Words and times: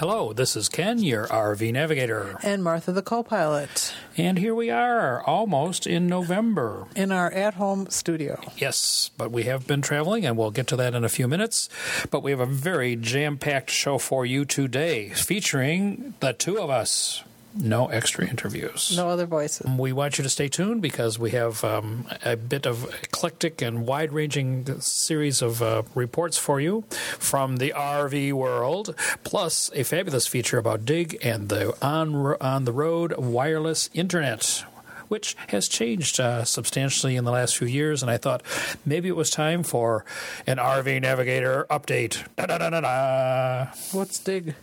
Hello, 0.00 0.32
this 0.32 0.56
is 0.56 0.70
Ken, 0.70 1.00
your 1.00 1.26
RV 1.26 1.74
navigator. 1.74 2.38
And 2.42 2.64
Martha, 2.64 2.90
the 2.90 3.02
co 3.02 3.22
pilot. 3.22 3.92
And 4.16 4.38
here 4.38 4.54
we 4.54 4.70
are, 4.70 5.22
almost 5.24 5.86
in 5.86 6.06
November. 6.06 6.86
In 6.96 7.12
our 7.12 7.30
at 7.30 7.52
home 7.52 7.86
studio. 7.90 8.40
Yes, 8.56 9.10
but 9.18 9.30
we 9.30 9.42
have 9.42 9.66
been 9.66 9.82
traveling, 9.82 10.24
and 10.24 10.38
we'll 10.38 10.52
get 10.52 10.68
to 10.68 10.76
that 10.76 10.94
in 10.94 11.04
a 11.04 11.10
few 11.10 11.28
minutes. 11.28 11.68
But 12.10 12.22
we 12.22 12.30
have 12.30 12.40
a 12.40 12.46
very 12.46 12.96
jam 12.96 13.36
packed 13.36 13.68
show 13.68 13.98
for 13.98 14.24
you 14.24 14.46
today, 14.46 15.10
featuring 15.10 16.14
the 16.20 16.32
two 16.32 16.58
of 16.58 16.70
us 16.70 17.22
no 17.54 17.86
extra 17.88 18.26
interviews. 18.26 18.94
No 18.96 19.08
other 19.08 19.26
voices. 19.26 19.66
We 19.66 19.92
want 19.92 20.18
you 20.18 20.24
to 20.24 20.30
stay 20.30 20.48
tuned 20.48 20.82
because 20.82 21.18
we 21.18 21.30
have 21.30 21.64
um, 21.64 22.06
a 22.24 22.36
bit 22.36 22.66
of 22.66 22.84
eclectic 23.02 23.60
and 23.62 23.86
wide 23.86 24.12
ranging 24.12 24.80
series 24.80 25.42
of 25.42 25.62
uh, 25.62 25.82
reports 25.94 26.38
for 26.38 26.60
you 26.60 26.84
from 27.18 27.56
the 27.56 27.72
RV 27.76 28.32
world, 28.32 28.94
plus 29.24 29.70
a 29.74 29.82
fabulous 29.82 30.26
feature 30.26 30.58
about 30.58 30.84
Digg 30.84 31.18
and 31.22 31.48
the 31.48 31.74
on, 31.84 32.14
on 32.40 32.64
the 32.64 32.72
road 32.72 33.16
wireless 33.16 33.90
internet 33.94 34.64
which 35.08 35.36
has 35.48 35.66
changed 35.66 36.20
uh, 36.20 36.44
substantially 36.44 37.16
in 37.16 37.24
the 37.24 37.32
last 37.32 37.56
few 37.56 37.66
years. 37.66 38.00
And 38.00 38.08
I 38.08 38.16
thought 38.16 38.44
maybe 38.86 39.08
it 39.08 39.16
was 39.16 39.28
time 39.28 39.64
for 39.64 40.04
an 40.46 40.58
RV 40.58 41.02
Navigator 41.02 41.66
update. 41.68 42.24
Da, 42.36 42.46
da, 42.46 42.70
da, 42.70 43.66
What's 43.90 44.20
Digg? 44.20 44.54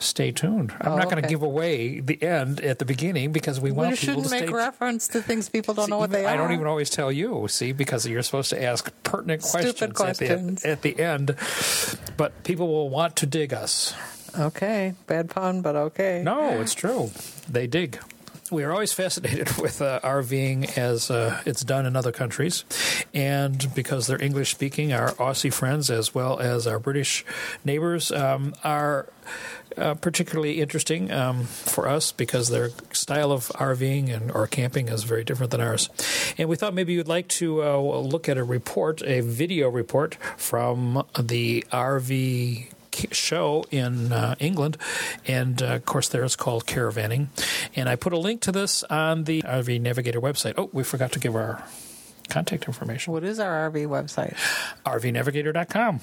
Stay 0.00 0.32
tuned. 0.32 0.72
I'm 0.80 0.92
oh, 0.92 0.96
not 0.96 1.04
going 1.04 1.16
to 1.16 1.22
okay. 1.22 1.28
give 1.28 1.42
away 1.42 2.00
the 2.00 2.20
end 2.22 2.60
at 2.60 2.78
the 2.78 2.84
beginning 2.84 3.32
because 3.32 3.60
we 3.60 3.70
want 3.70 3.90
we 3.90 3.96
people 3.96 4.14
shouldn't 4.14 4.24
to 4.26 4.30
make 4.30 4.44
stay. 4.48 4.52
reference 4.52 5.08
to 5.08 5.22
things 5.22 5.48
people 5.48 5.74
don't 5.74 5.86
See, 5.86 5.90
know 5.90 5.98
what 5.98 6.10
they 6.10 6.26
I 6.26 6.32
are. 6.32 6.34
I 6.34 6.36
don't 6.36 6.52
even 6.52 6.66
always 6.66 6.90
tell 6.90 7.12
you, 7.12 7.46
see, 7.48 7.72
because 7.72 8.06
you're 8.06 8.22
supposed 8.22 8.50
to 8.50 8.62
ask 8.62 8.90
pertinent 9.04 9.42
questions, 9.42 9.92
questions. 9.92 10.64
At, 10.64 10.82
the, 10.82 10.90
at 10.92 10.96
the 10.96 11.02
end. 11.02 11.36
But 12.16 12.42
people 12.44 12.68
will 12.68 12.88
want 12.88 13.16
to 13.16 13.26
dig 13.26 13.52
us. 13.52 13.94
Okay, 14.38 14.94
bad 15.06 15.30
pun, 15.30 15.60
but 15.60 15.76
okay. 15.76 16.22
No, 16.24 16.60
it's 16.60 16.74
true. 16.74 17.10
They 17.48 17.66
dig. 17.66 17.98
We 18.50 18.64
are 18.64 18.72
always 18.72 18.92
fascinated 18.92 19.56
with 19.58 19.80
uh, 19.80 20.00
RVing 20.02 20.76
as 20.76 21.10
uh, 21.10 21.40
it's 21.46 21.62
done 21.62 21.86
in 21.86 21.94
other 21.94 22.12
countries. 22.12 22.64
And 23.14 23.72
because 23.74 24.06
they're 24.06 24.22
English 24.22 24.50
speaking, 24.50 24.92
our 24.92 25.12
Aussie 25.12 25.52
friends 25.52 25.90
as 25.90 26.14
well 26.14 26.38
as 26.40 26.66
our 26.66 26.78
British 26.78 27.24
neighbors 27.64 28.10
um, 28.10 28.54
are 28.64 29.08
uh, 29.76 29.94
particularly 29.94 30.60
interesting 30.60 31.10
um, 31.12 31.44
for 31.44 31.88
us 31.88 32.12
because 32.12 32.48
their 32.48 32.70
style 32.92 33.32
of 33.32 33.48
RVing 33.48 34.14
and 34.14 34.30
or 34.30 34.46
camping 34.46 34.88
is 34.88 35.04
very 35.04 35.24
different 35.24 35.52
than 35.52 35.60
ours. 35.60 35.88
And 36.38 36.48
we 36.48 36.56
thought 36.56 36.74
maybe 36.74 36.92
you'd 36.92 37.08
like 37.08 37.28
to 37.28 37.62
uh, 37.62 37.78
look 37.78 38.28
at 38.28 38.38
a 38.38 38.44
report, 38.44 39.02
a 39.02 39.20
video 39.20 39.68
report 39.68 40.16
from 40.36 41.04
the 41.18 41.64
RV 41.72 42.68
show 43.12 43.64
in 43.70 44.12
uh, 44.12 44.34
England, 44.38 44.76
and 45.26 45.62
uh, 45.62 45.66
of 45.66 45.86
course, 45.86 46.08
there 46.08 46.24
it's 46.24 46.36
called 46.36 46.66
caravanning. 46.66 47.28
And 47.74 47.88
I 47.88 47.96
put 47.96 48.12
a 48.12 48.18
link 48.18 48.40
to 48.42 48.52
this 48.52 48.82
on 48.84 49.24
the 49.24 49.42
RV 49.42 49.80
Navigator 49.80 50.20
website. 50.20 50.54
Oh, 50.56 50.70
we 50.72 50.82
forgot 50.82 51.12
to 51.12 51.18
give 51.18 51.34
our 51.34 51.64
contact 52.28 52.66
information. 52.66 53.12
What 53.12 53.24
is 53.24 53.38
our 53.38 53.70
RV 53.70 53.86
website? 53.86 54.34
RVNavigator.com. 54.84 56.00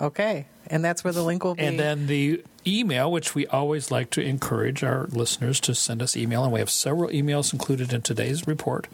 Okay, 0.00 0.46
and 0.68 0.84
that's 0.84 1.04
where 1.04 1.12
the 1.12 1.22
link 1.22 1.44
will 1.44 1.54
be. 1.54 1.62
And 1.62 1.78
then 1.78 2.06
the 2.06 2.42
email, 2.66 3.10
which 3.10 3.34
we 3.34 3.46
always 3.46 3.90
like 3.90 4.10
to 4.10 4.22
encourage 4.22 4.82
our 4.84 5.06
listeners 5.06 5.60
to 5.60 5.74
send 5.74 6.02
us 6.02 6.16
email, 6.16 6.44
and 6.44 6.52
we 6.52 6.60
have 6.60 6.70
several 6.70 7.10
emails 7.10 7.52
included 7.52 7.92
in 7.92 8.02
today's 8.02 8.46
report. 8.46 8.86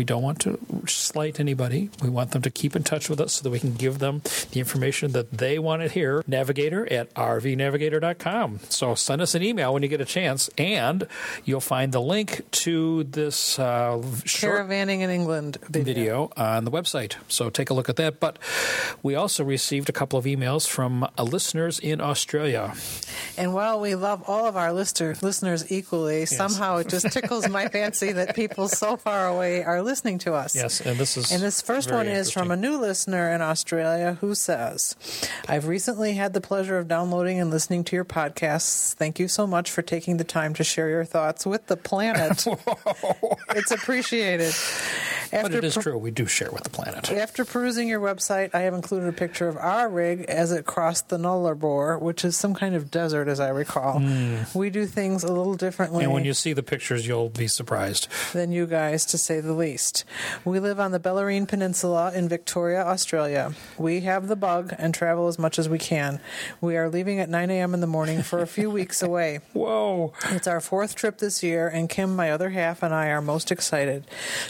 We 0.00 0.04
don't 0.04 0.22
want 0.22 0.40
to 0.40 0.58
slight 0.86 1.38
anybody. 1.40 1.90
We 2.02 2.08
want 2.08 2.30
them 2.30 2.40
to 2.40 2.50
keep 2.50 2.74
in 2.74 2.84
touch 2.84 3.10
with 3.10 3.20
us 3.20 3.34
so 3.34 3.42
that 3.42 3.50
we 3.50 3.60
can 3.60 3.74
give 3.74 3.98
them 3.98 4.22
the 4.50 4.58
information 4.58 5.12
that 5.12 5.30
they 5.30 5.58
want 5.58 5.82
to 5.82 5.88
hear. 5.88 6.24
Navigator 6.26 6.90
at 6.90 7.12
rvnavigator.com. 7.12 8.60
So 8.70 8.94
send 8.94 9.20
us 9.20 9.34
an 9.34 9.42
email 9.42 9.74
when 9.74 9.82
you 9.82 9.90
get 9.90 10.00
a 10.00 10.06
chance, 10.06 10.48
and 10.56 11.06
you'll 11.44 11.60
find 11.60 11.92
the 11.92 12.00
link 12.00 12.50
to 12.62 13.04
this 13.04 13.58
uh, 13.58 13.98
Caravanning 14.24 15.00
in 15.00 15.10
England 15.10 15.58
video. 15.68 15.84
video 15.84 16.32
on 16.34 16.64
the 16.64 16.70
website. 16.70 17.16
So 17.28 17.50
take 17.50 17.68
a 17.68 17.74
look 17.74 17.90
at 17.90 17.96
that. 17.96 18.20
But 18.20 18.38
we 19.02 19.14
also 19.14 19.44
received 19.44 19.90
a 19.90 19.92
couple 19.92 20.18
of 20.18 20.24
emails 20.24 20.66
from 20.66 21.04
uh, 21.04 21.22
listeners 21.22 21.78
in 21.78 22.00
Australia. 22.00 22.72
And 23.36 23.52
while 23.52 23.78
we 23.78 23.96
love 23.96 24.24
all 24.26 24.46
of 24.46 24.56
our 24.56 24.72
lister, 24.72 25.14
listeners 25.20 25.70
equally, 25.70 26.24
somehow 26.24 26.78
it 26.78 26.88
just 26.88 27.12
tickles 27.12 27.50
my 27.50 27.68
fancy 27.68 28.12
that 28.12 28.34
people 28.34 28.66
so 28.66 28.96
far 28.96 29.28
away 29.28 29.62
are 29.62 29.82
listening 29.82 29.89
to 29.90 30.34
us. 30.34 30.54
Yes, 30.54 30.80
and 30.80 30.98
this 30.98 31.16
is 31.16 31.32
And 31.32 31.42
this 31.42 31.60
first 31.60 31.90
one 31.90 32.06
is 32.06 32.30
from 32.30 32.50
a 32.50 32.56
new 32.56 32.78
listener 32.78 33.32
in 33.32 33.42
Australia 33.42 34.16
who 34.20 34.34
says, 34.34 34.94
I've 35.48 35.66
recently 35.66 36.14
had 36.14 36.32
the 36.32 36.40
pleasure 36.40 36.78
of 36.78 36.86
downloading 36.86 37.40
and 37.40 37.50
listening 37.50 37.82
to 37.84 37.96
your 37.96 38.04
podcasts. 38.04 38.94
Thank 38.94 39.18
you 39.18 39.26
so 39.26 39.46
much 39.46 39.70
for 39.70 39.82
taking 39.82 40.16
the 40.16 40.24
time 40.24 40.54
to 40.54 40.64
share 40.64 40.88
your 40.88 41.04
thoughts 41.04 41.44
with 41.44 41.66
the 41.66 41.76
planet. 41.76 42.46
it's 43.50 43.72
appreciated. 43.72 44.54
But 45.32 45.54
it 45.54 45.64
is 45.64 45.74
per- 45.74 45.82
true. 45.82 45.98
We 45.98 46.10
do 46.10 46.26
share 46.26 46.50
with 46.50 46.64
the 46.64 46.70
planet. 46.70 47.10
after 47.10 47.44
perusing 47.44 47.88
your 47.88 48.00
website, 48.00 48.54
I 48.54 48.60
have 48.60 48.74
included 48.74 49.08
a 49.08 49.12
picture 49.12 49.48
of 49.48 49.56
our 49.56 49.88
rig 49.88 50.22
as 50.28 50.52
it 50.52 50.66
crossed 50.66 51.08
the 51.08 51.18
Nullarbor, 51.18 52.00
which 52.00 52.24
is 52.24 52.36
some 52.36 52.54
kind 52.54 52.74
of 52.74 52.90
desert, 52.90 53.28
as 53.28 53.40
I 53.40 53.48
recall. 53.48 54.00
Hmm. 54.00 54.38
We 54.54 54.70
do 54.70 54.86
things 54.86 55.24
a 55.24 55.32
little 55.32 55.54
differently. 55.54 56.04
And 56.04 56.12
when 56.12 56.24
you 56.24 56.34
see 56.34 56.52
the 56.52 56.62
pictures, 56.62 57.06
you'll 57.06 57.28
be 57.28 57.48
surprised. 57.48 58.08
than 58.32 58.52
you 58.52 58.66
guys, 58.66 59.04
to 59.06 59.18
say 59.18 59.40
the 59.40 59.52
least. 59.52 59.79
We 60.44 60.60
live 60.60 60.78
on 60.78 60.92
the 60.92 61.00
Bellarine 61.00 61.48
Peninsula 61.48 62.12
in 62.14 62.28
Victoria, 62.28 62.82
Australia. 62.84 63.52
We 63.78 64.00
have 64.00 64.28
the 64.28 64.36
bug 64.36 64.74
and 64.78 64.92
travel 64.92 65.28
as 65.28 65.38
much 65.38 65.58
as 65.58 65.68
we 65.68 65.78
can. 65.78 66.20
We 66.60 66.76
are 66.76 66.88
leaving 66.90 67.18
at 67.18 67.28
9 67.28 67.50
a.m. 67.50 67.72
in 67.72 67.80
the 67.80 67.86
morning 67.86 68.22
for 68.22 68.40
a 68.40 68.46
few 68.46 68.70
weeks 68.78 69.02
away. 69.02 69.40
Whoa. 69.54 70.12
It's 70.30 70.46
our 70.46 70.60
fourth 70.60 70.94
trip 70.94 71.18
this 71.18 71.42
year, 71.42 71.68
and 71.68 71.88
Kim, 71.88 72.14
my 72.14 72.30
other 72.30 72.50
half, 72.50 72.82
and 72.82 72.92
I 72.94 73.08
are 73.08 73.22
most 73.22 73.50
excited. 73.50 74.06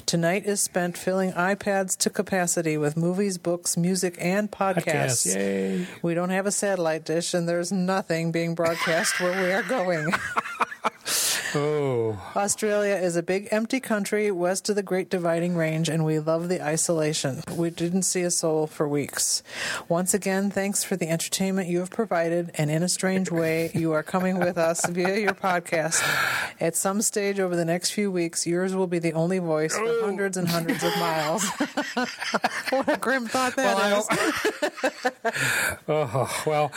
Tonight 0.06 0.46
is 0.46 0.60
spent 0.60 0.98
filling 0.98 1.32
iPads 1.32 1.96
to 1.98 2.10
capacity 2.10 2.76
with 2.76 2.96
movies, 2.96 3.38
books, 3.38 3.76
music, 3.76 4.16
and 4.20 4.50
podcasts. 4.50 4.80
Podcast. 4.80 5.34
Yay. 5.36 5.86
We 6.02 6.14
don't 6.14 6.30
have 6.30 6.46
a 6.46 6.52
satellite 6.52 7.04
dish, 7.04 7.34
and 7.34 7.48
there's 7.48 7.70
nothing 7.70 8.32
being 8.32 8.54
broadcast 8.54 9.20
where 9.20 9.42
we 9.42 9.52
are 9.52 9.62
going. 9.62 10.12
Oh. 11.54 12.18
Australia 12.36 12.94
is 12.94 13.16
a 13.16 13.22
big 13.22 13.48
empty 13.50 13.80
country 13.80 14.30
west 14.30 14.68
of 14.68 14.76
the 14.76 14.82
Great 14.82 15.08
Dividing 15.10 15.56
Range, 15.56 15.88
and 15.88 16.04
we 16.04 16.18
love 16.18 16.48
the 16.48 16.62
isolation. 16.64 17.42
We 17.56 17.70
didn't 17.70 18.02
see 18.02 18.22
a 18.22 18.30
soul 18.30 18.66
for 18.66 18.86
weeks. 18.88 19.42
Once 19.88 20.14
again, 20.14 20.50
thanks 20.50 20.84
for 20.84 20.96
the 20.96 21.08
entertainment 21.08 21.68
you 21.68 21.80
have 21.80 21.90
provided, 21.90 22.50
and 22.54 22.70
in 22.70 22.82
a 22.82 22.88
strange 22.88 23.30
way, 23.30 23.70
you 23.74 23.92
are 23.92 24.02
coming 24.02 24.38
with 24.38 24.58
us 24.58 24.86
via 24.86 25.18
your 25.18 25.34
podcast. 25.34 26.02
At 26.60 26.76
some 26.76 27.02
stage 27.02 27.40
over 27.40 27.56
the 27.56 27.64
next 27.64 27.90
few 27.90 28.10
weeks, 28.10 28.46
yours 28.46 28.74
will 28.74 28.86
be 28.86 28.98
the 28.98 29.12
only 29.14 29.38
voice 29.38 29.74
for 29.76 29.86
hundreds 30.02 30.36
and 30.36 30.46
hundreds 30.48 30.82
of 30.84 30.96
miles. 30.98 31.44
what 32.70 32.88
a 32.88 32.96
grim 32.96 33.26
thought 33.26 33.56
that 33.56 33.76
Well, 33.76 34.06
is. 34.10 35.32
Oh, 35.88 36.42
well, 36.46 36.72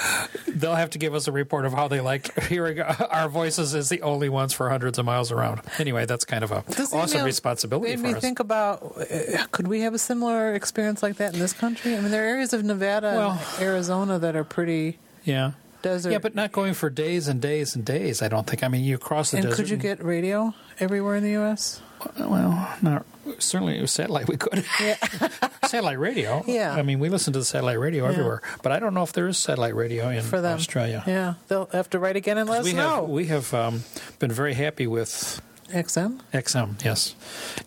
they'll 0.47 0.75
have 0.75 0.89
to 0.91 0.97
give 0.97 1.13
us 1.13 1.27
a 1.27 1.31
report 1.31 1.65
of 1.65 1.73
how 1.73 1.87
they 1.87 2.01
liked 2.01 2.39
hearing 2.45 2.79
our 2.81 3.29
voices 3.29 3.75
as 3.75 3.89
the 3.89 4.01
only 4.01 4.29
ones 4.29 4.53
for 4.53 4.62
hundreds 4.69 4.97
of 4.97 5.05
miles 5.05 5.31
around. 5.31 5.61
Anyway, 5.79 6.05
that's 6.05 6.25
kind 6.25 6.43
of 6.43 6.51
a 6.51 6.63
This 6.67 6.93
awesome 6.93 7.23
responsibility 7.23 7.91
Made 7.95 7.99
for 7.99 8.07
me 8.07 8.13
us. 8.15 8.21
think 8.21 8.39
about 8.39 8.81
uh, 8.97 9.45
could 9.51 9.67
we 9.67 9.81
have 9.81 9.93
a 9.93 9.99
similar 9.99 10.53
experience 10.55 11.03
like 11.03 11.17
that 11.17 11.33
in 11.33 11.39
this 11.39 11.53
country? 11.53 11.95
I 11.95 11.99
mean, 12.01 12.11
there 12.11 12.23
are 12.23 12.27
areas 12.27 12.53
of 12.53 12.63
Nevada 12.63 13.13
Well- 13.15 13.31
and 13.57 13.61
Arizona 13.63 14.17
that 14.19 14.35
are 14.35 14.43
pretty 14.43 14.97
yeah. 15.23 15.51
desert. 15.83 16.11
Yeah, 16.11 16.17
but 16.19 16.33
not 16.35 16.51
going 16.51 16.73
for 16.73 16.89
days 16.89 17.27
and 17.27 17.39
days 17.41 17.75
and 17.75 17.85
days. 17.85 18.21
I 18.21 18.27
don't 18.29 18.47
think. 18.47 18.63
I 18.63 18.67
mean, 18.69 18.83
you 18.83 18.97
cross 18.97 19.31
the 19.31 19.37
and 19.37 19.43
desert. 19.47 19.55
could 19.57 19.69
you 19.69 19.77
get 19.77 20.03
radio 20.03 20.53
everywhere 20.79 21.15
in 21.15 21.23
the 21.23 21.31
U.S.? 21.31 21.81
Well, 22.17 22.75
not 22.81 23.05
certainly 23.39 23.79
with 23.81 23.89
satellite. 23.89 24.27
We 24.27 24.37
could 24.37 24.65
Yeah. 24.79 24.95
satellite 25.65 25.99
radio. 25.99 26.43
Yeah. 26.47 26.73
I 26.73 26.81
mean, 26.81 26.99
we 26.99 27.09
listen 27.09 27.33
to 27.33 27.39
the 27.39 27.45
satellite 27.45 27.79
radio 27.79 28.05
everywhere, 28.05 28.41
but 28.61 28.71
I 28.71 28.79
don't 28.79 28.93
know 28.93 29.03
if 29.03 29.13
there 29.13 29.27
is 29.27 29.37
satellite 29.37 29.75
radio 29.75 30.09
in 30.09 30.23
For 30.23 30.41
them, 30.41 30.55
Australia. 30.57 31.03
Yeah, 31.07 31.35
they'll 31.47 31.67
have 31.71 31.89
to 31.91 31.99
write 31.99 32.15
again 32.15 32.37
and 32.37 32.49
let 32.49 32.59
us 32.59 32.65
we 32.65 32.73
know. 32.73 33.01
have 33.01 33.09
we 33.09 33.25
have 33.27 33.53
um, 33.53 33.83
been 34.19 34.31
very 34.31 34.53
happy 34.53 34.87
with 34.87 35.41
XM. 35.69 36.19
XM, 36.33 36.83
yes, 36.83 37.15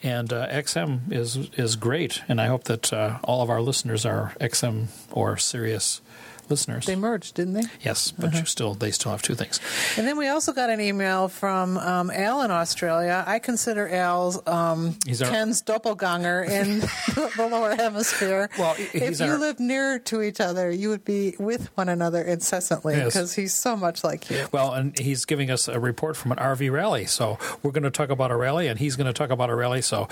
and 0.03 0.33
uh, 0.33 0.47
XM 0.49 1.11
is 1.13 1.37
is 1.57 1.77
great, 1.77 2.23
and 2.29 2.41
I 2.41 2.47
hope 2.47 2.65
that 2.65 2.93
uh, 2.93 3.19
all 3.25 3.43
of 3.43 3.51
our 3.51 3.61
listeners 3.61 4.07
are 4.07 4.35
XM 4.41 4.89
or 5.11 5.37
Sirius 5.37 6.01
listeners. 6.49 6.87
They 6.87 6.97
merged, 6.97 7.35
didn't 7.35 7.55
they? 7.55 7.63
yes, 7.83 8.11
but 8.13 8.27
Uh-huh. 8.29 8.39
you 8.39 8.45
still 8.47 8.75
they 8.75 8.91
still 8.91 9.11
have 9.13 9.23
two 9.23 9.35
things. 9.35 9.61
And 9.97 10.07
then 10.07 10.17
we 10.17 10.29
also 10.29 10.53
got 10.53 10.71
an 10.71 10.81
email 10.81 11.29
from 11.29 11.77
um, 11.79 12.11
Al 12.11 12.43
in 12.43 12.51
Australia. 12.51 13.25
I 13.27 13.39
consider 13.39 13.89
Al's 13.89 14.41
um, 14.47 14.97
He's 15.07 15.23
our- 15.23 15.31
Ken's 15.31 15.61
doppelganger 15.63 16.43
in 16.45 16.81
the 17.15 17.49
lower 17.51 17.75
hemisphere. 17.75 18.49
Well, 18.59 18.75
if 18.79 19.21
you 19.21 19.27
our- 19.27 19.39
lived 19.39 19.61
near 19.61 19.99
to 20.01 20.23
each 20.23 20.41
other, 20.41 20.71
you 20.71 20.89
would 20.91 21.05
be 21.05 21.35
with 21.39 21.69
one 21.77 21.89
another 21.89 22.23
incessantly 22.23 22.97
Yes. 22.97 23.07
because 23.15 23.35
he's 23.35 23.55
so 23.55 23.77
much 23.77 24.03
like 24.05 24.31
you. 24.31 24.47
Well, 24.53 24.73
and 24.73 24.99
he's 24.99 25.25
giving 25.25 25.51
us 25.51 25.69
a 25.69 25.81
report 25.81 26.17
from 26.17 26.33
an 26.33 26.39
RV 26.39 26.71
rally. 26.73 27.07
So 27.07 27.39
we're 27.63 27.73
going 27.73 27.83
to 27.85 27.91
talk 27.91 28.11
about 28.11 28.31
a 28.31 28.37
rally, 28.37 28.69
and 28.69 28.79
he's 28.79 28.97
going 28.97 29.07
to 29.07 29.13
talk 29.13 29.31
about 29.31 29.51
a 29.51 29.55
rally. 29.55 29.83
So 29.83 30.09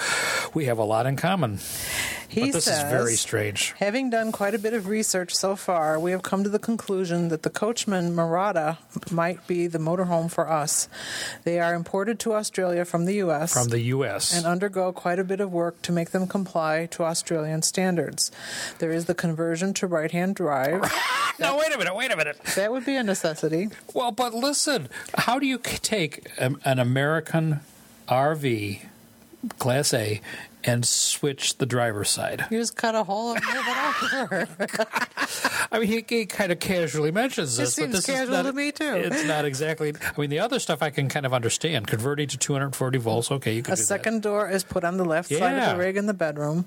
we 0.55 0.67
have 0.67 0.79
a 0.79 0.85
lot 0.85 1.07
in 1.07 1.17
common. 1.17 1.59
He 2.35 2.47
but 2.47 2.53
this 2.55 2.65
says, 2.65 2.83
is 2.83 2.91
very 2.91 3.15
strange. 3.15 3.75
Having 3.79 4.11
done 4.11 4.33
quite 4.33 4.55
a 4.55 4.59
bit 4.59 4.75
of 4.75 4.89
research 4.89 5.33
so 5.37 5.55
far, 5.55 6.01
we 6.01 6.11
have 6.11 6.23
come 6.23 6.43
to 6.43 6.49
the 6.51 6.59
conclusion 6.59 7.29
that 7.29 7.45
the 7.45 7.51
Coachmen 7.51 8.17
Mirada 8.17 8.79
might 9.13 9.47
be 9.47 9.69
the 9.69 9.79
motorhome 9.79 10.29
for 10.29 10.51
us. 10.51 10.89
They 11.45 11.61
are 11.61 11.75
imported 11.75 12.19
to 12.21 12.35
Australia 12.35 12.85
from 12.85 13.05
the 13.05 13.15
U.S. 13.15 13.53
From 13.53 13.69
the 13.69 13.81
U.S. 13.83 14.37
and 14.37 14.47
undergo 14.47 14.91
quite 14.91 15.21
a 15.21 15.25
bit 15.25 15.39
of 15.41 15.53
work 15.53 15.81
to 15.83 15.93
make 15.93 16.11
them 16.11 16.27
comply 16.27 16.87
to 16.87 17.05
Australian 17.05 17.63
standards. 17.63 18.33
There 18.81 18.91
is 18.91 19.05
the 19.05 19.15
conversion 19.15 19.73
to 19.75 19.87
right 19.87 20.11
hand 20.11 20.35
drive. 20.35 20.93
no, 21.39 21.57
wait 21.57 21.73
a 21.73 21.79
minute, 21.79 21.95
wait 21.95 22.11
a 22.11 22.17
minute. 22.17 22.41
that 22.57 22.73
would 22.73 22.85
be 22.85 22.97
a 22.97 23.05
necessity. 23.05 23.69
Well, 23.95 24.11
but 24.11 24.35
listen, 24.35 24.89
how 25.19 25.39
do 25.39 25.47
you 25.47 25.59
take 25.59 26.27
an 26.39 26.59
American 26.81 27.61
RV, 28.09 28.81
Class 29.61 29.95
A, 29.95 30.21
and 30.65 30.85
switch 30.87 31.59
the 31.59 31.67
driver's 31.67 32.11
side? 32.11 32.47
You 32.51 32.59
just 32.59 32.77
cut 32.77 32.95
a 32.95 33.05
hole 33.05 33.33
and 33.35 33.45
move 33.45 33.65
it 33.67 34.15
over. 34.15 34.49
I 35.73 35.79
mean, 35.79 35.89
he, 35.89 36.05
he 36.09 36.27
kind 36.27 36.53
of 36.53 36.61
casually 36.61 37.11
mentions 37.11 37.57
this. 37.57 37.75
seems 37.75 37.89
but 37.89 37.97
this 37.97 38.07
casual 38.07 38.23
is 38.23 38.31
not, 38.31 38.43
to 38.43 38.53
me, 38.53 38.73
too. 38.73 38.95
It's 38.95 39.25
not 39.25 39.45
exactly. 39.45 39.93
I 40.01 40.21
mean, 40.21 40.31
the 40.31 40.39
other 40.39 40.59
stuff 40.59 40.83
I 40.83 40.91
can 40.91 41.09
kind 41.09 41.27
of 41.27 41.35
understand. 41.35 41.87
Converting 41.87 42.29
to 42.29 42.39
240 42.39 42.99
volts, 42.99 43.31
okay, 43.31 43.55
you 43.55 43.63
can 43.63 43.73
A 43.73 43.77
do 43.77 43.83
that. 43.83 43.87
second 43.87 44.23
door 44.23 44.49
is 44.49 44.63
put 44.65 44.85
on 44.85 44.97
the 44.97 45.05
left 45.05 45.29
side 45.29 45.59
of 45.59 45.77
the 45.77 45.83
rig 45.83 45.97
in 45.97 46.07
the 46.07 46.15
bedroom, 46.15 46.65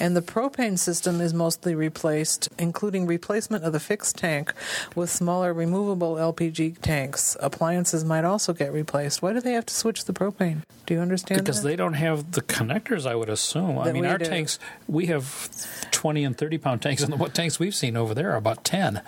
and 0.00 0.16
the 0.16 0.22
propane 0.22 0.78
system 0.78 1.20
is 1.20 1.34
mostly 1.34 1.74
replaced, 1.74 2.48
including 2.58 3.06
replacement 3.06 3.64
of 3.64 3.72
the 3.72 3.80
fixed 3.80 4.16
tank 4.16 4.52
with 4.94 5.10
smaller 5.10 5.52
removable 5.52 6.14
LPG 6.14 6.80
tanks. 6.80 7.36
Appliances 7.40 8.04
might 8.04 8.24
also 8.24 8.52
get 8.52 8.72
replaced. 8.72 9.22
Why 9.22 9.32
do 9.32 9.40
they 9.40 9.52
have 9.52 9.66
to 9.66 9.74
switch 9.74 10.04
the 10.04 10.12
propane? 10.12 10.62
Do 10.86 10.94
you 10.94 11.00
understand? 11.00 11.40
Because 11.40 11.62
that? 11.62 11.68
they 11.68 11.76
don't 11.76 11.94
have 11.94 12.32
the 12.32 12.42
connectors, 12.42 13.06
I 13.06 13.14
would 13.14 13.28
assume. 13.36 13.78
I 13.78 13.92
mean, 13.92 14.04
our 14.06 14.18
do. 14.18 14.24
tanks, 14.24 14.58
we 14.88 15.06
have 15.06 15.48
20 15.92 16.24
and 16.24 16.36
30 16.36 16.58
pound 16.58 16.82
tanks, 16.82 17.02
and 17.02 17.18
what 17.20 17.34
tanks 17.34 17.58
we've 17.58 17.74
seen 17.74 17.96
over 17.96 18.14
there 18.14 18.32
are 18.32 18.36
about 18.36 18.64
10. 18.64 19.00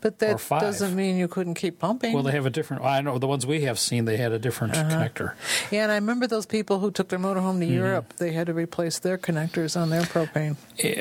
but 0.00 0.18
that 0.18 0.38
doesn't 0.48 0.94
mean 0.96 1.16
you 1.16 1.28
couldn't 1.28 1.54
keep 1.54 1.78
pumping. 1.78 2.12
Well, 2.14 2.22
they 2.22 2.32
have 2.32 2.46
a 2.46 2.50
different, 2.50 2.84
I 2.84 3.00
know 3.00 3.18
the 3.18 3.26
ones 3.26 3.46
we 3.46 3.62
have 3.62 3.78
seen, 3.78 4.04
they 4.04 4.16
had 4.16 4.32
a 4.32 4.38
different 4.38 4.74
Uh-huh. 4.76 4.90
connector. 4.90 5.32
yeah, 5.70 5.82
and 5.84 5.92
I 5.92 5.96
remember 5.96 6.26
those 6.26 6.46
people 6.46 6.78
who 6.80 6.90
took 6.90 7.08
their 7.08 7.18
motorhome 7.18 7.60
to 7.60 7.66
Mm-hmm. 7.66 7.74
Europe. 7.74 8.14
They 8.18 8.32
had 8.32 8.46
to 8.48 8.54
replace 8.54 8.98
their 8.98 9.18
connectors 9.18 9.80
on 9.80 9.90
their 9.90 10.02
propane. 10.02 10.56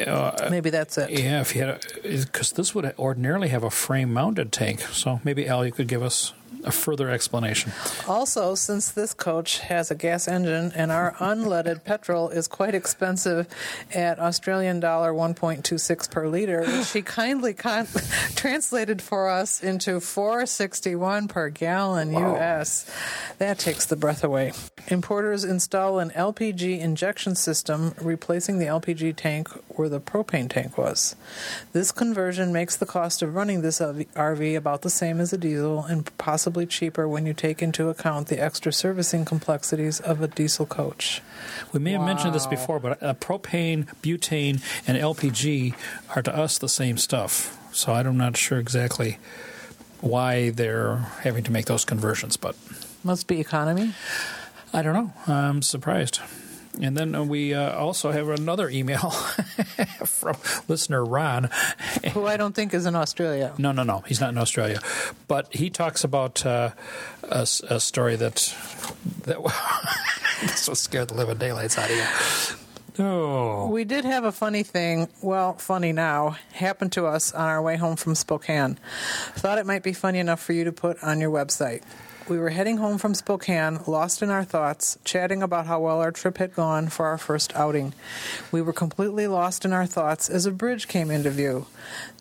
Uh, 0.07 0.50
Maybe 0.50 0.69
that's 0.69 0.98
it. 0.98 1.10
yeah, 1.12 1.42
if 1.42 1.56
you 1.56 1.63
had 1.63 1.81
because 2.04 2.51
this 2.54 2.74
would 2.75 2.94
ordinarily 3.00 3.50
have 3.50 3.63
a 3.63 3.69
frame 3.69 4.12
mounted 4.13 4.51
tank. 4.51 4.81
So 4.81 5.19
maybe, 5.24 5.48
Al, 5.48 5.66
you 5.66 5.71
could 5.71 5.88
give 5.88 6.01
us 6.04 6.33
a 6.63 6.72
further 6.72 7.10
explanation. 7.10 7.72
Also, 8.07 8.56
since 8.56 8.92
this 8.92 9.13
coach 9.13 9.60
has 9.60 9.92
a 9.92 9.96
gas 9.96 10.28
engine 10.28 10.72
and 10.75 10.92
our 10.92 11.13
unleaded 11.19 11.84
petrol 11.84 12.30
is 12.30 12.48
quite 12.48 12.75
expensive 12.75 13.48
at 13.94 14.19
Australian 14.19 14.80
dollar 14.80 15.13
1.26 15.13 16.10
per 16.10 16.28
liter, 16.28 16.84
she 16.84 17.02
kindly 17.02 17.54
con- 17.54 17.88
translated 18.36 19.02
for 19.02 19.30
us 19.30 19.62
into 19.62 20.00
461 20.00 21.28
per 21.28 21.50
gallon 21.50 22.13
US, 22.13 22.90
that 23.38 23.60
takes 23.60 23.86
the 23.86 23.96
breath 23.96 24.24
away. 24.24 24.54
Importers 24.88 25.44
install 25.44 26.00
an 26.00 26.12
LPG 26.12 26.80
injection 26.80 27.36
system 27.36 27.94
replacing 28.00 28.60
the 28.60 28.66
LPG 28.66 29.16
tank 29.16 29.50
where 29.69 29.90
the 29.90 30.00
propane 30.00 30.50
tank 30.50 30.78
was. 30.78 31.16
This 31.74 31.92
conversion 31.92 32.54
makes 32.54 32.75
the 32.75 32.86
cost 32.86 33.22
of 33.22 33.36
running 33.36 33.62
this 33.62 33.80
RV 33.80 34.56
about 34.56 34.84
the 34.84 34.90
same 34.90 35.19
as 35.19 35.34
a 35.34 35.38
diesel 35.38 35.84
and 35.84 36.16
possibly 36.18 36.55
cheaper 36.63 37.07
when 37.07 37.25
you 37.25 37.34
take 37.34 37.62
into 37.62 37.90
account 37.90 38.28
the 38.28 38.42
extra 38.42 38.72
servicing 38.72 39.25
complexities 39.25 40.00
of 40.00 40.22
a 40.22 40.28
diesel 40.28 40.66
coach. 40.66 41.22
We 41.74 41.80
may 41.80 41.92
have 41.92 42.06
mentioned 42.06 42.34
this 42.34 42.48
before, 42.48 42.80
but 42.80 43.04
uh, 43.04 43.13
propane, 43.16 43.88
butane, 44.02 44.62
and 44.88 44.98
LPG 44.98 45.75
are 46.16 46.22
to 46.22 46.36
us 46.36 46.57
the 46.57 46.69
same 46.69 46.98
stuff. 46.98 47.57
So 47.74 47.94
I'm 47.94 48.18
not 48.18 48.38
sure 48.38 48.60
exactly 48.60 49.18
why 50.02 50.52
they're 50.52 50.98
having 51.24 51.44
to 51.44 51.52
make 51.52 51.66
those 51.66 51.84
conversions, 51.84 52.38
but 52.38 52.56
Must 53.04 53.28
be 53.28 53.40
economy. 53.40 53.94
I 54.72 54.81
don't 54.81 54.94
know. 54.94 55.13
I'm 55.28 55.62
surprised. 55.62 56.19
And 56.81 56.98
then 56.98 57.16
uh, 57.16 57.24
we 57.24 57.54
uh, 57.54 57.72
also 57.77 58.12
have 58.12 58.30
another 58.30 58.69
email 58.69 59.10
from 60.06 60.36
listener 60.68 61.04
Ron. 61.06 61.50
Who 62.13 62.25
I 62.25 62.38
don't 62.38 62.54
think 62.54 62.74
is 62.74 62.86
in 62.86 62.95
Australia. 62.95 63.54
No, 63.57 63.72
no, 63.72 63.83
no. 63.83 64.00
He's 64.07 64.19
not 64.19 64.30
in 64.30 64.38
Australia, 64.38 64.80
but 65.27 65.54
he 65.54 65.69
talks 65.69 66.04
about 66.04 66.45
uh, 66.45 66.72
a, 67.24 67.38
s- 67.39 67.62
a 67.69 67.80
story 67.80 68.16
that 68.18 68.54
that 69.24 69.38
this 70.42 70.68
will 70.68 70.75
scare 70.75 71.06
the 71.06 71.13
living 71.13 71.38
daylights 71.38 71.77
out 71.77 71.89
of 71.89 71.95
you. 71.95 72.56
Oh, 72.98 73.68
We 73.68 73.83
did 73.83 74.06
have 74.06 74.24
a 74.24 74.31
funny 74.31 74.63
thing, 74.63 75.10
well, 75.21 75.54
funny 75.56 75.92
now, 75.92 76.38
happened 76.54 76.94
to 76.94 77.06
us 77.07 77.33
on 77.33 77.42
our 77.50 77.62
way 77.62 77.75
home 77.75 77.98
from 77.98 78.16
Spokane. 78.16 78.80
Thought 79.36 79.57
it 79.57 79.66
might 79.66 79.83
be 79.83 79.92
funny 79.92 80.19
enough 80.19 80.42
for 80.42 80.54
you 80.54 80.63
to 80.63 80.71
put 80.71 81.04
on 81.04 81.19
your 81.19 81.30
website. 81.30 81.81
We 82.27 82.39
were 82.39 82.50
heading 82.50 82.77
home 82.77 82.98
from 82.98 83.13
Spokane, 83.13 83.81
lost 83.86 84.24
in 84.24 84.31
our 84.31 84.44
thoughts, 84.44 84.98
chatting 85.04 85.44
about 85.44 85.68
how 85.68 85.80
well 85.80 86.01
our 86.01 86.12
trip 86.12 86.39
had 86.39 86.56
gone 86.56 86.88
for 86.88 87.06
our 87.06 87.19
first 87.19 87.56
outing. 87.56 87.94
We 88.51 88.63
were 88.63 88.74
completely 88.74 89.27
lost 89.27 89.63
in 89.63 89.72
our 89.72 89.86
thoughts 89.86 90.27
as 90.27 90.48
a 90.48 90.51
bridge 90.51 90.88
came 90.88 91.12
into 91.12 91.30
view. 91.30 91.68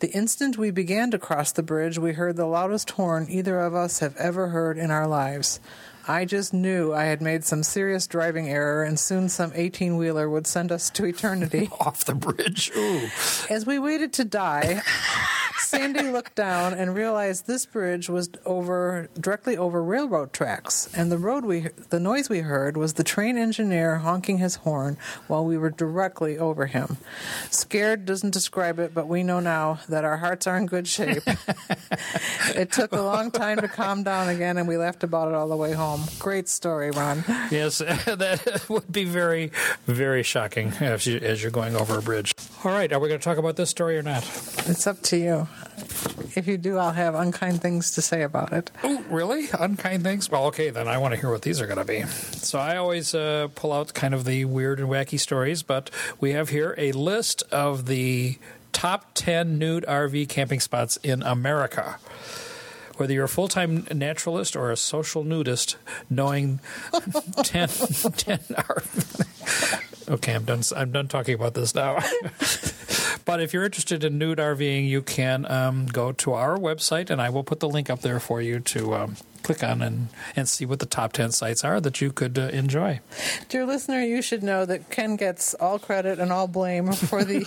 The 0.00 0.10
instant 0.10 0.58
we 0.58 0.70
began 0.70 1.10
to 1.12 1.18
cross 1.18 1.52
the 1.52 1.62
bridge, 1.62 1.96
we 1.96 2.12
heard 2.12 2.36
the 2.36 2.44
loudest 2.44 2.90
horn 2.90 3.28
either 3.30 3.58
of 3.60 3.74
us 3.74 4.00
have 4.00 4.14
ever 4.18 4.48
heard 4.48 4.76
in 4.76 4.90
our 4.90 5.08
lives. 5.08 5.58
I 6.06 6.24
just 6.24 6.52
knew 6.52 6.92
I 6.92 7.04
had 7.04 7.22
made 7.22 7.44
some 7.44 7.62
serious 7.62 8.06
driving 8.06 8.48
error, 8.48 8.82
and 8.82 8.98
soon 8.98 9.28
some 9.28 9.52
18 9.54 9.96
wheeler 9.96 10.28
would 10.28 10.46
send 10.46 10.70
us 10.70 10.90
to 10.90 11.06
eternity. 11.06 11.70
off 11.80 12.04
the 12.04 12.14
bridge. 12.14 12.70
Ooh. 12.76 13.08
As 13.48 13.64
we 13.64 13.78
waited 13.78 14.12
to 14.14 14.24
die, 14.24 14.82
Sandy 15.58 16.10
looked 16.10 16.34
down 16.34 16.74
and 16.74 16.94
realized 16.94 17.46
this 17.46 17.66
bridge 17.66 18.08
was 18.08 18.28
over 18.44 19.08
directly 19.18 19.56
over 19.56 19.82
railroad 19.82 20.32
tracks, 20.32 20.88
and 20.94 21.10
the 21.10 21.18
road 21.18 21.44
we 21.44 21.68
the 21.88 22.00
noise 22.00 22.28
we 22.28 22.40
heard 22.40 22.76
was 22.76 22.94
the 22.94 23.04
train 23.04 23.38
engineer 23.38 23.98
honking 23.98 24.38
his 24.38 24.56
horn 24.56 24.96
while 25.26 25.44
we 25.44 25.56
were 25.56 25.70
directly 25.70 26.38
over 26.38 26.66
him. 26.66 26.98
Scared 27.50 28.04
doesn't 28.04 28.32
describe 28.32 28.78
it, 28.78 28.94
but 28.94 29.08
we 29.08 29.22
know 29.22 29.40
now 29.40 29.80
that 29.88 30.04
our 30.04 30.18
hearts 30.18 30.46
are 30.46 30.56
in 30.56 30.66
good 30.66 30.86
shape. 30.86 31.22
it 32.54 32.70
took 32.70 32.92
a 32.92 33.00
long 33.02 33.30
time 33.30 33.58
to 33.58 33.68
calm 33.68 34.02
down 34.02 34.28
again, 34.28 34.58
and 34.58 34.68
we 34.68 34.76
laughed 34.76 35.02
about 35.02 35.28
it 35.28 35.34
all 35.34 35.48
the 35.48 35.56
way 35.56 35.72
home. 35.72 35.93
Great 36.18 36.48
story, 36.48 36.90
Ron. 36.90 37.24
Yes, 37.50 37.78
that 37.78 38.64
would 38.68 38.90
be 38.90 39.04
very, 39.04 39.52
very 39.86 40.22
shocking 40.22 40.72
as, 40.80 41.06
you, 41.06 41.18
as 41.18 41.42
you're 41.42 41.52
going 41.52 41.76
over 41.76 41.98
a 41.98 42.02
bridge. 42.02 42.34
All 42.64 42.72
right, 42.72 42.92
are 42.92 42.98
we 42.98 43.08
going 43.08 43.20
to 43.20 43.24
talk 43.24 43.38
about 43.38 43.56
this 43.56 43.70
story 43.70 43.98
or 43.98 44.02
not? 44.02 44.22
It's 44.66 44.86
up 44.86 45.00
to 45.02 45.16
you. 45.16 45.48
If 46.36 46.46
you 46.46 46.56
do, 46.56 46.78
I'll 46.78 46.92
have 46.92 47.14
unkind 47.14 47.60
things 47.60 47.92
to 47.92 48.02
say 48.02 48.22
about 48.22 48.52
it. 48.52 48.70
Oh, 48.82 49.04
really? 49.10 49.48
Unkind 49.58 50.02
things? 50.02 50.30
Well, 50.30 50.46
okay, 50.46 50.70
then 50.70 50.88
I 50.88 50.98
want 50.98 51.14
to 51.14 51.20
hear 51.20 51.30
what 51.30 51.42
these 51.42 51.60
are 51.60 51.66
going 51.66 51.78
to 51.78 51.84
be. 51.84 52.02
So 52.02 52.58
I 52.58 52.76
always 52.76 53.14
uh, 53.14 53.48
pull 53.54 53.72
out 53.72 53.94
kind 53.94 54.14
of 54.14 54.24
the 54.24 54.46
weird 54.46 54.80
and 54.80 54.88
wacky 54.88 55.20
stories, 55.20 55.62
but 55.62 55.90
we 56.20 56.32
have 56.32 56.48
here 56.48 56.74
a 56.78 56.92
list 56.92 57.42
of 57.52 57.86
the 57.86 58.38
top 58.72 59.12
10 59.14 59.58
nude 59.58 59.84
RV 59.86 60.28
camping 60.28 60.60
spots 60.60 60.98
in 61.02 61.22
America. 61.22 61.98
Whether 62.98 63.12
you're 63.12 63.24
a 63.24 63.28
full 63.28 63.48
time 63.48 63.86
naturalist 63.92 64.56
or 64.56 64.70
a 64.70 64.76
social 64.76 65.24
nudist, 65.24 65.76
knowing 66.08 66.60
10, 66.92 67.68
10 67.68 67.68
RV. 67.68 69.80
Okay, 70.06 70.34
I'm 70.34 70.44
done. 70.44 70.60
I'm 70.76 70.92
done 70.92 71.08
talking 71.08 71.34
about 71.34 71.54
this 71.54 71.74
now. 71.74 71.98
But 73.24 73.40
if 73.40 73.54
you're 73.54 73.64
interested 73.64 74.04
in 74.04 74.18
nude 74.18 74.38
RVing, 74.38 74.86
you 74.86 75.00
can 75.00 75.50
um, 75.50 75.86
go 75.86 76.12
to 76.12 76.34
our 76.34 76.58
website, 76.58 77.08
and 77.08 77.22
I 77.22 77.30
will 77.30 77.42
put 77.42 77.60
the 77.60 77.68
link 77.68 77.88
up 77.88 78.00
there 78.00 78.20
for 78.20 78.42
you 78.42 78.60
to 78.60 78.94
um, 78.94 79.16
click 79.44 79.62
on 79.62 79.82
and, 79.82 80.08
and 80.34 80.48
see 80.48 80.66
what 80.66 80.80
the 80.80 80.86
top 80.86 81.12
10 81.12 81.30
sites 81.30 81.62
are 81.62 81.80
that 81.80 82.00
you 82.00 82.10
could 82.10 82.38
uh, 82.38 82.48
enjoy. 82.48 82.98
Dear 83.48 83.66
listener, 83.66 84.00
you 84.00 84.22
should 84.22 84.42
know 84.42 84.64
that 84.64 84.90
Ken 84.90 85.16
gets 85.16 85.54
all 85.54 85.78
credit 85.78 86.18
and 86.18 86.32
all 86.32 86.48
blame 86.48 86.92
for 86.92 87.22
the 87.22 87.44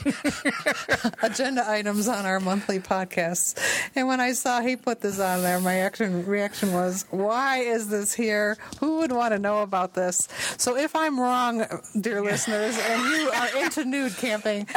agenda 1.24 1.68
items 1.70 2.08
on 2.08 2.26
our 2.26 2.40
monthly 2.40 2.80
podcasts. 2.80 3.58
And 3.96 4.08
when 4.08 4.22
I 4.22 4.34
saw 4.34 4.62
he 4.62 4.76
put 4.76 5.02
this 5.02 5.20
on 5.20 5.42
there, 5.42 5.60
my 5.60 5.80
action, 5.80 6.26
reaction 6.26 6.72
was, 6.72 7.06
why 7.10 7.58
is 7.58 7.90
this 7.90 8.14
here? 8.14 8.58
Who 8.80 9.00
would 9.00 9.12
want 9.12 9.34
to 9.34 9.40
know 9.40 9.64
about 9.64 9.96
this? 9.96 10.28
So 10.58 10.78
if 10.78 10.96
I'm 10.96 11.20
wrong, 11.20 11.66
dear 12.00 12.22
listeners, 12.22 12.78
and 12.78 13.02
you 13.02 13.32
are 13.32 13.64
into 13.64 13.86
nude 13.86 14.16
camping, 14.18 14.68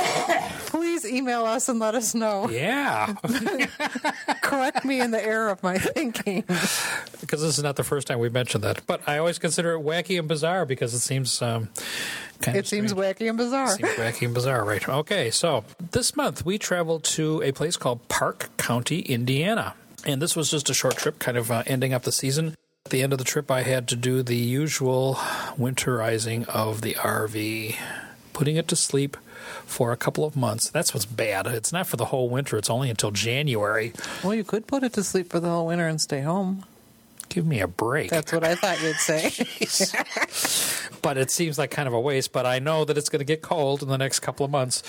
please 0.67 1.05
email 1.05 1.45
us 1.45 1.69
and 1.69 1.79
let 1.79 1.95
us 1.95 2.15
know. 2.15 2.49
Yeah. 2.49 3.15
Correct 4.43 4.85
me 4.85 5.01
in 5.01 5.11
the 5.11 5.23
error 5.23 5.51
of 5.51 5.63
my 5.63 5.79
thinking. 5.79 6.45
Because 7.21 7.43
this 7.43 7.57
is 7.59 7.63
not 7.65 7.77
the 7.77 7.85
first 7.85 8.07
time 8.09 8.19
we've 8.19 8.33
mentioned 8.33 8.65
that. 8.65 8.83
But 8.87 9.03
I 9.07 9.19
always 9.19 9.39
consider 9.39 9.75
it 9.75 9.83
wacky 9.85 10.19
and 10.19 10.27
bizarre 10.29 10.65
because 10.67 10.95
it 10.95 11.01
seems 11.01 11.41
um, 11.43 11.69
kind 12.41 12.57
It 12.57 12.61
of 12.61 12.67
seems 12.69 12.91
strange. 12.93 13.17
wacky 13.19 13.29
and 13.29 13.37
bizarre. 13.39 13.73
It 13.75 13.77
Seems 13.77 13.91
wacky 13.93 14.25
and 14.27 14.35
bizarre, 14.35 14.65
right? 14.65 14.89
Okay, 14.89 15.31
so 15.31 15.65
this 15.93 16.17
month 16.17 16.45
we 16.45 16.59
traveled 16.59 17.05
to 17.05 17.43
a 17.43 17.53
place 17.53 17.77
called 17.77 18.07
Parke 18.09 18.49
County, 18.57 19.01
Indiana. 19.01 19.75
And 20.07 20.23
this 20.23 20.35
was 20.35 20.51
just 20.51 20.71
a 20.71 20.75
short 20.75 20.97
trip, 20.97 21.19
kind 21.19 21.37
of 21.37 21.51
uh, 21.51 21.63
ending 21.67 21.93
up 21.93 22.03
the 22.05 22.13
season. 22.13 22.55
At 22.87 22.91
the 22.93 23.03
end 23.03 23.13
of 23.13 23.19
the 23.19 23.25
trip, 23.25 23.51
I 23.51 23.63
had 23.63 23.87
to 23.89 23.97
do 23.97 24.23
the 24.23 24.37
usual 24.37 25.17
winterizing 25.59 26.49
of 26.49 26.81
the 26.81 26.95
RV, 26.95 27.77
putting 28.33 28.57
it 28.57 28.67
to 28.69 28.77
sleep 28.77 29.19
for 29.67 29.93
a 29.93 29.97
couple 29.97 30.25
of 30.25 30.35
months. 30.37 30.71
That's 30.71 30.95
what's 30.95 31.05
bad. 31.05 31.47
It's 31.47 31.73
not 31.73 31.87
for 31.87 31.97
the 31.97 32.07
whole 32.07 32.31
winter, 32.31 32.57
it's 32.57 32.71
only 32.71 32.89
until 32.89 33.11
January. 33.11 33.93
Well, 34.25 34.35
you 34.35 34.45
could 34.45 34.67
put 34.67 34.83
it 34.83 34.95
to 34.95 35.05
sleep 35.05 35.31
for 35.31 35.39
the 35.41 35.49
whole 35.51 35.67
winter 35.67 35.87
and 35.87 36.01
stay 36.01 36.23
home. 36.23 36.65
Give 37.31 37.47
me 37.47 37.61
a 37.61 37.69
break. 37.69 38.11
That's 38.11 38.33
what 38.33 38.45
I 38.45 38.57
thought 38.57 38.83
you'd 38.83 38.97
say. 38.97 39.31
but 41.03 41.17
it 41.17 41.31
seems 41.31 41.59
like 41.59 41.71
kind 41.71 41.87
of 41.87 41.95
a 41.95 42.01
waste. 42.01 42.33
But 42.33 42.45
I 42.45 42.59
know 42.59 42.85
that 42.85 42.99
it's 42.99 43.09
going 43.09 43.21
to 43.21 43.25
get 43.25 43.41
cold 43.41 43.83
in 43.83 43.89
the 43.89 43.97
next 43.97 44.21
couple 44.21 44.45
of 44.45 44.51
months, 44.51 44.83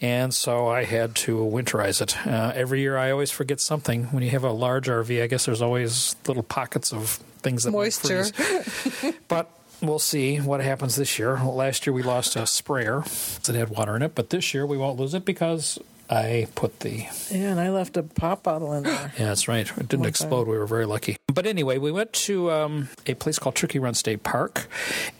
and 0.00 0.32
so 0.32 0.68
I 0.68 0.84
had 0.84 1.16
to 1.16 1.38
winterize 1.38 2.00
it. 2.00 2.26
Uh, 2.26 2.52
every 2.54 2.80
year, 2.80 2.96
I 2.96 3.10
always 3.10 3.32
forget 3.32 3.60
something. 3.60 4.04
When 4.04 4.22
you 4.22 4.30
have 4.30 4.44
a 4.44 4.52
large 4.52 4.86
RV, 4.86 5.22
I 5.22 5.26
guess 5.26 5.44
there's 5.46 5.60
always 5.60 6.14
little 6.26 6.44
pockets 6.44 6.92
of 6.92 7.20
things 7.40 7.64
that 7.64 7.72
Moisture. 7.72 8.24
freeze. 8.24 9.14
but 9.28 9.50
we'll 9.82 9.98
see 9.98 10.36
what 10.38 10.60
happens 10.60 10.94
this 10.94 11.18
year. 11.18 11.36
Last 11.38 11.84
year, 11.84 11.92
we 11.92 12.04
lost 12.04 12.36
a 12.36 12.46
sprayer 12.46 13.02
that 13.44 13.54
had 13.56 13.70
water 13.70 13.96
in 13.96 14.02
it, 14.02 14.14
but 14.14 14.30
this 14.30 14.54
year 14.54 14.64
we 14.66 14.78
won't 14.78 14.98
lose 14.98 15.14
it 15.14 15.24
because. 15.24 15.78
I 16.10 16.46
put 16.54 16.80
the 16.80 17.06
Yeah, 17.30 17.50
and 17.50 17.60
I 17.60 17.70
left 17.70 17.96
a 17.96 18.02
pop 18.02 18.42
bottle 18.44 18.72
in 18.72 18.84
there. 18.84 19.12
yeah, 19.18 19.26
that's 19.26 19.46
right. 19.48 19.68
It 19.68 19.88
didn't 19.88 20.00
One 20.00 20.08
explode. 20.08 20.48
We 20.48 20.56
were 20.56 20.66
very 20.66 20.86
lucky. 20.86 21.16
But 21.26 21.46
anyway, 21.46 21.78
we 21.78 21.92
went 21.92 22.12
to 22.14 22.50
um, 22.50 22.88
a 23.06 23.14
place 23.14 23.38
called 23.38 23.54
Turkey 23.54 23.78
Run 23.78 23.94
State 23.94 24.22
Park, 24.22 24.66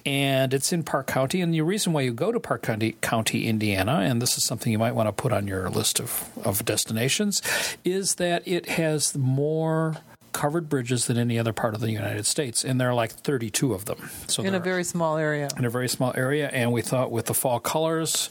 and 0.07 0.54
it's 0.54 0.73
in 0.73 0.83
Parke 0.83 1.07
County. 1.07 1.40
And 1.40 1.52
the 1.52 1.61
reason 1.61 1.92
why 1.92 2.00
you 2.00 2.12
go 2.12 2.33
to 2.33 2.40
Parke 2.40 2.62
County, 2.62 2.97
County, 3.02 3.47
Indiana, 3.47 4.00
and 4.00 4.21
this 4.23 4.38
is 4.38 4.45
something 4.45 4.73
you 4.73 4.78
might 4.78 4.95
want 4.95 5.09
to 5.09 5.12
put 5.12 5.33
on 5.33 5.47
your 5.47 5.68
list 5.68 6.00
of, 6.00 6.28
of 6.45 6.64
destinations, 6.64 7.42
is 7.85 8.14
that 8.16 8.47
it 8.49 8.66
has 8.71 9.16
more 9.16 9.99
covered 10.38 10.68
bridges 10.68 11.07
than 11.07 11.18
any 11.18 11.37
other 11.37 11.52
part 11.52 11.75
of 11.75 11.80
the 11.80 11.90
United 11.90 12.25
States, 12.25 12.64
and 12.64 12.80
there 12.80 12.88
are 12.88 12.95
like 12.95 13.11
32 13.11 13.75
of 13.75 13.87
them. 13.87 14.09
So 14.28 14.45
In 14.45 14.54
a 14.54 14.61
very 14.61 14.85
small 14.85 15.16
area. 15.16 15.49
in 15.59 15.64
a 15.64 15.71
very 15.71 15.88
small 15.88 16.12
area, 16.14 16.49
and 16.52 16.71
we 16.73 16.80
thought 16.80 17.11
with 17.11 17.26
the 17.26 17.35
fall 17.35 17.59
colors 17.59 18.30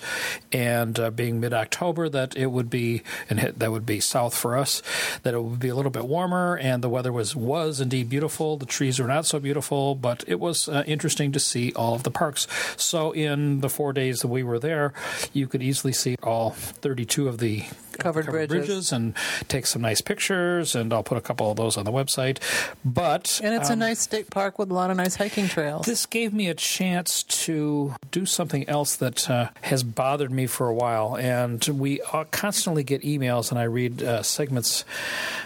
and 0.54 0.98
uh, 0.98 1.10
being 1.12 1.42
mid 1.42 1.52
October 1.54 2.08
that 2.08 2.38
it 2.38 2.46
would 2.46 2.70
be, 2.70 3.04
and 3.30 3.42
hit, 3.42 3.60
that 3.60 3.72
would 3.72 3.86
be 3.86 4.00
south 4.00 4.34
for 4.38 4.58
us, 4.58 4.82
that 5.24 5.34
it 5.34 5.44
would 5.44 5.60
be 5.60 5.68
a 5.68 5.76
little 5.76 5.92
bit 5.92 6.06
warmer, 6.06 6.56
and 6.58 6.82
the 6.82 6.88
weather 6.90 7.12
was 7.12 7.36
was 7.36 7.82
indeed 7.82 8.08
beautiful. 8.08 8.56
The 8.56 8.66
trees 8.66 9.00
were 9.00 9.08
not 9.08 9.26
so 9.26 9.38
beautiful, 9.40 9.94
but 9.94 10.24
it 10.28 10.40
was 10.40 10.70
uh, 10.70 10.84
interesting 10.88 11.34
to 11.34 11.42
see 11.42 11.74
all 11.74 11.94
of 11.94 12.04
the 12.04 12.12
parks. 12.12 12.48
So 12.78 13.12
in 13.12 13.60
the 13.60 13.70
four 13.70 13.92
days 13.92 14.22
that 14.22 14.30
we 14.30 14.44
were 14.44 14.60
there, 14.60 14.94
you 15.34 15.46
could 15.48 15.62
easily 15.62 15.92
see 15.92 16.16
all 16.24 16.52
32 16.52 17.28
of 17.28 17.40
the 17.40 17.66
Covered 17.98 18.28
bridges. 18.28 18.92
and 18.92 19.16
take 19.48 19.66
some 19.66 19.82
nice 19.82 20.02
pictures, 20.02 20.76
and 20.76 20.94
I'll 20.94 21.02
put 21.04 21.18
a 21.18 21.22
couple 21.22 21.50
of 21.50 21.58
those 21.58 21.78
on 21.78 21.86
the 21.86 21.92
website. 21.98 22.38
But 22.86 23.40
And 23.44 23.56
it's 23.56 23.70
a 23.70 23.74
um, 23.74 23.80
nice 23.80 24.00
state 24.00 24.30
park 24.30 24.60
with 24.60 24.72
a 24.72 24.74
lot 24.74 24.92
of 24.92 24.98
nice 24.98 25.16
hiking 25.16 25.48
trails. 25.48 25.86
this 25.86 26.06
gave 26.06 26.34
me 26.34 26.48
a 26.48 26.54
chance 26.54 27.24
to 27.24 27.96
do 28.12 28.26
something 28.26 28.68
else 28.70 28.96
that 28.98 29.30
uh, 29.30 29.50
has 29.62 29.84
bothered 29.84 30.32
me 30.32 30.48
for 30.48 30.68
a 30.68 30.74
while. 30.74 31.18
And 31.18 31.64
we 31.68 32.02
uh, 32.14 32.26
constantly 32.32 32.84
get 32.84 33.02
emails, 33.02 33.52
and 33.52 33.60
I 33.60 33.64
read 33.64 34.04
uh, 34.04 34.24
segments 34.24 34.86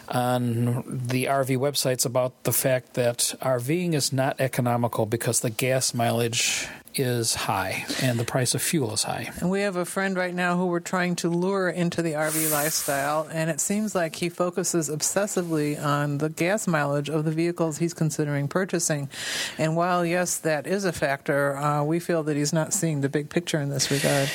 on 0.10 0.84
the 0.88 1.26
RV 1.26 1.58
websites 1.58 2.06
about 2.06 2.44
the 2.44 2.52
fact 2.52 2.94
that 2.96 3.34
RVing 3.42 3.94
is 3.94 4.12
not 4.12 4.40
economical 4.40 5.06
because 5.06 5.40
the 5.40 5.50
gas 5.50 5.94
mileage 5.94 6.68
is 6.96 7.36
high 7.36 7.86
and 8.02 8.20
the 8.20 8.24
price 8.24 8.54
of 8.54 8.62
fuel 8.62 8.94
is 8.94 9.04
high. 9.04 9.32
And 9.40 9.50
we 9.50 9.62
have 9.62 9.76
a 9.76 9.86
friend 9.86 10.16
right 10.16 10.34
now 10.34 10.58
who 10.58 10.66
we're 10.66 10.80
trying 10.80 11.16
to 11.18 11.30
lure 11.30 11.70
into 11.70 12.02
the 12.02 12.14
RV 12.14 12.52
lifestyle, 12.52 13.28
and 13.32 13.50
it 13.50 13.60
seems 13.60 13.96
like 13.96 14.16
he 14.16 14.30
focuses 14.30 14.90
obsessively 14.90 15.82
on 15.82 16.18
the 16.20 16.30
gas 16.30 16.68
mileage 16.68 17.10
of 17.10 17.26
the 17.26 17.32
vehicles 17.32 17.78
he's 17.78 17.94
considering 17.94 18.48
purchasing. 18.48 19.10
And 19.58 19.76
while, 19.76 20.06
yes, 20.06 20.38
that 20.40 20.68
is 20.68 20.86
a 20.86 20.92
factor, 20.92 21.58
uh, 21.58 21.84
we 21.84 22.00
feel 22.00 22.24
that 22.24 22.36
he's 22.36 22.54
not 22.54 22.74
seeing 22.74 23.02
the 23.02 23.10
big 23.10 23.30
picture 23.30 23.60
in 23.60 23.70
this 23.70 23.92
regard. 23.92 24.30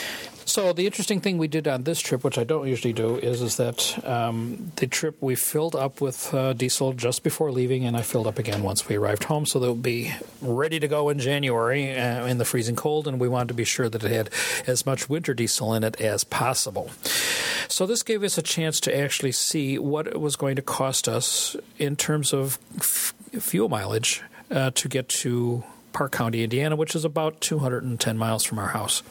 So 0.46 0.72
the 0.72 0.86
interesting 0.86 1.20
thing 1.20 1.38
we 1.38 1.48
did 1.48 1.66
on 1.66 1.82
this 1.82 1.98
trip, 2.00 2.22
which 2.22 2.38
I 2.38 2.44
don't 2.44 2.68
usually 2.68 2.92
do, 2.92 3.16
is 3.16 3.42
is 3.42 3.56
that 3.56 3.98
um, 4.06 4.70
the 4.76 4.86
trip 4.86 5.16
we 5.20 5.34
filled 5.34 5.74
up 5.74 6.00
with 6.00 6.32
uh, 6.32 6.52
diesel 6.52 6.92
just 6.92 7.24
before 7.24 7.50
leaving, 7.50 7.84
and 7.84 7.96
I 7.96 8.02
filled 8.02 8.28
up 8.28 8.38
again 8.38 8.62
once 8.62 8.88
we 8.88 8.94
arrived 8.94 9.24
home, 9.24 9.44
so 9.44 9.58
they'll 9.58 9.74
be 9.74 10.14
ready 10.40 10.78
to 10.78 10.86
go 10.86 11.08
in 11.08 11.18
January 11.18 11.98
uh, 11.98 12.26
in 12.26 12.38
the 12.38 12.44
freezing 12.44 12.76
cold. 12.76 13.08
And 13.08 13.18
we 13.18 13.28
wanted 13.28 13.48
to 13.48 13.54
be 13.54 13.64
sure 13.64 13.88
that 13.88 14.04
it 14.04 14.10
had 14.10 14.30
as 14.68 14.86
much 14.86 15.08
winter 15.08 15.34
diesel 15.34 15.74
in 15.74 15.82
it 15.82 16.00
as 16.00 16.22
possible. 16.22 16.92
So 17.68 17.84
this 17.84 18.04
gave 18.04 18.22
us 18.22 18.38
a 18.38 18.42
chance 18.42 18.78
to 18.80 18.96
actually 18.96 19.32
see 19.32 19.80
what 19.80 20.06
it 20.06 20.20
was 20.20 20.36
going 20.36 20.54
to 20.56 20.62
cost 20.62 21.08
us 21.08 21.56
in 21.76 21.96
terms 21.96 22.32
of 22.32 22.60
f- 22.78 23.14
fuel 23.40 23.68
mileage 23.68 24.22
uh, 24.52 24.70
to 24.76 24.88
get 24.88 25.08
to 25.08 25.64
Parke 25.96 26.12
County, 26.12 26.44
Indiana, 26.44 26.76
which 26.76 26.94
is 26.94 27.06
about 27.06 27.40
210 27.40 28.18
miles 28.18 28.44
from 28.44 28.58
our 28.58 28.68
house. 28.68 29.02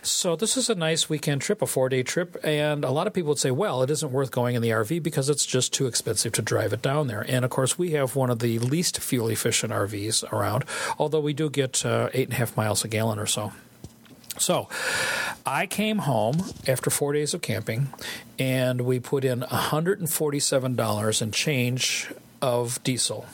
So 0.00 0.36
this 0.36 0.56
is 0.56 0.70
a 0.70 0.76
nice 0.76 1.08
weekend 1.08 1.40
trip, 1.40 1.60
a 1.60 1.66
four 1.66 1.88
day 1.88 2.04
trip, 2.04 2.36
and 2.44 2.84
a 2.84 2.92
lot 2.92 3.08
of 3.08 3.12
people 3.12 3.30
would 3.30 3.40
say, 3.40 3.50
well, 3.50 3.82
it 3.82 3.90
isn't 3.90 4.12
worth 4.12 4.30
going 4.30 4.54
in 4.54 4.62
the 4.62 4.70
RV 4.70 5.02
because 5.02 5.28
it's 5.28 5.44
just 5.44 5.72
too 5.72 5.88
expensive 5.88 6.30
to 6.34 6.42
drive 6.42 6.72
it 6.72 6.82
down 6.82 7.08
there. 7.08 7.26
And 7.28 7.44
of 7.44 7.50
course, 7.50 7.76
we 7.76 7.90
have 7.92 8.14
one 8.14 8.30
of 8.30 8.38
the 8.38 8.60
least 8.60 9.00
fuel 9.00 9.26
efficient 9.26 9.72
RVs 9.72 10.32
around, 10.32 10.64
although 11.00 11.18
we 11.18 11.32
do 11.32 11.50
get 11.50 11.84
uh, 11.84 12.10
eight 12.14 12.28
and 12.28 12.34
a 12.34 12.36
half 12.36 12.56
miles 12.56 12.84
a 12.84 12.88
gallon 12.88 13.18
or 13.18 13.26
so. 13.26 13.52
So 14.38 14.68
I 15.44 15.66
came 15.66 15.98
home 15.98 16.44
after 16.68 16.90
four 16.90 17.12
days 17.12 17.34
of 17.34 17.42
camping, 17.42 17.88
and 18.38 18.82
we 18.82 19.00
put 19.00 19.24
in 19.24 19.40
$147 19.40 21.22
and 21.22 21.34
change 21.34 22.12
of 22.40 22.80
diesel. 22.84 23.26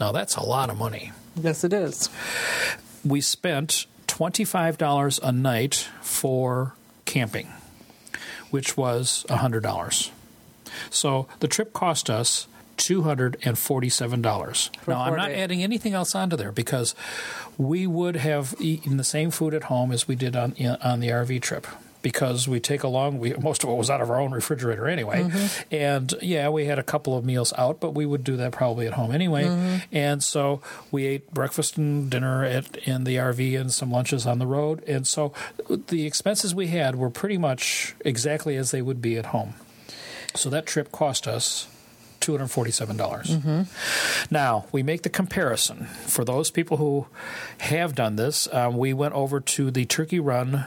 Now, 0.00 0.12
that's 0.12 0.36
a 0.36 0.42
lot 0.42 0.70
of 0.70 0.78
money 0.78 1.12
Yes, 1.36 1.64
it 1.64 1.72
is. 1.72 2.08
we 3.04 3.20
spent 3.20 3.86
$25 4.06 5.20
a 5.22 5.32
night 5.32 5.88
for 6.00 6.74
camping, 7.04 7.48
which 8.50 8.76
was 8.76 9.24
$100. 9.28 10.10
So 10.90 11.26
the 11.40 11.48
trip 11.48 11.72
cost 11.72 12.10
us 12.10 12.46
$247. 12.76 14.76
For 14.76 14.90
now, 14.90 15.02
I'm 15.02 15.16
not 15.16 15.28
days. 15.28 15.38
adding 15.38 15.62
anything 15.62 15.94
else 15.94 16.14
onto 16.14 16.36
there 16.36 16.52
because 16.52 16.94
we 17.58 17.86
would 17.86 18.16
have 18.16 18.54
eaten 18.58 18.96
the 18.96 19.04
same 19.04 19.30
food 19.30 19.54
at 19.54 19.64
home 19.64 19.92
as 19.92 20.08
we 20.08 20.14
did 20.14 20.36
on, 20.36 20.54
on 20.82 21.00
the 21.00 21.08
RV 21.08 21.40
trip. 21.42 21.66
Because 22.02 22.48
we 22.48 22.58
take 22.60 22.82
along, 22.82 23.18
we, 23.20 23.32
most 23.34 23.62
of 23.62 23.70
it 23.70 23.74
was 23.74 23.88
out 23.88 24.00
of 24.00 24.10
our 24.10 24.20
own 24.20 24.32
refrigerator 24.32 24.88
anyway. 24.88 25.22
Mm-hmm. 25.22 25.74
And 25.74 26.14
yeah, 26.20 26.48
we 26.48 26.66
had 26.66 26.78
a 26.78 26.82
couple 26.82 27.16
of 27.16 27.24
meals 27.24 27.52
out, 27.56 27.80
but 27.80 27.94
we 27.94 28.04
would 28.04 28.24
do 28.24 28.36
that 28.36 28.52
probably 28.52 28.86
at 28.86 28.94
home 28.94 29.12
anyway. 29.12 29.44
Mm-hmm. 29.44 29.76
And 29.92 30.22
so 30.22 30.60
we 30.90 31.06
ate 31.06 31.32
breakfast 31.32 31.76
and 31.76 32.10
dinner 32.10 32.44
at, 32.44 32.76
in 32.78 33.04
the 33.04 33.16
RV 33.16 33.60
and 33.60 33.72
some 33.72 33.92
lunches 33.92 34.26
on 34.26 34.38
the 34.40 34.46
road. 34.46 34.82
And 34.88 35.06
so 35.06 35.32
the 35.68 36.04
expenses 36.06 36.54
we 36.54 36.68
had 36.68 36.96
were 36.96 37.10
pretty 37.10 37.38
much 37.38 37.94
exactly 38.04 38.56
as 38.56 38.72
they 38.72 38.82
would 38.82 39.00
be 39.00 39.16
at 39.16 39.26
home. 39.26 39.54
So 40.34 40.50
that 40.50 40.66
trip 40.66 40.90
cost 40.90 41.28
us 41.28 41.68
$247. 42.22 42.96
dollars 42.96 43.36
Now, 44.30 44.66
we 44.72 44.82
make 44.82 45.02
the 45.02 45.10
comparison. 45.10 45.86
For 46.06 46.24
those 46.24 46.50
people 46.50 46.76
who 46.76 47.06
have 47.58 47.94
done 47.94 48.16
this, 48.16 48.48
um, 48.52 48.76
we 48.76 48.92
went 48.92 49.14
over 49.14 49.40
to 49.40 49.70
the 49.70 49.84
Turkey 49.84 50.20
Run 50.20 50.66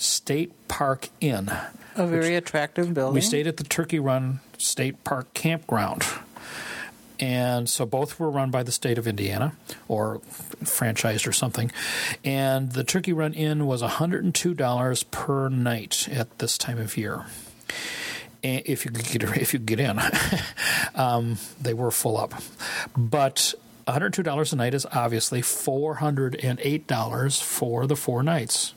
State 0.00 0.52
Park 0.66 1.10
Inn. 1.20 1.52
A 1.94 2.06
very 2.06 2.34
attractive 2.34 2.94
building. 2.94 3.14
We 3.14 3.20
stayed 3.20 3.46
at 3.46 3.58
the 3.58 3.64
Turkey 3.64 3.98
Run 3.98 4.40
State 4.56 5.04
Park 5.04 5.34
Campground. 5.34 6.04
And 7.18 7.68
so 7.68 7.84
both 7.84 8.18
were 8.18 8.30
run 8.30 8.50
by 8.50 8.62
the 8.62 8.72
state 8.72 8.96
of 8.96 9.06
Indiana 9.06 9.52
or 9.88 10.22
franchised 10.64 11.26
or 11.26 11.32
something. 11.32 11.70
And 12.24 12.72
the 12.72 12.82
Turkey 12.82 13.12
Run 13.12 13.34
Inn 13.34 13.66
was 13.66 13.82
$102 13.82 15.10
per 15.10 15.48
night 15.50 16.08
at 16.10 16.38
this 16.38 16.56
time 16.56 16.78
of 16.78 16.96
year. 16.96 17.26
and 18.42 18.62
if 18.64 18.86
you 18.86 18.90
could 18.90 19.04
get 19.04 19.22
if 19.36 19.52
you 19.52 19.58
get 19.58 19.80
in, 19.80 20.00
um, 20.94 21.36
they 21.60 21.74
were 21.74 21.90
full 21.90 22.16
up, 22.16 22.32
but. 22.96 23.54
$102 23.88 24.52
a 24.52 24.56
night 24.56 24.74
is 24.74 24.86
obviously 24.92 25.40
$408 25.42 27.42
for 27.42 27.86
the 27.88 27.96
four 27.96 28.22
nights. 28.22 28.72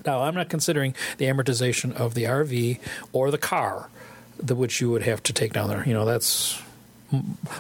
Now, 0.05 0.23
I'm 0.23 0.35
not 0.35 0.49
considering 0.49 0.95
the 1.17 1.25
amortization 1.25 1.93
of 1.95 2.13
the 2.13 2.23
RV 2.23 2.79
or 3.13 3.31
the 3.31 3.37
car, 3.37 3.89
the 4.37 4.55
which 4.55 4.81
you 4.81 4.89
would 4.91 5.03
have 5.03 5.21
to 5.23 5.33
take 5.33 5.53
down 5.53 5.69
there. 5.69 5.83
You 5.85 5.93
know, 5.93 6.05
that's 6.05 6.61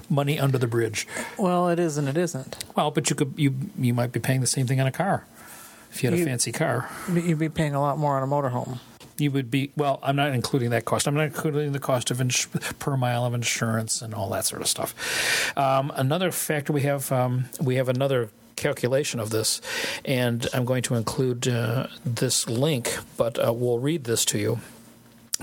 money 0.09 0.39
under 0.39 0.57
the 0.57 0.67
bridge. 0.67 1.07
well, 1.37 1.69
it 1.69 1.79
is 1.79 1.97
and 1.97 2.07
it 2.07 2.17
isn't. 2.17 2.63
Well, 2.75 2.91
but 2.91 3.09
you 3.09 3.15
could 3.15 3.33
you 3.35 3.53
you 3.77 3.93
might 3.93 4.11
be 4.11 4.19
paying 4.19 4.41
the 4.41 4.47
same 4.47 4.67
thing 4.67 4.79
on 4.79 4.87
a 4.87 4.91
car 4.91 5.25
if 5.91 6.03
you 6.03 6.09
had 6.11 6.19
a 6.19 6.23
fancy 6.23 6.51
car. 6.51 6.89
You'd 7.11 7.39
be 7.39 7.49
paying 7.49 7.73
a 7.73 7.81
lot 7.81 7.97
more 7.97 8.17
on 8.17 8.23
a 8.23 8.27
motorhome. 8.27 8.79
You 9.17 9.31
would 9.31 9.51
be 9.51 9.71
well. 9.75 9.99
I'm 10.01 10.15
not 10.15 10.33
including 10.33 10.69
that 10.69 10.85
cost. 10.85 11.07
I'm 11.07 11.15
not 11.15 11.25
including 11.25 11.73
the 11.73 11.79
cost 11.79 12.09
of 12.11 12.21
ins- 12.21 12.45
per 12.79 12.95
mile 12.95 13.25
of 13.25 13.33
insurance 13.33 14.01
and 14.01 14.13
all 14.13 14.29
that 14.29 14.45
sort 14.45 14.61
of 14.61 14.67
stuff. 14.69 15.57
Um, 15.57 15.91
another 15.95 16.31
factor 16.31 16.71
we 16.71 16.83
have 16.83 17.11
um, 17.11 17.45
we 17.59 17.75
have 17.75 17.89
another 17.89 18.29
calculation 18.59 19.19
of 19.19 19.29
this, 19.29 19.61
and 20.05 20.47
I'm 20.53 20.65
going 20.65 20.83
to 20.83 20.95
include 20.95 21.47
uh, 21.47 21.87
this 22.05 22.47
link, 22.47 22.97
but 23.17 23.43
uh, 23.43 23.53
we'll 23.53 23.79
read 23.79 24.03
this 24.03 24.25
to 24.25 24.37
you. 24.37 24.59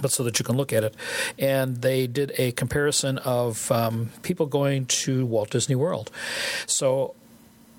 But 0.01 0.11
so 0.13 0.23
that 0.25 0.39
you 0.39 0.45
can 0.45 0.57
look 0.57 0.75
at 0.75 0.85
it, 0.85 0.95
and 1.39 1.81
they 1.81 2.07
did 2.07 2.33
a 2.37 2.53
comparison 2.53 3.17
of 3.19 3.73
um, 3.73 4.11
people 4.23 4.45
going 4.45 4.85
to 4.87 5.25
Walt 5.25 5.51
Disney 5.51 5.75
World. 5.75 6.11
So 6.67 7.15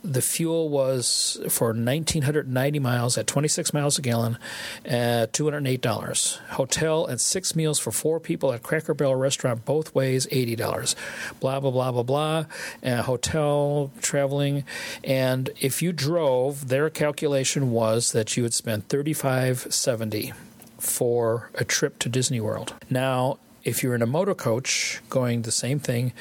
the 0.04 0.22
fuel 0.22 0.70
was 0.70 1.38
for 1.50 1.68
1990 1.68 2.80
miles 2.80 3.18
at 3.18 3.28
26 3.28 3.74
miles 3.74 3.98
a 3.98 4.02
gallon 4.02 4.38
at 4.86 5.34
$208 5.34 6.38
hotel 6.50 7.06
and 7.06 7.20
six 7.20 7.56
meals 7.56 7.80
for 7.80 7.92
four 7.92 8.20
people 8.20 8.52
at 8.54 8.64
cracker 8.64 8.94
barrel 8.94 9.16
restaurant 9.16 9.66
both 9.66 9.94
ways 9.94 10.28
$80 10.28 10.96
blah 11.40 11.60
blah 11.60 11.72
blah 11.72 11.92
blah 11.92 12.04
blah. 12.04 12.46
Uh, 12.84 13.02
hotel 13.04 13.92
traveling. 14.02 14.64
And 15.04 15.50
if 15.60 15.82
you 15.82 15.92
drove 15.92 16.70
their 16.70 16.90
calculation 16.90 17.72
was 17.72 18.12
that 18.12 18.38
you 18.38 18.44
would 18.44 18.54
spend 18.54 18.88
35.70 18.88 20.34
for 20.80 21.50
a 21.56 21.66
trip 21.66 22.00
to 22.00 22.10
disney 22.10 22.40
world. 22.40 22.74
Now 22.90 23.40
if 23.68 23.84
you're 23.84 23.94
in 23.94 24.02
a 24.02 24.08
motor 24.08 24.34
coach 24.34 25.02
going 25.10 25.42
the 25.42 25.52
same 25.52 25.78
thing, 25.78 26.14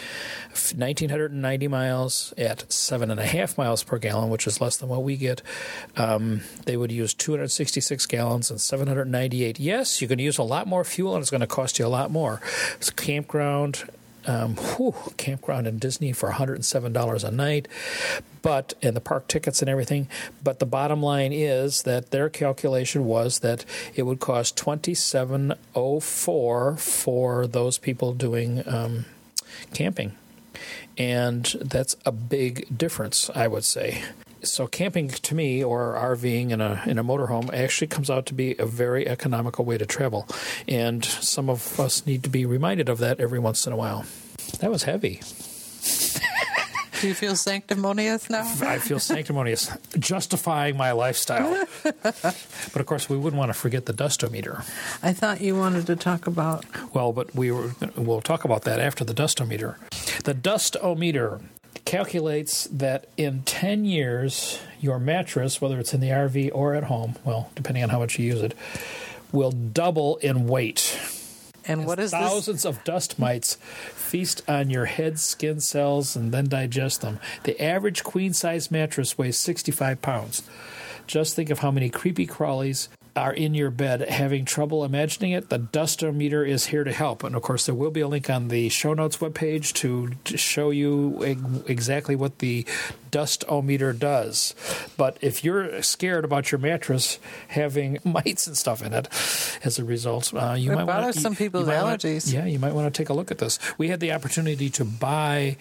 1,990 0.50 1.68
miles 1.68 2.34
at 2.36 2.70
seven 2.72 3.08
and 3.10 3.20
a 3.20 3.24
half 3.24 3.56
miles 3.56 3.84
per 3.84 3.98
gallon, 3.98 4.30
which 4.30 4.48
is 4.48 4.60
less 4.60 4.76
than 4.76 4.88
what 4.88 5.04
we 5.04 5.16
get, 5.16 5.42
um, 5.96 6.40
they 6.64 6.76
would 6.76 6.90
use 6.90 7.14
266 7.14 8.04
gallons 8.06 8.50
and 8.50 8.60
798. 8.60 9.60
Yes, 9.60 10.02
you 10.02 10.08
can 10.08 10.18
use 10.18 10.38
a 10.38 10.42
lot 10.42 10.66
more 10.66 10.82
fuel 10.82 11.14
and 11.14 11.22
it's 11.22 11.30
going 11.30 11.40
to 11.40 11.46
cost 11.46 11.78
you 11.78 11.86
a 11.86 11.88
lot 11.88 12.10
more. 12.10 12.40
It's 12.74 12.90
campground. 12.90 13.84
Um, 14.26 14.56
whew, 14.56 14.95
campground 15.16 15.68
in 15.68 15.78
Disney 15.78 16.12
for 16.12 16.33
$107 16.33 17.25
a 17.25 17.30
night, 17.30 17.69
but 18.43 18.75
and 18.82 18.97
the 18.97 19.00
park 19.00 19.28
tickets 19.28 19.62
and 19.62 19.69
everything. 19.69 20.08
But 20.43 20.58
the 20.58 20.67
bottom 20.67 21.00
line 21.02 21.32
is 21.32 21.84
that 21.84 22.10
their 22.10 22.28
calculation 22.28 23.04
was 23.04 23.39
that 23.41 23.65
it 23.95 24.02
would 24.02 24.21
cost 24.21 24.56
2,704 24.56 26.76
for 26.76 27.47
those 27.47 27.78
people 27.78 28.12
doing 28.15 28.67
um, 28.67 29.04
camping, 29.73 30.17
and 30.99 31.45
that's 31.60 31.97
a 32.04 32.12
big 32.12 32.67
difference, 32.76 33.30
I 33.34 33.47
would 33.47 33.65
say. 33.65 34.02
So 34.50 34.67
camping 34.67 35.09
to 35.09 35.35
me, 35.35 35.63
or 35.63 35.95
RVing 35.95 36.50
in 36.50 36.61
a 36.61 36.82
in 36.87 36.99
a 36.99 37.04
motorhome, 37.04 37.52
actually 37.52 37.89
comes 37.89 38.11
out 38.11 38.26
to 38.26 38.35
be 38.35 38.56
a 38.59 38.67
very 38.67 39.06
economical 39.09 39.65
way 39.65 39.78
to 39.78 39.87
travel, 39.87 40.26
and 40.69 41.04
some 41.04 41.50
of 41.50 41.78
us 41.78 42.06
need 42.06 42.23
to 42.23 42.30
be 42.30 42.47
reminded 42.47 42.89
of 42.89 42.99
that 42.99 43.21
every 43.21 43.39
once 43.39 43.67
in 43.67 43.73
a 43.73 43.76
while. 43.76 44.04
That 44.61 44.71
was 44.71 44.85
heavy. 44.85 45.21
Do 47.00 47.09
you 47.09 47.15
feel 47.15 47.37
sanctimonious 47.37 48.30
now? 48.30 48.50
I 48.63 48.78
feel 48.78 48.99
sanctimonious, 48.99 49.71
justifying 49.99 50.78
my 50.78 50.93
lifestyle. 50.93 51.67
but 51.82 52.76
of 52.76 52.87
course, 52.87 53.11
we 53.11 53.19
wouldn't 53.19 53.39
want 53.39 53.50
to 53.50 53.59
forget 53.59 53.85
the 53.85 53.93
dustometer. 53.93 54.65
I 55.02 55.13
thought 55.13 55.43
you 55.43 55.56
wanted 55.56 55.87
to 55.89 55.97
talk 55.97 56.26
about 56.26 56.65
Well, 56.95 57.13
but 57.13 57.35
we 57.35 57.50
were, 57.50 57.73
we'll 57.97 58.23
talk 58.23 58.45
about 58.45 58.63
that 58.63 58.80
after 58.80 59.04
the 59.04 59.13
dustometer. 59.13 59.76
The 60.25 60.35
dustometer 60.35 61.43
calculates 61.84 62.65
that 62.65 63.06
in 63.17 63.43
10 63.43 63.84
years, 63.84 64.60
your 64.80 64.99
mattress, 64.99 65.60
whether 65.60 65.78
it's 65.78 65.95
in 65.95 66.00
the 66.00 66.08
RV 66.08 66.50
or 66.54 66.75
at 66.75 66.84
home, 66.84 67.17
well, 67.25 67.50
depending 67.54 67.82
on 67.82 67.91
how 67.91 67.99
much 67.99 68.19
you 68.19 68.26
use 68.26 68.43
it, 68.43 68.54
will 69.32 69.50
double 69.52 70.17
in 70.17 70.47
weight. 70.47 70.99
and 71.67 71.86
what 71.86 71.99
is 71.99 72.12
this? 72.12 72.21
Thousands 72.21 72.65
of 72.65 72.82
dust 72.84 73.19
mites 73.19 73.56
feast 73.56 74.43
on 74.49 74.71
your 74.71 74.84
head 74.84 75.19
skin 75.19 75.60
cells 75.60 76.15
and 76.17 76.32
then 76.32 76.49
digest 76.49 77.00
them. 77.00 77.19
The 77.43 77.60
average 77.60 78.04
queen 78.04 78.32
size 78.32 78.71
mattress 78.71 79.19
weighs 79.19 79.39
65 79.39 80.00
pounds. 80.00 80.43
Just 81.06 81.36
think 81.36 81.50
of 81.50 81.60
how 81.60 81.71
many 81.71 81.89
creepy 81.91 82.26
crawlies 82.26 82.89
are 83.16 83.32
in 83.32 83.54
your 83.54 83.70
bed 83.70 84.02
having 84.02 84.44
trouble 84.44 84.84
imagining 84.84 85.32
it. 85.32 85.48
The 85.48 85.58
dustometer 85.58 86.46
is 86.46 86.66
here 86.66 86.84
to 86.84 86.92
help. 86.92 87.24
And 87.24 87.34
of 87.34 87.42
course, 87.42 87.66
there 87.66 87.74
will 87.74 87.90
be 87.90 88.00
a 88.00 88.08
link 88.08 88.28
on 88.30 88.48
the 88.48 88.68
show 88.68 88.94
notes 88.94 89.16
webpage 89.18 89.72
to 89.74 90.10
to 90.24 90.36
show 90.36 90.70
you 90.70 91.22
ex- 91.24 91.40
exactly 91.68 92.14
what 92.16 92.38
the 92.40 92.66
dustometer 93.10 93.98
does. 93.98 94.54
But 94.96 95.16
if 95.20 95.42
you're 95.44 95.80
scared 95.82 96.24
about 96.24 96.52
your 96.52 96.58
mattress 96.58 97.18
having 97.48 97.98
mites 98.04 98.46
and 98.46 98.56
stuff 98.56 98.82
in 98.82 98.92
it 98.92 99.08
as 99.64 99.78
a 99.78 99.84
result, 99.84 100.34
uh, 100.34 100.52
you 100.58 100.72
It 100.72 100.74
might 100.74 100.84
want 100.84 101.00
bothers 101.00 101.20
some 101.22 101.34
people's 101.34 101.66
might 101.66 101.82
wanna- 101.82 101.96
allergies. 101.98 102.32
yeah, 102.32 102.44
you 102.44 102.58
might 102.58 102.74
want 102.74 102.92
to 102.92 102.96
take 103.02 103.08
a 103.08 103.14
look 103.14 103.30
at 103.30 103.38
this. 103.38 103.58
We 103.78 103.88
had 103.88 104.00
the 104.00 104.12
opportunity 104.12 104.68
to 104.70 104.84
buy 104.84 105.56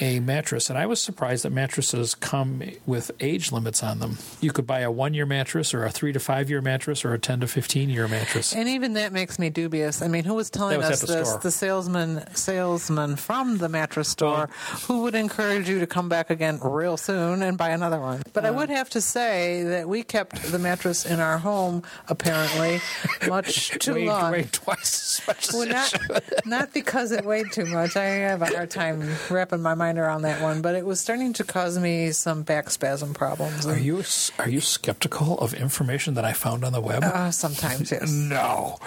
a 0.00 0.20
mattress, 0.20 0.68
and 0.68 0.78
I 0.78 0.86
was 0.86 1.00
surprised 1.00 1.44
that 1.44 1.50
mattresses 1.52 2.14
come 2.14 2.62
with 2.86 3.10
age 3.20 3.52
limits 3.52 3.82
on 3.82 3.98
them. 4.00 4.18
You 4.40 4.52
could 4.52 4.66
buy 4.66 4.80
a 4.80 4.90
one 4.90 5.14
year 5.14 5.26
mattress, 5.26 5.72
or 5.72 5.84
a 5.84 5.90
three 5.90 6.12
to 6.12 6.20
five 6.20 6.50
year 6.50 6.60
mattress, 6.60 6.95
or 7.04 7.12
a 7.14 7.18
10 7.18 7.40
to 7.40 7.46
15 7.46 7.88
year 7.90 8.08
mattress. 8.08 8.54
And 8.54 8.68
even 8.68 8.94
that 8.94 9.12
makes 9.12 9.38
me 9.38 9.50
dubious. 9.50 10.02
I 10.02 10.08
mean, 10.08 10.24
who 10.24 10.34
was 10.34 10.50
telling 10.50 10.78
was 10.78 10.90
us 10.90 11.00
the 11.00 11.06
this? 11.06 11.28
store. 11.28 11.40
The 11.40 11.50
salesman, 11.50 12.34
salesman 12.34 13.16
from 13.16 13.58
the 13.58 13.68
mattress 13.68 14.08
store, 14.08 14.48
who 14.86 15.02
would 15.02 15.14
encourage 15.14 15.68
you 15.68 15.80
to 15.80 15.86
come 15.86 16.08
back 16.08 16.30
again 16.30 16.58
real 16.62 16.96
soon 16.96 17.42
and 17.42 17.58
buy 17.58 17.70
another 17.70 18.00
one. 18.00 18.22
But. 18.32 18.44
I 18.46 18.50
would 18.50 18.70
have 18.70 18.88
to 18.90 19.00
say 19.00 19.64
that 19.64 19.88
we 19.88 20.02
kept 20.04 20.50
the 20.52 20.58
mattress 20.58 21.04
in 21.04 21.18
our 21.20 21.38
home 21.38 21.82
apparently 22.08 22.80
much 23.28 23.70
too 23.80 23.94
weighed, 23.94 24.06
long. 24.06 24.32
weighed 24.32 24.52
twice 24.52 25.20
as 25.20 25.26
much 25.26 25.48
as 25.48 25.54
Well, 25.54 25.68
not, 25.68 26.22
not 26.46 26.72
because 26.72 27.12
it 27.12 27.24
weighed 27.24 27.50
too 27.52 27.66
much. 27.66 27.96
I 27.96 28.04
have 28.04 28.42
a 28.42 28.46
hard 28.46 28.70
time 28.70 29.08
wrapping 29.30 29.62
my 29.62 29.74
mind 29.74 29.98
around 29.98 30.22
that 30.22 30.40
one, 30.40 30.62
but 30.62 30.74
it 30.74 30.86
was 30.86 31.00
starting 31.00 31.32
to 31.34 31.44
cause 31.44 31.78
me 31.78 32.12
some 32.12 32.42
back 32.42 32.70
spasm 32.70 33.14
problems. 33.14 33.66
Are 33.66 33.76
you 33.78 34.04
are 34.38 34.48
you 34.48 34.60
skeptical 34.60 35.38
of 35.38 35.54
information 35.54 36.14
that 36.14 36.24
I 36.24 36.32
found 36.32 36.64
on 36.64 36.72
the 36.72 36.80
web? 36.86 37.04
Uh, 37.04 37.30
sometimes, 37.30 37.90
yes. 37.90 38.10
no. 38.10 38.78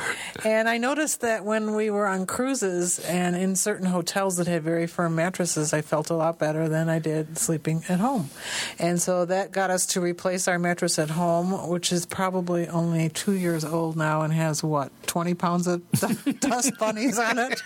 And 0.43 0.69
I 0.69 0.77
noticed 0.77 1.21
that 1.21 1.43
when 1.43 1.75
we 1.75 1.89
were 1.89 2.07
on 2.07 2.25
cruises 2.25 2.99
and 2.99 3.35
in 3.35 3.55
certain 3.55 3.85
hotels 3.85 4.37
that 4.37 4.47
had 4.47 4.63
very 4.63 4.87
firm 4.87 5.15
mattresses, 5.15 5.73
I 5.73 5.81
felt 5.81 6.09
a 6.09 6.15
lot 6.15 6.39
better 6.39 6.69
than 6.69 6.89
I 6.89 6.99
did 6.99 7.37
sleeping 7.37 7.83
at 7.89 7.99
home. 7.99 8.29
And 8.79 9.01
so 9.01 9.25
that 9.25 9.51
got 9.51 9.69
us 9.69 9.85
to 9.87 10.01
replace 10.01 10.47
our 10.47 10.57
mattress 10.57 10.97
at 10.97 11.09
home, 11.09 11.69
which 11.69 11.91
is 11.91 12.05
probably 12.05 12.67
only 12.67 13.09
two 13.09 13.33
years 13.33 13.65
old 13.65 13.97
now 13.97 14.21
and 14.21 14.33
has 14.33 14.63
what, 14.63 14.91
20 15.07 15.33
pounds 15.33 15.67
of 15.67 15.81
dust 16.39 16.77
bunnies 16.79 17.19
on 17.19 17.37
it? 17.37 17.61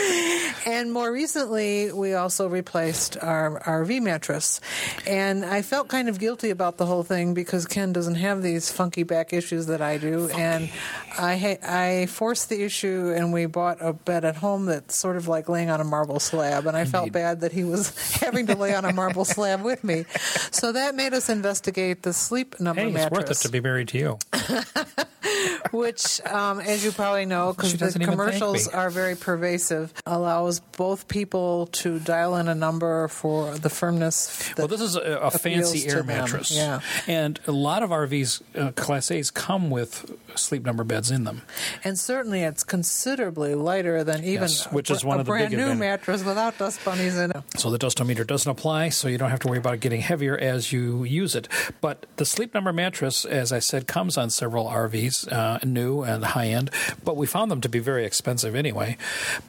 and 0.66 0.92
more 0.92 1.12
recently, 1.12 1.92
we 1.92 2.14
also 2.14 2.48
replaced 2.48 3.16
our 3.18 3.60
RV 3.60 4.00
mattress. 4.02 4.60
And 5.06 5.44
I 5.44 5.62
felt 5.62 5.88
kind 5.88 6.08
of 6.08 6.18
guilty 6.18 6.50
about 6.50 6.78
the 6.78 6.86
whole 6.86 7.02
thing 7.02 7.34
because 7.34 7.66
Ken 7.66 7.92
doesn't 7.92 8.14
have 8.16 8.42
these 8.42 8.70
funky 8.70 9.02
back 9.10 9.34
issues 9.34 9.66
that 9.66 9.82
I 9.82 9.98
do. 9.98 10.28
Funky. 10.28 10.42
And 10.42 10.70
I, 11.18 11.36
ha- 11.36 11.58
I 11.62 12.06
forced 12.06 12.48
the 12.48 12.62
issue, 12.62 13.12
and 13.14 13.34
we 13.34 13.44
bought 13.44 13.76
a 13.80 13.92
bed 13.92 14.24
at 14.24 14.36
home 14.36 14.64
that's 14.66 14.96
sort 14.96 15.16
of 15.18 15.28
like 15.28 15.50
laying 15.50 15.68
on 15.68 15.82
a 15.82 15.84
marble 15.84 16.20
slab. 16.20 16.66
And 16.66 16.76
I 16.76 16.80
Indeed. 16.80 16.92
felt 16.92 17.12
bad 17.12 17.40
that 17.40 17.52
he 17.52 17.64
was 17.64 17.90
having 18.20 18.46
to 18.46 18.56
lay 18.56 18.74
on 18.74 18.86
a 18.86 18.92
marble 18.94 19.26
slab 19.26 19.62
with 19.62 19.84
me. 19.84 20.06
So 20.50 20.72
that 20.72 20.94
made 20.94 21.12
us 21.12 21.28
investigate 21.28 22.02
the 22.02 22.14
sleep 22.14 22.58
number 22.58 22.80
hey, 22.82 22.90
mattress. 22.90 23.20
It's 23.20 23.28
worth 23.28 23.44
it 23.44 23.46
to 23.46 23.52
be 23.52 23.60
married 23.60 23.88
to 23.88 23.98
you. 23.98 24.18
Which, 25.70 26.20
um, 26.24 26.60
as 26.60 26.84
you 26.84 26.90
probably 26.90 27.26
know, 27.26 27.52
because 27.52 27.74
the 27.74 27.98
commercials 27.98 28.66
are 28.66 28.90
very 28.90 29.14
pervasive, 29.14 29.92
allows 30.06 30.60
both 30.60 31.06
people 31.06 31.66
to 31.72 31.98
dial 32.00 32.36
in 32.36 32.48
a 32.48 32.54
number 32.54 33.08
for 33.08 33.56
the 33.56 33.70
firmness. 33.70 34.52
well, 34.56 34.66
this 34.68 34.80
is 34.80 34.96
a, 34.96 35.00
a 35.00 35.30
fancy 35.30 35.88
air 35.88 36.02
mattress. 36.02 36.50
Yeah. 36.50 36.80
And 37.06 37.38
a 37.46 37.52
lot 37.52 37.82
of 37.82 37.90
RVs, 37.90 38.42
uh, 38.56 38.72
Class 38.90 39.12
A's, 39.12 39.30
come 39.30 39.70
with 39.70 40.18
sleep 40.34 40.64
number 40.64 40.82
beds 40.82 41.12
in 41.12 41.22
them. 41.22 41.42
And 41.84 41.96
certainly 41.96 42.42
it's 42.42 42.64
considerably 42.64 43.54
lighter 43.54 44.02
than 44.02 44.24
even 44.24 44.48
yes, 44.48 44.64
which 44.72 44.90
is 44.90 45.04
one 45.04 45.18
a 45.18 45.20
of 45.20 45.26
the 45.26 45.30
brand 45.30 45.52
new 45.52 45.76
mattress 45.76 46.24
without 46.24 46.58
dust 46.58 46.84
bunnies 46.84 47.16
in 47.16 47.30
it. 47.30 47.36
So 47.56 47.70
the 47.70 47.78
dustometer 47.78 48.26
doesn't 48.26 48.50
apply, 48.50 48.88
so 48.88 49.06
you 49.06 49.16
don't 49.16 49.30
have 49.30 49.38
to 49.40 49.48
worry 49.48 49.58
about 49.58 49.74
it 49.74 49.80
getting 49.80 50.00
heavier 50.00 50.36
as 50.36 50.72
you 50.72 51.04
use 51.04 51.36
it. 51.36 51.46
But 51.80 52.04
the 52.16 52.24
sleep 52.24 52.52
number 52.52 52.72
mattress, 52.72 53.24
as 53.24 53.52
I 53.52 53.60
said, 53.60 53.86
comes 53.86 54.18
on 54.18 54.28
several 54.28 54.66
RVs, 54.66 55.30
uh, 55.32 55.60
new 55.64 56.02
and 56.02 56.24
high 56.24 56.48
end, 56.48 56.72
but 57.04 57.16
we 57.16 57.28
found 57.28 57.48
them 57.52 57.60
to 57.60 57.68
be 57.68 57.78
very 57.78 58.04
expensive 58.04 58.56
anyway. 58.56 58.96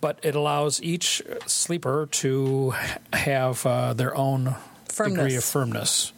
But 0.02 0.20
it 0.22 0.36
allows 0.36 0.84
each 0.84 1.24
sleeper 1.48 2.08
to 2.12 2.76
have 3.12 3.66
uh, 3.66 3.94
their 3.94 4.16
own 4.16 4.56
firmness. 4.86 5.18
degree 5.18 5.36
of 5.36 5.44
firmness 5.44 6.14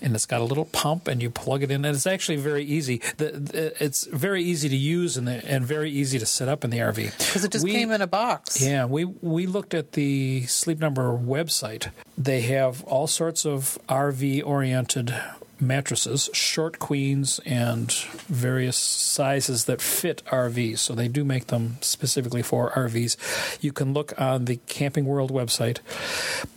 and 0.00 0.14
it's 0.14 0.26
got 0.26 0.40
a 0.40 0.44
little 0.44 0.64
pump, 0.66 1.08
and 1.08 1.22
you 1.22 1.30
plug 1.30 1.62
it 1.62 1.70
in, 1.70 1.84
and 1.84 1.94
it's 1.96 2.06
actually 2.06 2.36
very 2.36 2.64
easy. 2.64 3.00
The, 3.16 3.32
the, 3.32 3.84
it's 3.84 4.06
very 4.06 4.42
easy 4.42 4.68
to 4.68 4.76
use 4.76 5.16
and, 5.16 5.28
and 5.28 5.64
very 5.64 5.90
easy 5.90 6.18
to 6.18 6.26
set 6.26 6.48
up 6.48 6.64
in 6.64 6.70
the 6.70 6.78
RV 6.78 7.18
because 7.18 7.44
it 7.44 7.52
just 7.52 7.64
we, 7.64 7.72
came 7.72 7.90
in 7.90 8.02
a 8.02 8.06
box. 8.06 8.60
Yeah, 8.60 8.84
we 8.86 9.04
we 9.04 9.46
looked 9.46 9.74
at 9.74 9.92
the 9.92 10.46
Sleep 10.46 10.78
Number 10.78 11.16
website. 11.16 11.90
They 12.16 12.42
have 12.42 12.82
all 12.84 13.06
sorts 13.06 13.46
of 13.46 13.78
RV 13.88 14.44
oriented 14.44 15.14
mattresses, 15.60 16.30
short 16.32 16.78
queens, 16.78 17.40
and 17.44 17.92
various 18.26 18.76
sizes 18.76 19.64
that 19.64 19.80
fit 19.80 20.22
RVs. 20.26 20.78
So 20.78 20.94
they 20.94 21.08
do 21.08 21.24
make 21.24 21.48
them 21.48 21.78
specifically 21.80 22.42
for 22.42 22.70
RVs. 22.70 23.16
You 23.62 23.72
can 23.72 23.92
look 23.92 24.18
on 24.20 24.44
the 24.44 24.56
Camping 24.66 25.04
World 25.04 25.32
website. 25.32 25.78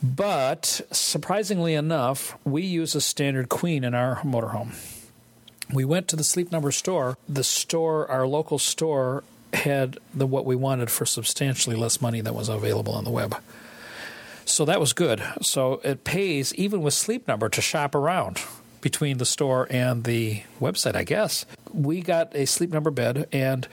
But 0.01 0.81
surprisingly 0.91 1.73
enough, 1.73 2.37
we 2.45 2.63
use 2.63 2.95
a 2.95 3.01
standard 3.01 3.49
queen 3.49 3.83
in 3.83 3.93
our 3.93 4.17
motorhome. 4.17 4.75
We 5.73 5.85
went 5.85 6.07
to 6.09 6.15
the 6.15 6.23
Sleep 6.23 6.51
Number 6.51 6.71
store. 6.71 7.17
The 7.29 7.43
store, 7.43 8.09
our 8.09 8.27
local 8.27 8.59
store, 8.59 9.23
had 9.53 9.97
the 10.13 10.25
what 10.25 10.45
we 10.45 10.55
wanted 10.55 10.89
for 10.89 11.05
substantially 11.05 11.75
less 11.75 12.01
money 12.01 12.21
than 12.21 12.33
was 12.33 12.49
available 12.49 12.93
on 12.93 13.03
the 13.03 13.11
web. 13.11 13.35
So 14.45 14.65
that 14.65 14.79
was 14.79 14.93
good. 14.93 15.23
So 15.41 15.79
it 15.83 16.03
pays 16.03 16.53
even 16.55 16.81
with 16.81 16.93
Sleep 16.93 17.27
Number 17.27 17.47
to 17.49 17.61
shop 17.61 17.95
around 17.95 18.41
between 18.81 19.17
the 19.17 19.25
store 19.25 19.67
and 19.69 20.03
the 20.03 20.43
website, 20.59 20.95
I 20.95 21.03
guess. 21.03 21.45
We 21.71 22.01
got 22.01 22.35
a 22.35 22.45
sleep 22.45 22.71
number 22.71 22.91
bed 22.91 23.27
and 23.31 23.67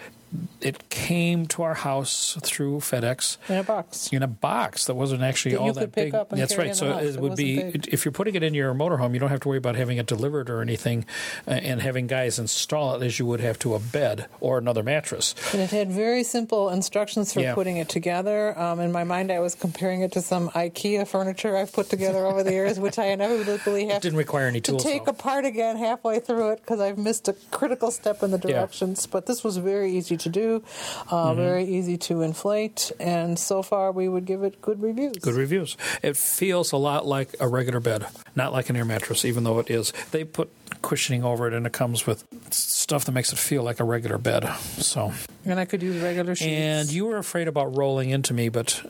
it 0.60 0.90
came 0.90 1.46
to 1.46 1.62
our 1.62 1.74
house 1.74 2.36
through 2.42 2.78
FedEx 2.78 3.38
in 3.48 3.56
a 3.56 3.62
box. 3.62 4.12
In 4.12 4.22
a 4.22 4.28
box 4.28 4.86
that 4.86 4.94
wasn't 4.94 5.22
actually 5.22 5.52
that 5.52 5.60
all 5.60 5.72
that 5.72 5.92
big. 5.92 6.12
That's 6.30 6.58
right. 6.58 6.74
So 6.76 6.98
it, 6.98 7.14
it 7.14 7.20
would 7.20 7.36
be 7.36 7.62
big. 7.62 7.88
if 7.88 8.04
you're 8.04 8.12
putting 8.12 8.34
it 8.34 8.42
in 8.42 8.54
your 8.54 8.74
motorhome, 8.74 9.14
you 9.14 9.20
don't 9.20 9.30
have 9.30 9.40
to 9.40 9.48
worry 9.48 9.58
about 9.58 9.76
having 9.76 9.98
it 9.98 10.06
delivered 10.06 10.50
or 10.50 10.60
anything, 10.60 11.06
uh, 11.46 11.52
and 11.52 11.80
having 11.80 12.06
guys 12.06 12.38
install 12.38 12.96
it 12.96 13.04
as 13.04 13.18
you 13.18 13.26
would 13.26 13.40
have 13.40 13.58
to 13.60 13.74
a 13.74 13.78
bed 13.78 14.26
or 14.40 14.58
another 14.58 14.82
mattress. 14.82 15.34
And 15.52 15.62
it 15.62 15.70
had 15.70 15.90
very 15.90 16.24
simple 16.24 16.68
instructions 16.68 17.32
for 17.32 17.40
yeah. 17.40 17.54
putting 17.54 17.78
it 17.78 17.88
together. 17.88 18.58
Um, 18.58 18.80
in 18.80 18.92
my 18.92 19.04
mind, 19.04 19.32
I 19.32 19.40
was 19.40 19.54
comparing 19.54 20.02
it 20.02 20.12
to 20.12 20.20
some 20.20 20.50
IKEA 20.50 21.08
furniture 21.08 21.56
I've 21.56 21.72
put 21.72 21.88
together 21.88 22.26
over 22.26 22.42
the 22.42 22.52
years, 22.52 22.78
which 22.78 22.98
I 22.98 23.06
inevitably 23.06 23.86
have. 23.88 23.98
It 23.98 24.02
didn't 24.02 24.18
require 24.18 24.46
any 24.46 24.60
tools 24.60 24.82
to 24.82 24.88
take 24.88 25.06
though. 25.06 25.12
apart 25.12 25.46
again 25.46 25.76
halfway 25.76 26.20
through 26.20 26.50
it 26.50 26.60
because 26.60 26.80
I've 26.80 26.98
missed 26.98 27.28
a 27.28 27.36
critical 27.50 27.90
step 27.90 28.22
in 28.22 28.30
the 28.30 28.38
directions. 28.38 29.06
Yeah. 29.06 29.12
But 29.12 29.26
this 29.26 29.42
was 29.42 29.56
very 29.56 29.96
easy 29.96 30.17
to 30.18 30.28
do 30.28 30.62
uh, 31.10 31.28
mm-hmm. 31.28 31.36
very 31.36 31.64
easy 31.64 31.96
to 31.96 32.22
inflate, 32.22 32.92
and 33.00 33.38
so 33.38 33.62
far 33.62 33.92
we 33.92 34.08
would 34.08 34.24
give 34.24 34.42
it 34.42 34.60
good 34.60 34.82
reviews. 34.82 35.16
Good 35.18 35.34
reviews. 35.34 35.76
It 36.02 36.16
feels 36.16 36.72
a 36.72 36.76
lot 36.76 37.06
like 37.06 37.34
a 37.40 37.48
regular 37.48 37.80
bed, 37.80 38.06
not 38.34 38.52
like 38.52 38.70
an 38.70 38.76
air 38.76 38.84
mattress, 38.84 39.24
even 39.24 39.44
though 39.44 39.58
it 39.58 39.70
is. 39.70 39.92
They 40.10 40.24
put 40.24 40.50
cushioning 40.82 41.24
over 41.24 41.48
it, 41.48 41.54
and 41.54 41.66
it 41.66 41.72
comes 41.72 42.06
with 42.06 42.24
stuff 42.52 43.04
that 43.04 43.12
makes 43.12 43.32
it 43.32 43.38
feel 43.38 43.62
like 43.62 43.80
a 43.80 43.84
regular 43.84 44.18
bed. 44.18 44.48
So, 44.78 45.12
and 45.44 45.58
I 45.58 45.64
could 45.64 45.82
use 45.82 46.02
regular 46.02 46.34
sheets. 46.34 46.48
And 46.48 46.92
you 46.92 47.06
were 47.06 47.18
afraid 47.18 47.48
about 47.48 47.76
rolling 47.76 48.10
into 48.10 48.34
me, 48.34 48.48
but 48.48 48.82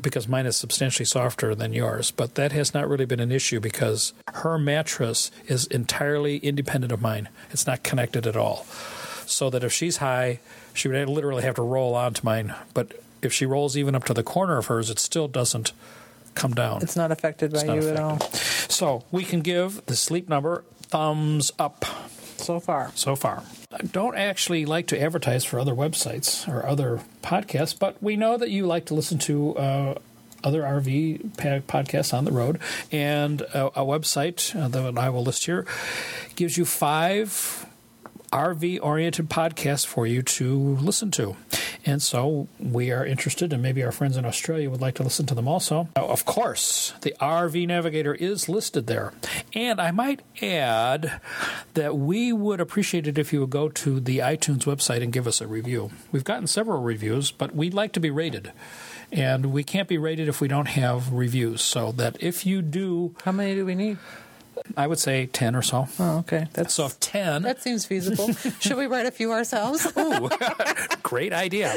because 0.00 0.28
mine 0.28 0.46
is 0.46 0.56
substantially 0.56 1.04
softer 1.04 1.54
than 1.54 1.72
yours, 1.72 2.10
but 2.10 2.34
that 2.36 2.52
has 2.52 2.72
not 2.72 2.88
really 2.88 3.04
been 3.04 3.20
an 3.20 3.32
issue 3.32 3.60
because 3.60 4.12
her 4.34 4.58
mattress 4.58 5.30
is 5.46 5.66
entirely 5.66 6.38
independent 6.38 6.92
of 6.92 7.02
mine. 7.02 7.28
It's 7.50 7.66
not 7.66 7.82
connected 7.82 8.26
at 8.26 8.36
all. 8.36 8.66
So 9.28 9.50
that 9.50 9.62
if 9.62 9.72
she's 9.72 9.98
high, 9.98 10.40
she 10.72 10.88
would 10.88 11.08
literally 11.08 11.42
have 11.42 11.56
to 11.56 11.62
roll 11.62 11.94
onto 11.94 12.24
mine. 12.24 12.54
But 12.74 13.00
if 13.22 13.32
she 13.32 13.46
rolls 13.46 13.76
even 13.76 13.94
up 13.94 14.04
to 14.04 14.14
the 14.14 14.22
corner 14.22 14.58
of 14.58 14.66
hers, 14.66 14.90
it 14.90 14.98
still 14.98 15.28
doesn't 15.28 15.72
come 16.34 16.54
down. 16.54 16.82
It's 16.82 16.96
not 16.96 17.12
affected 17.12 17.52
by 17.52 17.62
not 17.64 17.74
you 17.74 17.80
affected. 17.80 17.96
at 17.96 18.02
all. 18.02 18.20
So 18.68 19.04
we 19.10 19.24
can 19.24 19.40
give 19.40 19.84
the 19.86 19.96
sleep 19.96 20.28
number 20.28 20.64
thumbs 20.82 21.52
up. 21.58 21.84
So 22.36 22.60
far. 22.60 22.92
So 22.94 23.16
far. 23.16 23.42
I 23.72 23.78
don't 23.78 24.16
actually 24.16 24.64
like 24.64 24.86
to 24.88 25.00
advertise 25.00 25.44
for 25.44 25.58
other 25.58 25.74
websites 25.74 26.48
or 26.48 26.64
other 26.64 27.00
podcasts, 27.22 27.78
but 27.78 28.00
we 28.02 28.16
know 28.16 28.36
that 28.36 28.50
you 28.50 28.66
like 28.66 28.86
to 28.86 28.94
listen 28.94 29.18
to 29.18 29.56
uh, 29.56 29.94
other 30.44 30.62
RV 30.62 31.32
podcasts 31.66 32.16
on 32.16 32.24
the 32.24 32.32
road. 32.32 32.58
And 32.92 33.42
a, 33.42 33.66
a 33.66 33.84
website 33.84 34.54
uh, 34.56 34.68
that 34.68 34.98
I 34.98 35.10
will 35.10 35.24
list 35.24 35.46
here 35.46 35.66
gives 36.36 36.56
you 36.56 36.64
five 36.64 37.66
RV 38.32 38.80
oriented 38.82 39.28
podcast 39.28 39.86
for 39.86 40.06
you 40.06 40.22
to 40.22 40.76
listen 40.76 41.10
to. 41.12 41.36
And 41.84 42.02
so 42.02 42.48
we 42.58 42.90
are 42.90 43.06
interested, 43.06 43.52
and 43.52 43.62
maybe 43.62 43.82
our 43.82 43.92
friends 43.92 44.16
in 44.16 44.24
Australia 44.24 44.68
would 44.68 44.80
like 44.80 44.96
to 44.96 45.02
listen 45.02 45.26
to 45.26 45.34
them 45.34 45.48
also. 45.48 45.88
Now, 45.96 46.06
of 46.06 46.24
course, 46.24 46.92
the 47.00 47.14
RV 47.20 47.66
Navigator 47.66 48.14
is 48.14 48.48
listed 48.48 48.86
there. 48.86 49.12
And 49.54 49.80
I 49.80 49.90
might 49.90 50.20
add 50.42 51.20
that 51.74 51.96
we 51.96 52.32
would 52.32 52.60
appreciate 52.60 53.06
it 53.06 53.16
if 53.16 53.32
you 53.32 53.40
would 53.40 53.50
go 53.50 53.68
to 53.70 54.00
the 54.00 54.18
iTunes 54.18 54.64
website 54.64 55.02
and 55.02 55.12
give 55.12 55.26
us 55.26 55.40
a 55.40 55.46
review. 55.46 55.90
We've 56.12 56.24
gotten 56.24 56.46
several 56.46 56.82
reviews, 56.82 57.30
but 57.30 57.54
we'd 57.54 57.74
like 57.74 57.92
to 57.92 58.00
be 58.00 58.10
rated. 58.10 58.52
And 59.10 59.46
we 59.46 59.64
can't 59.64 59.88
be 59.88 59.96
rated 59.96 60.28
if 60.28 60.40
we 60.40 60.48
don't 60.48 60.68
have 60.68 61.12
reviews. 61.12 61.62
So 61.62 61.92
that 61.92 62.16
if 62.20 62.44
you 62.44 62.60
do. 62.60 63.14
How 63.24 63.32
many 63.32 63.54
do 63.54 63.64
we 63.64 63.74
need? 63.74 63.96
I 64.76 64.86
would 64.86 64.98
say 64.98 65.26
10 65.26 65.56
or 65.56 65.62
so. 65.62 65.88
Oh, 65.98 66.18
okay. 66.18 66.46
That's, 66.52 66.74
so 66.74 66.86
if 66.86 66.98
10. 67.00 67.42
That 67.42 67.62
seems 67.62 67.84
feasible. 67.86 68.32
Should 68.60 68.76
we 68.76 68.86
write 68.86 69.06
a 69.06 69.10
few 69.10 69.32
ourselves? 69.32 69.86
Ooh, 69.96 70.30
great 71.02 71.32
idea. 71.32 71.74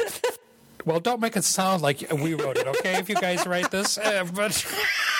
Well, 0.84 1.00
don't 1.00 1.20
make 1.20 1.36
it 1.36 1.44
sound 1.44 1.82
like 1.82 2.10
we 2.12 2.34
wrote 2.34 2.56
it, 2.56 2.66
okay? 2.66 2.98
If 2.98 3.08
you 3.08 3.14
guys 3.14 3.46
write 3.46 3.70
this, 3.70 3.98
uh, 3.98 4.26
but 4.34 4.66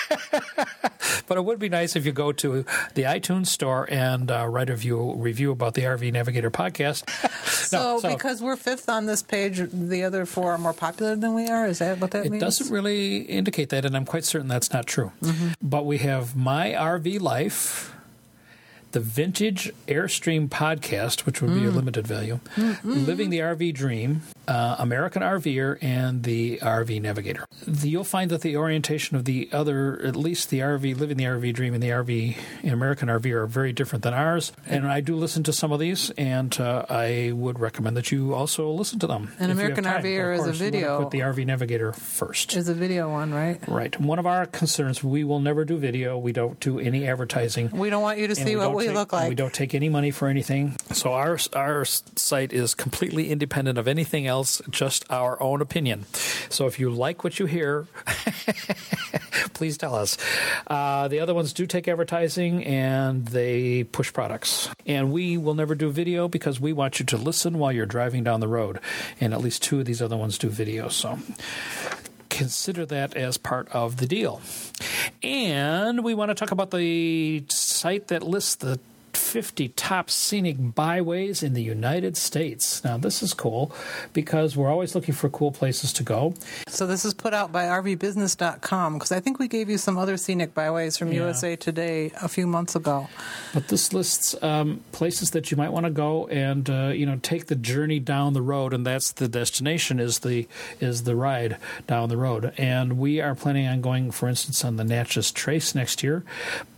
but 1.27 1.37
it 1.37 1.45
would 1.45 1.59
be 1.59 1.69
nice 1.69 1.95
if 1.95 2.05
you 2.05 2.11
go 2.11 2.31
to 2.33 2.65
the 2.95 3.03
iTunes 3.03 3.47
store 3.47 3.87
and 3.89 4.29
uh, 4.29 4.45
write 4.47 4.69
a 4.69 4.73
review, 4.73 5.13
review 5.13 5.51
about 5.51 5.73
the 5.73 5.83
RV 5.83 6.11
Navigator 6.11 6.51
podcast. 6.51 7.09
so, 7.45 7.77
no, 7.77 7.99
so, 7.99 8.13
because 8.13 8.41
we're 8.41 8.55
fifth 8.55 8.89
on 8.89 9.05
this 9.05 9.21
page, 9.21 9.61
the 9.71 10.03
other 10.03 10.25
four 10.25 10.53
are 10.53 10.57
more 10.57 10.73
popular 10.73 11.15
than 11.15 11.33
we 11.33 11.47
are. 11.47 11.67
Is 11.67 11.79
that 11.79 11.99
what 11.99 12.11
that 12.11 12.25
it 12.25 12.31
means? 12.31 12.41
It 12.41 12.45
doesn't 12.45 12.73
really 12.73 13.17
indicate 13.17 13.69
that, 13.69 13.85
and 13.85 13.95
I'm 13.95 14.05
quite 14.05 14.25
certain 14.25 14.47
that's 14.47 14.73
not 14.73 14.85
true. 14.85 15.11
Mm-hmm. 15.21 15.49
But 15.61 15.85
we 15.85 15.99
have 15.99 16.35
my 16.35 16.71
RV 16.71 17.21
life 17.21 17.93
the 18.93 18.99
Vintage 18.99 19.73
Airstream 19.87 20.47
podcast, 20.47 21.25
which 21.25 21.41
would 21.41 21.53
be 21.53 21.65
a 21.65 21.71
mm. 21.71 21.75
limited 21.75 22.05
value, 22.05 22.39
Mm-mm. 22.55 23.07
Living 23.07 23.31
the 23.31 23.39
RV 23.39 23.73
Dream, 23.73 24.21
uh, 24.47 24.75
American 24.79 25.21
RVer 25.21 25.77
and 25.81 26.23
the 26.23 26.57
RV 26.59 27.01
Navigator. 27.01 27.45
The, 27.65 27.89
you'll 27.89 28.03
find 28.03 28.29
that 28.31 28.41
the 28.41 28.57
orientation 28.57 29.15
of 29.15 29.25
the 29.25 29.49
other, 29.51 29.99
at 30.01 30.15
least 30.15 30.49
the 30.49 30.59
RV, 30.59 30.97
living 30.97 31.17
the 31.17 31.25
RV 31.25 31.53
dream 31.53 31.73
and 31.73 31.81
the 31.81 31.89
RV, 31.89 32.37
American 32.63 33.07
RV 33.09 33.31
are 33.31 33.47
very 33.47 33.73
different 33.73 34.03
than 34.03 34.13
ours. 34.13 34.51
And 34.65 34.87
I 34.87 35.01
do 35.01 35.15
listen 35.15 35.43
to 35.43 35.53
some 35.53 35.71
of 35.71 35.79
these, 35.79 36.09
and 36.11 36.59
uh, 36.59 36.85
I 36.89 37.31
would 37.33 37.59
recommend 37.59 37.95
that 37.97 38.11
you 38.11 38.33
also 38.33 38.69
listen 38.71 38.99
to 38.99 39.07
them. 39.07 39.31
And 39.39 39.51
if 39.51 39.57
you 39.57 39.63
have 39.63 39.77
American 39.77 39.83
time. 39.85 40.03
RVer 40.03 40.33
is 40.35 40.41
a 40.41 40.43
course, 40.45 40.59
you 40.59 40.65
wanna 40.65 40.71
video. 40.71 41.01
Put 41.03 41.11
the 41.11 41.19
RV 41.19 41.45
Navigator 41.45 41.93
first. 41.93 42.55
Is 42.55 42.69
a 42.69 42.73
video 42.73 43.09
one, 43.09 43.33
right? 43.33 43.59
Right. 43.67 43.99
One 43.99 44.19
of 44.19 44.25
our 44.25 44.45
concerns, 44.45 45.03
we 45.03 45.23
will 45.23 45.39
never 45.39 45.65
do 45.65 45.77
video. 45.77 46.17
We 46.17 46.33
don't 46.33 46.59
do 46.59 46.79
any 46.79 47.07
advertising. 47.07 47.69
We 47.71 47.89
don't 47.89 48.01
want 48.01 48.19
you 48.19 48.27
to 48.27 48.35
see 48.35 48.55
what 48.55 48.65
don't 48.65 48.75
we 48.75 48.85
take- 48.87 48.95
look 48.95 49.13
like. 49.13 49.29
We 49.29 49.35
don't 49.35 49.53
take 49.53 49.73
any 49.73 49.89
money 49.89 50.11
for 50.11 50.27
anything. 50.27 50.75
So 50.91 51.13
our 51.13 51.37
our 51.53 51.85
site 51.85 52.53
is 52.53 52.73
completely 52.75 53.29
independent 53.31 53.77
of 53.77 53.87
anything 53.87 54.27
else, 54.33 54.61
just 54.69 55.05
our 55.11 55.41
own 55.41 55.61
opinion. 55.61 56.05
So 56.49 56.65
if 56.65 56.79
you 56.79 56.89
like 56.89 57.23
what 57.23 57.37
you 57.37 57.45
hear, 57.45 57.85
please 59.53 59.77
tell 59.77 59.93
us. 59.93 60.17
Uh, 60.65 61.07
the 61.07 61.19
other 61.19 61.35
ones 61.35 61.53
do 61.53 61.67
take 61.67 61.87
advertising 61.87 62.63
and 62.63 63.27
they 63.27 63.83
push 63.83 64.11
products. 64.11 64.69
And 64.87 65.11
we 65.11 65.37
will 65.37 65.53
never 65.53 65.75
do 65.75 65.91
video 65.91 66.27
because 66.27 66.59
we 66.59 66.73
want 66.73 66.99
you 66.99 67.05
to 67.05 67.17
listen 67.17 67.59
while 67.59 67.71
you're 67.71 67.85
driving 67.85 68.23
down 68.23 68.39
the 68.39 68.47
road. 68.47 68.79
And 69.21 69.33
at 69.33 69.41
least 69.41 69.61
two 69.61 69.79
of 69.79 69.85
these 69.85 70.01
other 70.01 70.17
ones 70.17 70.39
do 70.39 70.49
video. 70.49 70.89
So 70.89 71.19
consider 72.29 72.87
that 72.87 73.15
as 73.15 73.37
part 73.37 73.69
of 73.69 73.97
the 73.97 74.07
deal. 74.07 74.41
And 75.21 76.03
we 76.03 76.15
want 76.15 76.29
to 76.29 76.35
talk 76.35 76.49
about 76.49 76.71
the 76.71 77.45
site 77.49 78.07
that 78.07 78.23
lists 78.23 78.55
the 78.55 78.79
50 79.23 79.69
top 79.69 80.09
scenic 80.09 80.57
byways 80.75 81.41
in 81.41 81.53
the 81.53 81.63
United 81.63 82.17
States. 82.17 82.83
Now, 82.83 82.97
this 82.97 83.23
is 83.23 83.33
cool 83.33 83.73
because 84.11 84.55
we're 84.57 84.69
always 84.69 84.93
looking 84.95 85.13
for 85.13 85.29
cool 85.29 85.51
places 85.51 85.93
to 85.93 86.03
go. 86.03 86.33
So 86.67 86.85
this 86.85 87.05
is 87.05 87.13
put 87.13 87.33
out 87.33 87.51
by 87.51 87.63
RVBusiness.com 87.65 88.93
because 88.93 89.11
I 89.11 89.19
think 89.19 89.39
we 89.39 89.47
gave 89.47 89.69
you 89.69 89.77
some 89.77 89.97
other 89.97 90.17
scenic 90.17 90.53
byways 90.53 90.97
from 90.97 91.07
Yeah. 91.11 91.21
USA 91.21 91.55
Today 91.55 92.11
a 92.21 92.27
few 92.27 92.45
months 92.47 92.75
ago. 92.75 93.07
But 93.53 93.69
this 93.69 93.93
lists 93.93 94.35
um, 94.43 94.81
places 94.91 95.31
that 95.31 95.49
you 95.51 95.57
might 95.57 95.71
want 95.71 95.85
to 95.85 95.91
go 95.91 96.27
and 96.27 96.69
uh, 96.69 96.87
you 96.87 97.05
know 97.05 97.19
take 97.21 97.47
the 97.47 97.55
journey 97.55 97.99
down 97.99 98.33
the 98.33 98.41
road, 98.41 98.73
and 98.73 98.85
that's 98.85 99.11
the 99.13 99.27
destination 99.27 99.99
is 99.99 100.19
the 100.19 100.47
is 100.79 101.03
the 101.03 101.15
ride 101.15 101.57
down 101.87 102.09
the 102.09 102.17
road. 102.17 102.53
And 102.57 102.97
we 102.97 103.21
are 103.21 103.35
planning 103.35 103.67
on 103.67 103.81
going, 103.81 104.11
for 104.11 104.27
instance, 104.27 104.63
on 104.65 104.75
the 104.77 104.83
Natchez 104.83 105.31
Trace 105.31 105.73
next 105.75 106.03
year, 106.03 106.23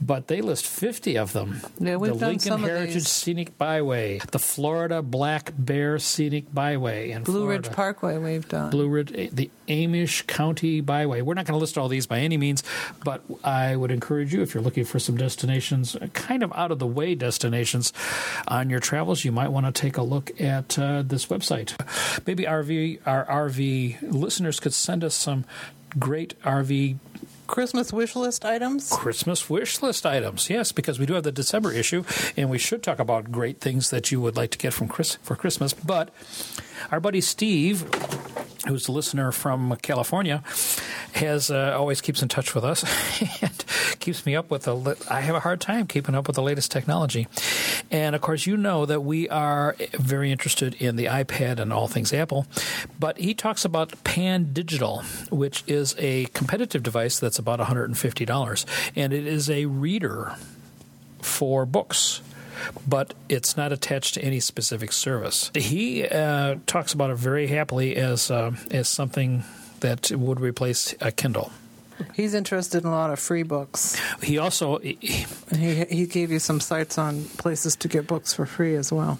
but 0.02 0.28
they 0.28 0.42
list 0.42 0.66
fifty 0.68 1.18
of 1.18 1.34
them. 1.34 1.62
Yeah, 1.80 1.96
we've 1.96 2.14
the 2.14 2.20
done 2.20 2.35
Lincoln 2.44 2.60
Heritage. 2.60 3.08
Scenic 3.08 3.58
Byway, 3.58 4.20
the 4.32 4.40
Florida 4.40 5.02
Black 5.02 5.54
Bear 5.58 6.00
Scenic 6.00 6.54
Byway, 6.54 7.12
and 7.12 7.24
Blue 7.26 7.48
Ridge 7.48 7.72
Parkway 7.72 8.18
we've 8.18 8.48
done. 8.48 8.70
Blue 8.70 8.88
Ridge, 8.88 9.32
the 9.32 9.50
Amish 9.68 10.28
County 10.28 10.82
Byway. 10.82 11.22
We're 11.22 11.34
not 11.34 11.46
going 11.46 11.58
to 11.58 11.62
list 11.62 11.78
all 11.78 11.88
these 11.88 12.06
by 12.08 12.20
any 12.20 12.38
means, 12.38 12.64
but 13.04 13.24
I 13.44 13.76
would 13.76 13.92
encourage 13.92 14.34
you 14.34 14.42
if 14.42 14.54
you're 14.54 14.64
looking 14.64 14.86
for 14.86 15.00
some 15.00 15.18
destinations, 15.18 15.96
kind 16.14 16.44
of 16.44 16.52
out 16.54 16.72
of 16.72 16.80
the 16.80 16.88
way 16.88 17.16
destinations 17.16 17.94
on 18.48 18.70
your 18.70 18.80
travels, 18.80 19.24
you 19.24 19.32
might 19.32 19.50
want 19.50 19.66
to 19.66 19.72
take 19.72 19.98
a 19.98 20.04
look 20.04 20.40
at 20.40 20.78
uh, 20.78 21.02
this 21.02 21.28
website. 21.28 21.76
Maybe 22.28 22.44
RV, 22.44 23.00
our 23.06 23.26
RV 23.26 23.98
listeners 24.02 24.60
could 24.60 24.74
send 24.74 25.04
us 25.04 25.16
some 25.16 25.46
great 25.98 26.40
RV 26.42 26.98
Christmas 27.48 27.94
wish 27.94 28.16
list 28.16 28.46
items. 28.46 28.90
Christmas 28.92 29.50
wish 29.50 29.82
list 29.82 30.06
items. 30.06 30.50
Yes, 30.50 30.72
because 30.72 31.00
we 31.00 31.06
do 31.06 31.14
have 31.14 31.24
the 31.24 31.32
December 31.32 31.72
issue, 31.72 32.04
and 32.36 32.50
we 32.50 32.58
should 32.58 32.84
talk 32.84 33.00
about 33.00 33.32
great 33.32 33.60
things 33.60 33.90
that 33.90 34.12
you 34.12 34.20
would 34.22 34.36
like 34.36 34.52
to 34.52 34.58
get 34.58 34.74
from 34.74 34.88
Chris 34.88 35.16
for 35.22 35.36
Christmas. 35.36 35.74
But 35.74 36.10
our 36.92 37.00
buddy 37.00 37.22
Steve, 37.22 37.82
who's 38.68 38.88
a 38.88 38.92
listener 38.92 39.32
from 39.32 39.76
California, 39.82 40.44
has 41.14 41.50
uh, 41.52 41.76
always 41.78 42.02
keeps 42.02 42.22
in 42.22 42.28
touch 42.28 42.56
with 42.56 42.64
us 42.64 42.84
and 43.42 43.66
keeps 44.00 44.26
me 44.26 44.36
up 44.36 44.50
with 44.50 44.64
the. 44.64 44.98
I 45.10 45.22
have 45.22 45.36
a 45.36 45.40
hard 45.40 45.62
time 45.62 45.88
keeping 45.88 46.16
up 46.16 46.28
with 46.28 46.36
the 46.36 46.44
latest 46.44 46.72
technology, 46.72 47.28
and 47.92 48.16
of 48.16 48.22
course, 48.22 48.46
you 48.46 48.58
know 48.58 48.86
that 48.86 49.02
we 49.02 49.30
are 49.30 49.76
very 49.94 50.32
interested 50.32 50.76
in 50.76 50.96
the 50.96 51.06
iPad 51.06 51.60
and 51.60 51.72
all 51.72 51.88
things 51.88 52.14
Apple. 52.14 52.46
But 53.00 53.18
he 53.18 53.34
talks 53.34 53.66
about 53.66 53.92
Pandigital, 54.04 55.04
which 55.32 55.64
is 55.68 55.96
a 55.98 56.26
competitive 56.34 56.84
device 56.84 57.20
that's 57.20 57.40
about 57.40 57.60
one 57.60 57.68
hundred 57.68 57.86
and 57.86 57.98
fifty 57.98 58.26
dollars, 58.26 58.66
and 58.96 59.14
it 59.14 59.28
is 59.28 59.50
a 59.50 59.66
reader 59.66 60.36
for 61.22 61.66
books. 61.66 62.22
But 62.88 63.14
it's 63.28 63.58
not 63.58 63.72
attached 63.72 64.14
to 64.14 64.24
any 64.24 64.40
specific 64.40 64.94
service. 64.94 65.52
He 65.54 66.08
uh, 66.08 66.56
talks 66.66 66.94
about 66.94 67.10
it 67.12 67.18
very 67.18 67.48
happily 67.48 67.98
as 67.98 68.32
uh, 68.32 68.56
as 68.72 68.88
something 68.88 69.44
that 69.82 70.10
would 70.12 70.40
replace 70.40 70.96
a 71.02 71.12
Kindle. 71.12 71.52
He's 72.14 72.34
interested 72.34 72.84
in 72.84 72.88
a 72.90 72.92
lot 72.92 73.10
of 73.12 73.20
free 73.20 73.44
books. 73.44 74.00
He 74.22 74.38
also 74.38 74.80
he- 74.80 75.26
he, 75.56 75.86
he 75.86 76.06
gave 76.06 76.32
you 76.32 76.40
some 76.40 76.60
sites 76.60 76.98
on 76.98 77.26
places 77.38 77.76
to 77.78 77.88
get 77.88 78.08
books 78.08 78.34
for 78.34 78.46
free 78.46 78.76
as 78.76 78.92
well. 78.92 79.20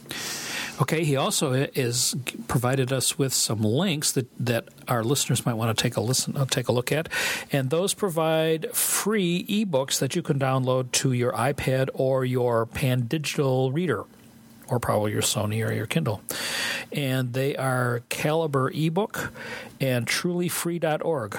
Okay, 0.82 1.06
he 1.06 1.16
also 1.16 1.54
is 1.54 2.16
provided 2.50 2.92
us 2.92 3.18
with 3.18 3.34
some 3.34 3.62
links 3.62 4.12
that, 4.12 4.28
that 4.46 4.68
our 4.90 5.06
listeners 5.06 5.46
might 5.46 5.54
want 5.54 5.76
to 5.78 5.82
take 5.82 5.96
a 5.96 6.02
listen, 6.02 6.36
uh, 6.36 6.44
take 6.44 6.68
a 6.68 6.74
look 6.74 6.92
at, 6.92 7.08
and 7.50 7.70
those 7.70 7.94
provide 7.94 8.70
free 8.76 9.46
ebooks 9.46 10.00
that 10.00 10.18
you 10.18 10.22
can 10.22 10.38
download 10.38 10.92
to 10.92 11.14
your 11.14 11.32
iPad 11.32 11.88
or 11.94 12.26
your 12.26 12.66
Pandigital 12.66 13.74
reader, 13.74 14.04
or 14.68 14.78
probably 14.80 15.14
your 15.14 15.22
Sony 15.22 15.66
or 15.66 15.72
your 15.72 15.86
Kindle, 15.86 16.22
and 16.92 17.32
they 17.32 17.56
are 17.56 18.02
Calibre 18.10 18.70
ebook 18.76 19.32
and 19.80 20.06
TrulyFree.org. 20.06 21.38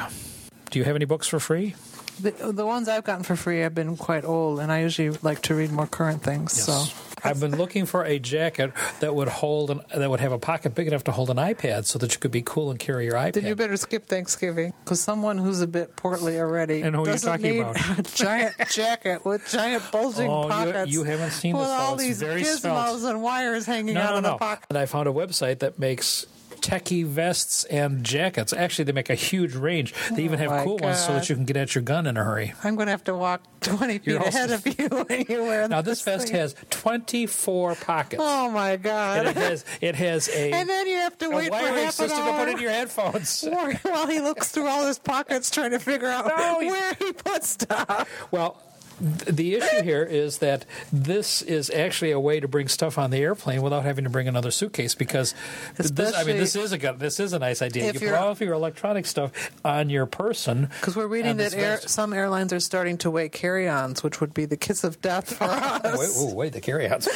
Do 0.70 0.79
you 0.79 0.85
have 0.85 0.96
any 0.96 1.05
books 1.05 1.26
for 1.29 1.38
free? 1.40 1.74
The, 2.20 2.31
the 2.52 2.64
ones 2.64 2.88
I've 2.88 3.05
gotten 3.05 3.24
for 3.24 3.37
free 3.37 3.61
have 3.61 3.74
been 3.74 3.96
quite 3.96 4.24
old, 4.24 4.59
and 4.61 4.72
I 4.72 4.81
usually 4.81 5.16
like 5.22 5.42
to 5.42 5.55
read 5.55 5.70
more 5.70 5.87
current 5.87 6.22
things. 6.22 6.52
So 6.52 6.85
I've 7.22 7.40
been 7.40 7.57
looking 7.59 7.85
for 7.85 8.05
a 8.05 8.18
jacket 8.18 8.72
that 9.00 9.14
would 9.14 9.29
hold 9.29 9.70
an, 9.70 9.83
that 9.94 10.09
would 10.09 10.20
have 10.20 10.33
a 10.33 10.38
pocket 10.38 10.74
big 10.74 10.87
enough 10.87 11.05
to 11.05 11.12
hold 11.12 11.29
an 11.29 11.37
iPad, 11.37 11.85
so 11.85 11.98
that 11.98 12.14
you 12.14 12.18
could 12.18 12.31
be 12.31 12.40
cool 12.40 12.70
and 12.70 12.79
carry 12.79 13.05
your 13.05 13.14
iPad. 13.16 13.35
then 13.35 13.44
you 13.46 13.55
better 13.55 13.76
skip 13.76 14.07
Thanksgiving 14.07 14.72
because 14.83 14.98
someone 15.00 15.37
who's 15.37 15.61
a 15.61 15.66
bit 15.66 15.94
portly 15.96 16.38
already 16.40 16.81
And 16.81 16.96
who 16.96 17.02
are 17.02 17.07
you 17.07 17.12
doesn't 17.12 17.31
talking 17.31 17.52
need 17.52 17.61
about? 17.61 17.98
a 17.98 18.02
giant 18.16 18.55
jacket 18.70 19.24
with 19.26 19.46
giant 19.50 19.83
bulging 19.92 20.31
Oh, 20.31 20.44
you- 20.44 20.48
pockets. 20.48 20.90
you 20.92 21.05
haven't 21.05 21.33
seen 21.33 21.55
with 21.55 21.66
this, 21.66 21.70
all 21.72 21.96
these 21.96 22.22
gizmos 22.22 23.09
and 23.09 23.22
wires 23.22 23.66
hanging 23.66 23.94
no, 23.94 24.00
out 24.00 24.11
no, 24.12 24.16
of 24.16 24.22
no. 24.22 24.31
the 24.33 24.38
pocket. 24.38 24.64
And 24.70 24.79
I 24.79 24.87
found 24.87 25.07
a 25.07 25.12
website 25.12 25.59
that 25.59 25.79
makes 25.79 26.24
techie 26.61 27.05
vests 27.05 27.64
and 27.64 28.03
jackets. 28.05 28.53
Actually, 28.53 28.85
they 28.87 28.92
make 28.92 29.11
a 29.11 29.14
huge 29.14 29.55
range. 29.55 29.95
They 30.12 30.25
even 30.25 30.40
Oh, 30.40 30.51
have 30.51 30.64
cool 30.64 30.79
ones 30.79 30.99
so 31.05 31.12
that 31.14 31.29
you 31.29 31.35
can 31.35 31.45
get 31.45 31.57
at 31.57 31.75
your 31.75 31.83
gun 31.83 32.07
in 32.07 32.16
a 32.16 32.25
hurry. 32.25 32.55
I'm 32.64 32.75
going 32.77 32.87
to 32.87 32.90
have 32.92 33.05
to 33.05 33.14
walk 33.14 33.42
20 33.61 33.99
feet 33.99 34.16
also- 34.16 34.29
ahead 34.29 34.51
of 34.51 34.66
you 34.66 34.88
when 35.09 35.25
you 35.29 35.42
wear 35.42 35.69
Now, 35.69 35.83
this 35.83 36.03
vest 36.03 36.27
thing. 36.29 36.37
has 36.37 36.55
24 36.71 37.75
pockets. 37.77 38.23
Oh 38.25 38.51
my 38.51 38.73
And 38.73 38.83
God! 38.83 39.27
it 39.27 39.37
has 39.37 39.64
it 39.81 39.95
has 39.95 40.29
a, 40.29 40.53
And 40.53 40.69
then 40.69 40.87
you 40.87 40.95
have 40.97 41.16
to 41.19 41.31
wait 41.31 41.49
for 41.49 41.57
half 41.57 41.99
an 42.01 42.09
system 42.09 42.25
to 42.27 42.33
put 42.33 42.49
in 42.49 42.59
your 42.59 42.71
headphones. 42.71 43.45
while 43.83 44.07
he 44.07 44.21
looks 44.21 44.51
through 44.51 44.66
all 44.66 44.87
his 44.87 44.99
pockets 44.99 45.51
trying 45.51 45.71
to 45.73 45.79
figure 45.79 46.09
out 46.09 46.27
No, 46.27 46.59
where 46.59 46.95
he 46.95 47.12
put 47.12 47.45
stuff. 47.45 48.09
Well, 48.31 48.62
the 49.00 49.56
issue 49.56 49.82
here 49.82 50.02
is 50.02 50.38
that 50.38 50.64
this 50.92 51.42
is 51.42 51.70
actually 51.70 52.11
a 52.11 52.20
way 52.20 52.40
to 52.40 52.48
bring 52.48 52.68
stuff 52.68 52.98
on 52.98 53.11
the 53.11 53.18
airplane 53.18 53.62
without 53.62 53.85
having 53.85 54.04
to 54.04 54.11
bring 54.11 54.28
another 54.28 54.50
suitcase 54.50 54.94
because 54.94 55.35
this, 55.76 56.14
I 56.14 56.24
mean 56.24 56.37
this 56.37 56.56
is 56.56 56.72
a 56.72 56.94
this 56.96 57.20
is 57.20 57.32
a 57.32 57.38
nice 57.38 57.62
idea. 57.62 57.92
You 57.92 57.98
put 57.98 58.12
all 58.12 58.30
of 58.30 58.40
your 58.40 58.54
electronic 58.54 59.06
stuff 59.06 59.32
on 59.64 59.90
your 59.90 60.06
person 60.06 60.68
Because 60.80 60.96
we're 60.96 61.06
reading 61.06 61.37
that 61.38 61.54
air, 61.54 61.78
some 61.80 62.12
airlines 62.12 62.52
are 62.52 62.61
starting 62.61 62.98
to 62.98 63.11
weigh 63.11 63.28
carry-ons, 63.28 64.02
which 64.02 64.20
would 64.20 64.32
be 64.32 64.44
the 64.44 64.56
kiss 64.56 64.85
of 64.85 65.00
death 65.00 65.35
for 65.35 65.44
us. 65.44 65.98
Wait, 65.98 66.24
ooh, 66.24 66.35
wait, 66.35 66.52
the 66.52 66.61
carry-ons. 66.61 67.06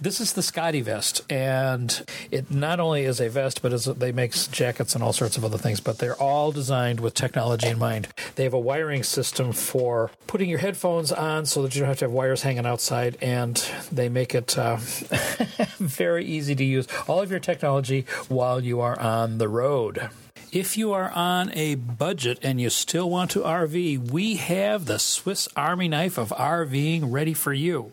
this 0.00 0.20
is 0.20 0.32
the 0.34 0.42
SCOTTeVEST, 0.42 1.22
and 1.30 2.04
it 2.30 2.50
not 2.50 2.80
only 2.80 3.04
is 3.04 3.20
a 3.20 3.28
vest, 3.28 3.62
but 3.62 3.72
is 3.72 3.84
they 3.84 4.12
make 4.12 4.32
jackets 4.50 4.94
and 4.94 5.02
all 5.02 5.12
sorts 5.12 5.36
of 5.36 5.44
other 5.44 5.58
things. 5.58 5.80
But 5.80 5.98
they're 5.98 6.20
all 6.20 6.52
designed 6.52 7.00
with 7.00 7.14
technology 7.14 7.68
in 7.68 7.78
mind. 7.78 8.08
They 8.36 8.44
have 8.44 8.54
a 8.54 8.58
wiring 8.60 9.02
system 9.02 9.52
for 9.52 10.10
putting 10.36 10.50
your 10.50 10.58
headphones 10.58 11.12
on, 11.12 11.46
so 11.46 11.62
that 11.62 11.74
you 11.74 11.80
don't 11.80 11.88
have 11.88 11.98
to 11.98 12.04
have 12.04 12.12
wires 12.12 12.42
hanging 12.42 12.66
outside, 12.66 13.16
and 13.22 13.56
they 13.90 14.06
make 14.06 14.34
it 14.34 14.58
uh, 14.58 14.76
very 15.78 16.26
easy 16.26 16.54
to 16.54 16.62
use. 16.62 16.86
All 17.08 17.22
of 17.22 17.30
your 17.30 17.40
technology 17.40 18.04
while 18.28 18.62
you 18.62 18.82
are 18.82 19.00
on 19.00 19.38
the 19.38 19.48
road. 19.48 20.10
If 20.52 20.76
you 20.76 20.92
are 20.92 21.10
on 21.12 21.50
a 21.54 21.76
budget 21.76 22.38
and 22.42 22.60
you 22.60 22.68
still 22.68 23.08
want 23.08 23.30
to 23.30 23.40
RV, 23.40 24.10
we 24.10 24.36
have 24.36 24.84
the 24.84 24.98
Swiss 24.98 25.48
Army 25.56 25.88
knife 25.88 26.18
of 26.18 26.28
RVing 26.28 27.10
ready 27.10 27.32
for 27.32 27.54
you. 27.54 27.92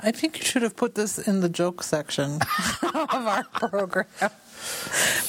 I 0.00 0.10
think 0.10 0.40
you 0.40 0.44
should 0.44 0.62
have 0.62 0.74
put 0.74 0.96
this 0.96 1.16
in 1.16 1.42
the 1.42 1.48
joke 1.48 1.84
section 1.84 2.40
of 2.82 3.14
our 3.14 3.44
program. 3.44 4.32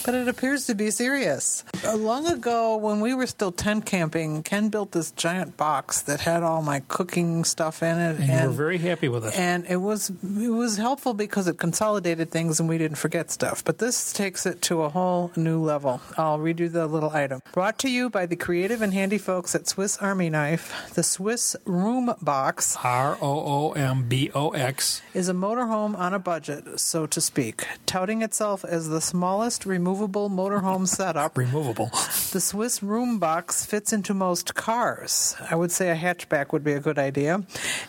But 0.05 0.15
it 0.15 0.27
appears 0.27 0.65
to 0.67 0.75
be 0.75 0.91
serious. 0.91 1.63
Uh, 1.85 1.95
long 1.95 2.27
ago, 2.27 2.75
when 2.77 2.99
we 3.01 3.13
were 3.13 3.27
still 3.27 3.51
tent 3.51 3.85
camping, 3.85 4.43
Ken 4.43 4.69
built 4.69 4.91
this 4.91 5.11
giant 5.11 5.57
box 5.57 6.01
that 6.03 6.21
had 6.21 6.43
all 6.43 6.61
my 6.61 6.81
cooking 6.87 7.43
stuff 7.43 7.81
in 7.83 7.97
it, 7.99 8.19
And, 8.19 8.29
you 8.29 8.47
were 8.47 8.53
very 8.53 8.77
happy 8.77 9.07
with 9.09 9.25
it. 9.25 9.37
and 9.37 9.65
it 9.67 9.77
was 9.77 10.09
it 10.09 10.49
was 10.49 10.77
helpful 10.77 11.13
because 11.13 11.47
it 11.47 11.57
consolidated 11.57 12.31
things 12.31 12.59
and 12.59 12.67
we 12.69 12.77
didn't 12.77 12.97
forget 12.97 13.31
stuff. 13.31 13.63
But 13.63 13.77
this 13.79 14.13
takes 14.13 14.45
it 14.45 14.61
to 14.63 14.81
a 14.83 14.89
whole 14.89 15.31
new 15.35 15.59
level. 15.61 16.01
I'll 16.17 16.39
read 16.39 16.59
you 16.59 16.69
the 16.69 16.87
little 16.87 17.09
item. 17.11 17.41
Brought 17.53 17.79
to 17.79 17.89
you 17.89 18.09
by 18.09 18.25
the 18.25 18.35
creative 18.35 18.81
and 18.81 18.93
handy 18.93 19.17
folks 19.17 19.55
at 19.55 19.67
Swiss 19.67 19.97
Army 19.97 20.29
Knife, 20.29 20.91
the 20.93 21.03
Swiss 21.03 21.55
Room 21.65 22.13
Box 22.21 22.77
R 22.83 23.17
O 23.21 23.69
O 23.69 23.71
M 23.73 24.07
B 24.07 24.29
O 24.35 24.49
X. 24.51 25.01
is 25.13 25.29
a 25.29 25.33
motorhome 25.33 25.97
on 25.97 26.13
a 26.13 26.19
budget, 26.19 26.79
so 26.79 27.05
to 27.05 27.21
speak, 27.21 27.65
touting 27.85 28.21
itself 28.21 28.63
as 28.65 28.89
the 28.89 29.01
smallest 29.23 29.65
removable 29.65 30.29
motorhome 30.29 30.85
setup. 30.99 31.37
Removable. 31.37 31.89
The 32.33 32.41
Swiss 32.41 32.83
room 32.83 33.19
box 33.19 33.65
fits 33.65 33.93
into 33.93 34.13
most 34.13 34.53
cars. 34.53 35.37
I 35.49 35.55
would 35.55 35.71
say 35.71 35.89
a 35.89 35.95
hatchback 35.95 36.51
would 36.51 36.61
be 36.61 36.73
a 36.73 36.81
good 36.81 36.99
idea, 36.99 37.41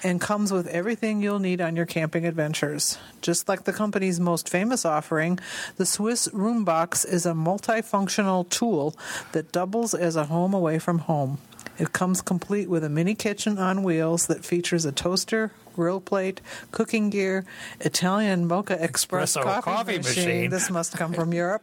and 0.04 0.20
comes 0.20 0.52
with 0.52 0.68
everything 0.68 1.20
you'll 1.20 1.40
need 1.40 1.60
on 1.60 1.74
your 1.74 1.86
camping 1.86 2.24
adventures. 2.24 2.98
Just 3.20 3.48
like 3.48 3.64
the 3.64 3.72
company's 3.72 4.20
most 4.20 4.48
famous 4.48 4.84
offering, 4.84 5.40
the 5.76 5.84
Swiss 5.84 6.28
room 6.32 6.64
box 6.64 7.04
is 7.04 7.26
a 7.26 7.32
multifunctional 7.32 8.48
tool 8.48 8.94
that 9.32 9.50
doubles 9.50 9.92
as 9.92 10.14
a 10.14 10.26
home 10.26 10.54
away 10.54 10.78
from 10.78 11.00
home. 11.00 11.38
It 11.80 11.92
comes 11.92 12.22
complete 12.22 12.68
with 12.70 12.84
a 12.84 12.88
mini 12.88 13.16
kitchen 13.16 13.58
on 13.58 13.82
wheels 13.82 14.28
that 14.28 14.44
features 14.44 14.84
a 14.84 14.92
toaster, 14.92 15.50
grill 15.74 16.00
plate, 16.00 16.40
cooking 16.70 17.10
gear, 17.10 17.44
Italian 17.80 18.48
Moka 18.48 18.80
Express 18.82 19.34
coffee, 19.34 19.60
coffee 19.62 19.96
machine. 19.98 20.24
machine. 20.26 20.50
This 20.50 20.70
must 20.70 20.96
come 20.96 21.12
from 21.12 21.32
Europe. 21.42 21.62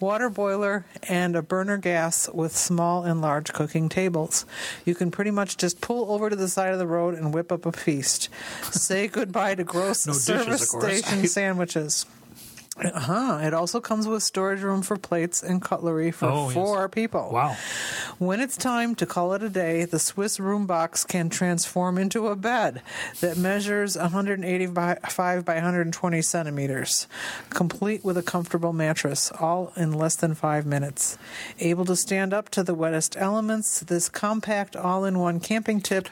Water 0.00 0.30
boiler 0.30 0.86
and 1.08 1.36
a 1.36 1.42
burner 1.42 1.76
gas 1.76 2.28
with 2.32 2.56
small 2.56 3.04
and 3.04 3.20
large 3.20 3.52
cooking 3.52 3.88
tables. 3.88 4.46
You 4.84 4.94
can 4.94 5.10
pretty 5.10 5.30
much 5.30 5.56
just 5.56 5.80
pull 5.80 6.10
over 6.12 6.30
to 6.30 6.36
the 6.36 6.48
side 6.48 6.72
of 6.72 6.78
the 6.78 6.86
road 6.86 7.14
and 7.14 7.34
whip 7.34 7.52
up 7.52 7.66
a 7.66 7.72
feast. 7.72 8.28
Say 8.70 9.08
goodbye 9.08 9.56
to 9.56 9.64
gross 9.64 10.06
No 10.06 10.12
service 10.12 10.70
course. 10.70 10.84
station 11.02 11.26
sandwiches. 11.28 12.06
Uh-huh. 12.84 13.40
It 13.42 13.54
also 13.54 13.80
comes 13.80 14.06
with 14.06 14.22
storage 14.22 14.60
room 14.62 14.82
for 14.82 14.96
plates 14.96 15.42
and 15.42 15.60
cutlery 15.60 16.10
for 16.10 16.26
Oh, 16.26 16.44
yes. 16.46 16.54
four 16.54 16.88
people. 16.88 17.30
Wow. 17.32 17.56
When 18.18 18.40
it's 18.40 18.56
time 18.56 18.94
to 18.96 19.06
call 19.06 19.32
it 19.34 19.42
a 19.42 19.48
day, 19.48 19.84
the 19.84 19.98
Swiss 19.98 20.38
room 20.38 20.66
box 20.66 21.04
can 21.04 21.28
transform 21.28 21.98
into 21.98 22.28
a 22.28 22.36
bed 22.36 22.82
that 23.20 23.36
measures 23.36 23.96
185 23.96 25.44
by 25.44 25.54
120 25.54 26.22
centimeters, 26.22 27.06
complete 27.50 28.04
with 28.04 28.16
a 28.16 28.22
comfortable 28.22 28.72
mattress, 28.72 29.30
all 29.40 29.72
in 29.76 29.92
less 29.92 30.16
than 30.16 30.34
five 30.34 30.64
minutes. 30.66 31.18
Able 31.58 31.84
to 31.86 31.96
stand 31.96 32.32
up 32.32 32.48
to 32.50 32.62
the 32.62 32.74
wettest 32.74 33.16
elements, 33.16 33.80
this 33.80 34.08
compact 34.08 34.76
all 34.76 35.04
in 35.04 35.18
one 35.18 35.40
camping 35.40 35.80
tip 35.80 36.08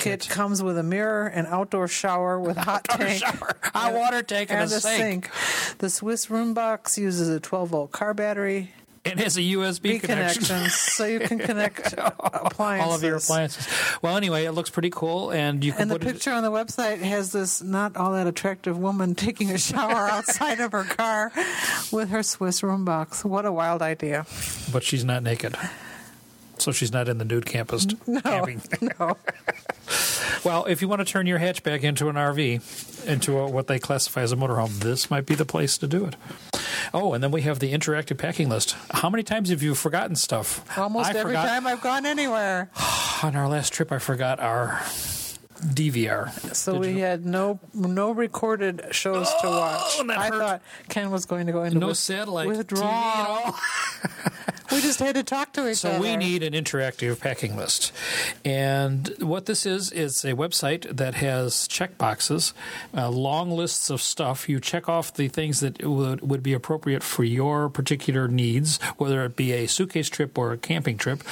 kit 0.00 0.28
comes 0.28 0.62
with 0.62 0.78
a 0.78 0.82
mirror, 0.82 1.26
an 1.26 1.46
outdoor 1.46 1.88
shower 1.88 2.38
with 2.40 2.56
a 2.58 2.60
hot 2.62 2.84
tank. 2.84 3.22
shower, 3.22 3.56
hot 3.62 3.94
water 3.94 4.22
tank, 4.22 4.50
and 4.50 4.62
a 4.64 4.80
sink. 4.80 5.30
The 5.78 5.90
Swiss 5.90 6.26
Roombox 6.26 6.96
uses 6.98 7.28
a 7.28 7.40
12 7.40 7.68
volt 7.68 7.92
car 7.92 8.14
battery, 8.14 8.72
It 9.04 9.18
has 9.18 9.36
a 9.38 9.40
USB 9.40 9.98
connection. 10.00 10.68
so 10.68 11.06
you 11.06 11.20
can 11.20 11.38
connect 11.50 11.94
appliances. 11.96 12.86
All 12.88 12.94
of 12.94 13.02
your 13.02 13.16
appliances. 13.16 13.66
Well, 14.02 14.16
anyway, 14.16 14.44
it 14.44 14.52
looks 14.52 14.68
pretty 14.70 14.90
cool, 14.90 15.30
and 15.30 15.64
you 15.64 15.72
can 15.72 15.82
And 15.82 15.90
the 15.90 15.98
put 15.98 16.06
it. 16.08 16.12
picture 16.12 16.32
on 16.32 16.42
the 16.42 16.50
website 16.50 16.98
has 16.98 17.32
this 17.32 17.62
not 17.62 17.96
all 17.96 18.12
that 18.12 18.26
attractive 18.26 18.76
woman 18.78 19.14
taking 19.14 19.50
a 19.50 19.58
shower 19.58 20.08
outside 20.08 20.60
of 20.60 20.72
her 20.72 20.84
car 20.84 21.32
with 21.92 22.10
her 22.10 22.22
Swiss 22.22 22.60
Roombox. 22.60 23.24
What 23.24 23.46
a 23.46 23.52
wild 23.52 23.80
idea! 23.82 24.26
But 24.72 24.82
she's 24.82 25.04
not 25.04 25.22
naked, 25.22 25.56
so 26.60 26.72
she's 26.72 26.92
not 26.92 27.08
in 27.08 27.18
the 27.18 27.24
nude 27.24 27.46
campus 27.46 27.86
camping. 28.22 28.62
No, 28.98 29.16
Well, 30.44 30.64
if 30.66 30.80
you 30.80 30.88
want 30.88 31.00
to 31.00 31.04
turn 31.04 31.26
your 31.26 31.38
hatchback 31.38 31.82
into 31.82 32.08
an 32.08 32.14
RV, 32.16 33.06
into 33.06 33.38
a, 33.38 33.46
what 33.50 33.66
they 33.66 33.78
classify 33.78 34.22
as 34.22 34.32
a 34.32 34.36
motorhome, 34.36 34.78
this 34.78 35.10
might 35.10 35.26
be 35.26 35.34
the 35.34 35.44
place 35.44 35.76
to 35.78 35.86
do 35.86 36.06
it. 36.06 36.16
Oh, 36.94 37.12
and 37.12 37.22
then 37.22 37.30
we 37.30 37.42
have 37.42 37.58
the 37.58 37.72
interactive 37.74 38.16
packing 38.16 38.48
list. 38.48 38.74
How 38.90 39.10
many 39.10 39.22
times 39.22 39.50
have 39.50 39.62
you 39.62 39.74
forgotten 39.74 40.16
stuff? 40.16 40.64
almost 40.78 41.10
I 41.10 41.18
every 41.18 41.32
forgot- 41.32 41.46
time 41.48 41.66
I've 41.66 41.82
gone 41.82 42.06
anywhere. 42.06 42.70
on 43.22 43.36
our 43.36 43.48
last 43.48 43.72
trip, 43.74 43.92
I 43.92 43.98
forgot 43.98 44.40
our 44.40 44.80
DVR. 45.60 46.30
So 46.54 46.72
Did 46.72 46.80
we 46.80 46.88
you- 46.92 46.98
had 47.00 47.24
no 47.26 47.60
no 47.74 48.10
recorded 48.12 48.82
shows 48.90 49.28
to 49.42 49.48
watch. 49.48 50.00
I 50.08 50.28
hurt. 50.28 50.38
thought 50.38 50.62
Ken 50.88 51.10
was 51.10 51.26
going 51.26 51.46
to 51.46 51.52
go 51.52 51.64
into 51.64 51.78
no 51.78 51.88
with- 51.88 51.98
satellite 51.98 52.48
withdrawal. 52.48 53.54
We 54.72 54.80
just 54.80 55.00
had 55.00 55.16
to 55.16 55.24
talk 55.24 55.52
to 55.54 55.68
each 55.68 55.78
So 55.78 55.88
other. 55.88 55.98
So 55.98 56.02
we 56.02 56.16
need 56.16 56.44
an 56.44 56.52
interactive 56.52 57.18
packing 57.18 57.56
list. 57.56 57.90
And 58.44 59.12
what 59.18 59.46
this 59.46 59.66
is, 59.66 59.90
is 59.90 60.24
a 60.24 60.34
website 60.34 60.96
that 60.96 61.14
has 61.16 61.66
check 61.66 61.98
boxes, 61.98 62.54
uh, 62.96 63.10
long 63.10 63.50
lists 63.50 63.90
of 63.90 64.00
stuff. 64.00 64.48
You 64.48 64.60
check 64.60 64.88
off 64.88 65.12
the 65.12 65.26
things 65.26 65.58
that 65.58 65.84
would, 65.84 66.20
would 66.20 66.44
be 66.44 66.52
appropriate 66.52 67.02
for 67.02 67.24
your 67.24 67.68
particular 67.68 68.28
needs, 68.28 68.78
whether 68.96 69.24
it 69.24 69.34
be 69.34 69.50
a 69.52 69.66
suitcase 69.66 70.08
trip 70.08 70.38
or 70.38 70.52
a 70.52 70.56
camping 70.56 70.96
trip. 70.98 71.24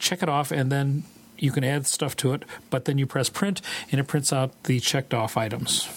Check 0.00 0.20
it 0.24 0.28
off, 0.28 0.50
and 0.50 0.72
then 0.72 1.04
you 1.42 1.52
can 1.52 1.64
add 1.64 1.86
stuff 1.86 2.16
to 2.16 2.32
it. 2.32 2.44
But 2.70 2.84
then 2.84 2.98
you 2.98 3.06
press 3.06 3.28
print, 3.28 3.60
and 3.90 4.00
it 4.00 4.04
prints 4.04 4.32
out 4.32 4.64
the 4.64 4.80
checked 4.80 5.14
off 5.14 5.36
items 5.36 5.88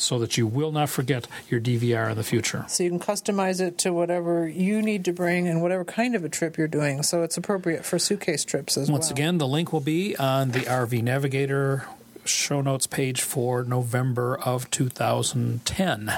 so 0.00 0.18
that 0.18 0.36
you 0.36 0.46
will 0.46 0.72
not 0.72 0.88
forget 0.88 1.26
your 1.48 1.60
DVR 1.60 2.10
in 2.10 2.16
the 2.16 2.24
future. 2.24 2.64
So 2.68 2.82
you 2.82 2.90
can 2.90 2.98
customize 2.98 3.60
it 3.60 3.78
to 3.78 3.92
whatever 3.92 4.48
you 4.48 4.80
need 4.80 5.04
to 5.04 5.12
bring 5.12 5.46
and 5.46 5.62
whatever 5.62 5.84
kind 5.84 6.14
of 6.14 6.24
a 6.24 6.28
trip 6.28 6.56
you're 6.56 6.68
doing. 6.68 7.02
So 7.02 7.22
it's 7.22 7.36
appropriate 7.36 7.84
for 7.84 7.98
suitcase 7.98 8.44
trips 8.44 8.76
as 8.76 8.82
Once 8.82 8.88
well. 8.88 8.98
Once 8.98 9.10
again, 9.10 9.38
the 9.38 9.46
link 9.46 9.72
will 9.72 9.80
be 9.80 10.16
on 10.16 10.52
the 10.52 10.60
RV 10.60 11.02
Navigator 11.02 11.86
show 12.24 12.60
notes 12.60 12.86
page 12.86 13.22
for 13.22 13.64
November 13.64 14.38
of 14.38 14.70
2010. 14.70 16.12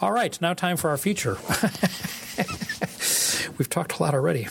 All 0.00 0.12
right, 0.12 0.40
now 0.40 0.54
time 0.54 0.76
for 0.76 0.90
our 0.90 0.96
feature. 0.96 1.38
We've 3.58 3.68
talked 3.68 3.98
a 3.98 4.02
lot 4.02 4.14
already. 4.14 4.48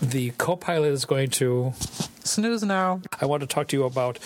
The 0.00 0.30
co 0.38 0.56
pilot 0.56 0.92
is 0.92 1.04
going 1.04 1.30
to 1.30 1.72
Snooze 2.28 2.62
now. 2.62 3.00
I 3.20 3.26
want 3.26 3.40
to 3.40 3.46
talk 3.46 3.68
to 3.68 3.76
you 3.76 3.84
about 3.84 4.18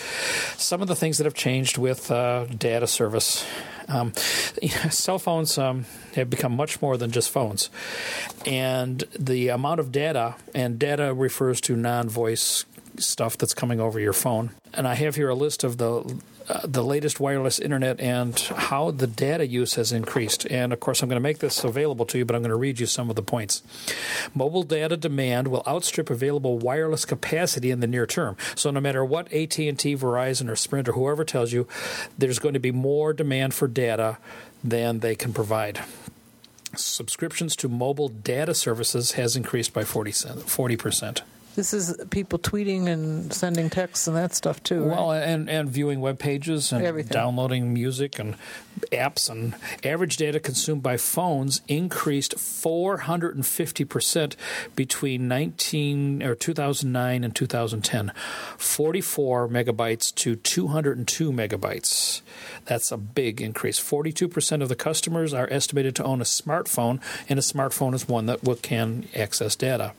some 0.57 0.83
of 0.83 0.89
the 0.89 0.97
things 0.97 1.19
that 1.19 1.25
have 1.25 1.35
changed 1.35 1.79
with 1.79 2.11
uh, 2.11 2.47
data 2.47 2.87
service. 2.87 3.47
Um, 3.89 4.13
cell 4.91 5.19
phones 5.19 5.59
um, 5.59 5.87
have 6.15 6.31
become 6.31 6.53
much 6.53 6.83
more 6.83 6.97
than 6.97 7.11
just 7.11 7.31
phones, 7.31 7.71
and 8.47 9.05
the 9.19 9.49
amount 9.49 9.81
of 9.81 9.93
data 9.93 10.37
and 10.55 10.79
data 10.79 11.15
refers 11.15 11.61
to 11.63 11.77
non-voice 11.77 12.65
stuff 12.99 13.39
that's 13.39 13.55
coming 13.55 13.81
over 13.81 13.99
your 13.99 14.13
phone. 14.13 14.51
And 14.75 14.87
I 14.87 14.95
have 14.95 15.17
here 15.17 15.29
a 15.29 15.35
list 15.35 15.65
of 15.65 15.79
the 15.79 16.21
uh, 16.49 16.61
the 16.65 16.83
latest 16.83 17.21
wireless 17.21 17.59
internet 17.59 18.01
and 18.01 18.39
how 18.39 18.91
the 18.91 19.07
data 19.07 19.47
use 19.47 19.75
has 19.75 19.93
increased. 19.93 20.47
And 20.51 20.73
of 20.73 20.81
course, 20.81 21.03
I'm 21.03 21.09
going 21.09 21.17
to 21.17 21.21
make 21.21 21.39
this 21.39 21.63
available 21.65 22.07
to 22.07 22.19
you, 22.19 22.25
but 22.25 22.35
I'm 22.35 22.43
going 22.43 22.51
to 22.51 22.57
read 22.57 22.81
you 22.81 22.87
some 22.87 23.11
of 23.11 23.17
the 23.17 23.23
points. 23.23 23.63
Mobile 24.35 24.63
data 24.63 24.97
demand 24.97 25.49
will 25.49 25.63
outstrip 25.67 26.11
available 26.11 26.59
wireless 26.59 27.05
capacity 27.05 27.71
in 27.71 27.81
the 27.81 27.87
near 27.87 28.07
term. 28.07 28.37
So 28.55 28.71
no 28.71 28.81
matter 28.81 29.05
what 29.05 29.33
AT&T, 29.33 29.73
Verizon, 29.75 30.49
or 30.49 30.57
Sprint 30.57 30.89
or 30.89 30.93
whoever 30.93 31.25
tells 31.25 31.53
you, 31.53 31.67
there's 32.19 32.39
going 32.39 32.55
to 32.55 32.61
be 32.61 32.73
more 32.73 33.13
demand 33.13 33.55
for 33.55 33.69
data 33.69 34.19
than 34.63 35.01
they 35.01 35.15
can 35.15 35.33
provide. 35.33 35.81
Subscriptions 36.75 37.55
to 37.57 37.69
mobile 37.69 38.09
data 38.09 38.55
services 38.55 39.13
has 39.13 39.37
increased 39.37 39.75
by 39.75 39.85
40 39.85 40.77
percent. 40.77 41.23
This 41.55 41.75
is 41.75 41.95
people 42.11 42.39
tweeting 42.39 42.89
and 42.89 43.33
sending 43.33 43.69
texts 43.69 44.09
and 44.09 44.17
that 44.17 44.35
stuff 44.35 44.63
too. 44.63 44.85
right? 44.85 44.97
Well, 44.97 45.13
and, 45.13 45.51
and 45.51 45.69
viewing 45.69 46.01
web 46.01 46.19
pages 46.19 46.73
and 46.73 46.85
Everything. 46.85 47.13
downloading 47.13 47.75
music 47.75 48.19
and 48.19 48.37
apps 48.91 49.29
and 49.29 49.55
average 49.85 50.17
data 50.17 50.41
consumed 50.41 50.83
by 50.83 50.97
phones 50.97 51.61
increased 51.69 52.37
450% 52.37 54.37
between 54.75 55.29
19 55.29 56.23
or 56.23 56.35
2009 56.35 57.25
and 57.25 57.37
2010. 57.37 58.13
44 58.57 59.49
megabytes 59.49 60.15
to 60.15 60.37
202 60.37 61.33
megabytes. 61.33 62.23
That's 62.65 62.91
a 62.91 62.97
big 62.97 63.43
increase. 63.43 63.79
42% 63.79 64.63
of 64.63 64.69
the 64.69 64.77
customers 64.77 65.35
are 65.35 65.49
estimated 65.51 65.95
to 65.97 66.05
own 66.05 66.21
a 66.21 66.25
smartphone, 66.25 67.01
and 67.29 67.39
a 67.39 67.43
smartphone 67.43 67.95
is 67.95 68.09
one 68.09 68.27
that 68.27 68.41
can 68.63 69.09
access 69.15 69.57
data. 69.57 69.93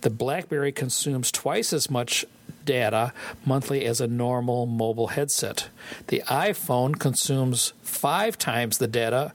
The 0.00 0.10
BlackBerry 0.10 0.72
consumes 0.80 1.30
twice 1.30 1.74
as 1.74 1.90
much 1.90 2.24
data 2.64 3.12
monthly 3.44 3.84
as 3.84 4.00
a 4.00 4.06
normal 4.06 4.64
mobile 4.64 5.08
headset. 5.08 5.68
The 6.06 6.22
iPhone 6.26 6.98
consumes 6.98 7.74
five 7.82 8.38
times 8.38 8.78
the 8.78 8.88
data 8.88 9.34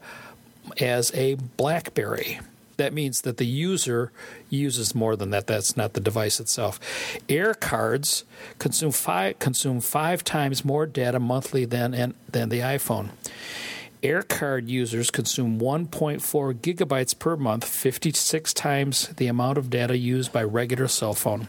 as 0.80 1.14
a 1.14 1.36
BlackBerry. 1.56 2.40
That 2.78 2.92
means 2.92 3.20
that 3.20 3.36
the 3.36 3.46
user 3.46 4.10
uses 4.50 4.92
more 4.92 5.14
than 5.14 5.30
that. 5.30 5.46
That's 5.46 5.76
not 5.76 5.92
the 5.92 6.00
device 6.00 6.40
itself. 6.40 6.80
Air 7.28 7.54
cards 7.54 8.24
consume 8.58 8.90
five 8.90 9.38
consume 9.38 9.80
five 9.80 10.24
times 10.24 10.64
more 10.64 10.84
data 10.84 11.20
monthly 11.20 11.64
than 11.64 12.14
than 12.28 12.48
the 12.48 12.58
iPhone. 12.58 13.10
AirCard 14.02 14.68
users 14.68 15.10
consume 15.10 15.58
1.4 15.58 16.54
gigabytes 16.54 17.18
per 17.18 17.36
month, 17.36 17.64
56 17.64 18.52
times 18.54 19.08
the 19.16 19.26
amount 19.26 19.58
of 19.58 19.70
data 19.70 19.96
used 19.96 20.32
by 20.32 20.42
regular 20.42 20.88
cell 20.88 21.14
phone. 21.14 21.48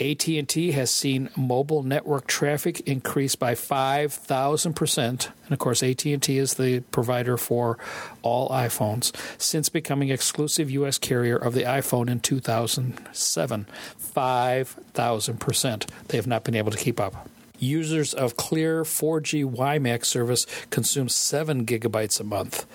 AT&T 0.00 0.70
has 0.72 0.92
seen 0.92 1.28
mobile 1.36 1.82
network 1.82 2.28
traffic 2.28 2.80
increase 2.80 3.34
by 3.34 3.54
5,000%, 3.54 4.98
and 5.08 5.52
of 5.52 5.58
course 5.58 5.82
AT&T 5.82 6.38
is 6.38 6.54
the 6.54 6.80
provider 6.92 7.36
for 7.36 7.78
all 8.22 8.48
iPhones 8.50 9.12
since 9.40 9.68
becoming 9.68 10.10
exclusive 10.10 10.70
US 10.70 10.98
carrier 10.98 11.36
of 11.36 11.52
the 11.52 11.62
iPhone 11.62 12.08
in 12.08 12.20
2007. 12.20 13.66
5,000%. 13.98 15.86
They 16.06 16.16
have 16.16 16.28
not 16.28 16.44
been 16.44 16.54
able 16.54 16.70
to 16.70 16.78
keep 16.78 17.00
up. 17.00 17.28
Users 17.58 18.14
of 18.14 18.36
Clear 18.36 18.84
4G 18.84 19.44
WiMAX 19.44 20.04
service 20.06 20.46
consume 20.70 21.08
7 21.08 21.66
gigabytes 21.66 22.20
a 22.20 22.24
month, 22.24 22.66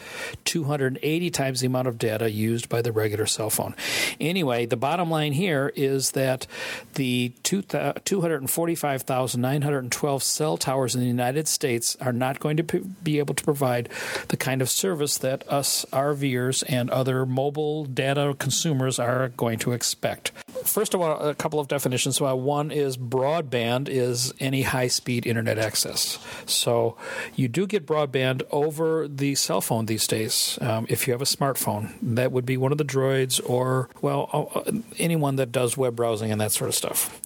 280 0.46 1.30
times 1.30 1.60
the 1.62 1.68
amount 1.68 1.88
of 1.88 1.98
data 1.98 2.30
used 2.32 2.68
by 2.70 2.82
the 2.82 2.92
regular 2.92 3.26
cell 3.26 3.50
phone. 3.50 3.76
Anyway, 4.20 4.66
the 4.66 4.76
bottom 4.78 5.10
line 5.10 5.34
here 5.34 5.72
is 5.76 6.12
that 6.12 6.48
the 6.96 7.34
245,912 7.44 10.24
cell 10.24 10.58
towers 10.58 10.96
in 10.96 11.02
the 11.02 11.08
United 11.08 11.48
States 11.48 11.96
are 12.02 12.14
not 12.14 12.40
going 12.40 12.58
to 12.58 12.64
be 12.64 13.20
able 13.20 13.36
to 13.36 13.44
provide 13.44 13.90
the 14.30 14.38
kind 14.38 14.62
of 14.62 14.70
service 14.70 15.18
that 15.18 15.48
us 15.52 15.86
RVers 15.92 16.64
and 16.68 16.90
other 16.90 17.26
mobile 17.26 17.86
data 17.86 18.36
consumers 18.40 19.00
are 19.00 19.30
going 19.30 19.60
to 19.60 19.72
expect. 19.72 20.32
First 20.66 20.94
of 20.94 21.02
all, 21.02 21.20
a 21.20 21.36
couple 21.36 21.60
of 21.60 21.68
definitions. 21.68 22.22
Uh, 22.22 22.36
one 22.36 22.72
is 22.72 22.98
broadband 22.98 23.90
is 23.90 24.34
any 24.40 24.62
high 24.74 24.88
speed 24.88 25.28
internet 25.28 25.60
access. 25.60 26.18
So 26.48 26.98
you 27.36 27.48
do 27.48 27.68
get 27.68 27.86
broadband 27.86 28.42
over 28.50 29.08
the 29.08 29.36
cell 29.36 29.62
phone 29.62 29.86
these 29.86 30.08
days. 30.08 30.58
Um, 30.62 30.88
if 30.90 31.06
you 31.06 31.14
have 31.14 31.22
a 31.22 31.26
smartphone, 31.26 31.94
that 32.02 32.32
would 32.32 32.46
be 32.46 32.58
one 32.58 32.72
of 32.72 32.80
the 32.80 32.84
droids 32.84 33.40
or, 33.48 33.90
well, 34.02 34.66
anyone 34.98 35.36
that 35.36 35.52
does 35.52 35.78
web 35.78 35.96
browsing 35.96 36.32
and 36.32 36.42
that 36.42 36.52
sort 36.52 36.70
of 36.70 36.76
stuff. 36.76 37.22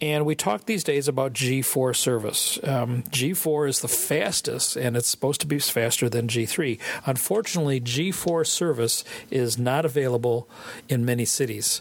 And 0.00 0.26
we 0.26 0.34
talk 0.34 0.66
these 0.66 0.84
days 0.84 1.06
about 1.06 1.32
G4 1.32 1.94
service. 1.94 2.58
Um, 2.64 3.04
G4 3.04 3.68
is 3.68 3.80
the 3.80 3.88
fastest, 3.88 4.76
and 4.76 4.96
it's 4.96 5.08
supposed 5.08 5.40
to 5.40 5.46
be 5.46 5.58
faster 5.58 6.08
than 6.08 6.28
G3. 6.28 6.78
Unfortunately, 7.06 7.80
G4 7.80 8.46
service 8.46 9.04
is 9.30 9.58
not 9.58 9.84
available 9.84 10.48
in 10.88 11.04
many 11.04 11.24
cities 11.24 11.80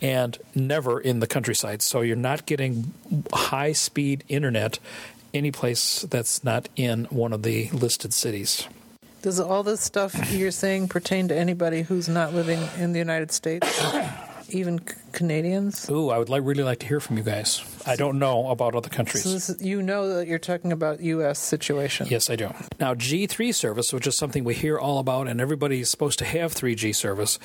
and 0.00 0.38
never 0.54 1.00
in 1.00 1.20
the 1.20 1.26
countryside. 1.26 1.82
So 1.82 2.00
you're 2.00 2.16
not 2.16 2.46
getting 2.46 2.92
high 3.32 3.72
speed 3.72 4.24
internet 4.28 4.57
internet 4.58 4.78
any 5.34 5.50
place 5.50 6.02
that's 6.10 6.42
not 6.42 6.68
in 6.74 7.04
one 7.06 7.32
of 7.34 7.42
the 7.42 7.68
listed 7.70 8.14
cities. 8.14 8.66
Does 9.20 9.38
all 9.38 9.62
this 9.62 9.80
stuff 9.80 10.32
you're 10.32 10.50
saying 10.50 10.88
pertain 10.88 11.28
to 11.28 11.36
anybody 11.36 11.82
who's 11.82 12.08
not 12.08 12.32
living 12.32 12.60
in 12.78 12.92
the 12.92 12.98
United 12.98 13.30
States? 13.30 13.66
Even 14.50 14.78
Canadians? 15.12 15.90
Ooh, 15.90 16.08
I 16.08 16.16
would 16.16 16.30
like, 16.30 16.42
really 16.42 16.62
like 16.62 16.78
to 16.78 16.86
hear 16.86 17.00
from 17.00 17.18
you 17.18 17.22
guys. 17.22 17.62
I 17.86 17.96
don't 17.96 18.18
know 18.18 18.48
about 18.48 18.74
other 18.74 18.88
countries. 18.88 19.24
So 19.24 19.32
this, 19.32 19.54
you 19.60 19.82
know 19.82 20.14
that 20.14 20.26
you're 20.26 20.38
talking 20.38 20.72
about 20.72 21.00
U.S. 21.00 21.38
situation. 21.38 22.06
Yes, 22.08 22.30
I 22.30 22.36
do. 22.36 22.54
Now, 22.80 22.94
G3 22.94 23.54
service, 23.54 23.92
which 23.92 24.06
is 24.06 24.16
something 24.16 24.44
we 24.44 24.54
hear 24.54 24.78
all 24.78 25.00
about, 25.00 25.28
and 25.28 25.38
everybody's 25.38 25.90
supposed 25.90 26.18
to 26.20 26.24
have 26.24 26.54
3G 26.54 26.94
service, 26.94 27.38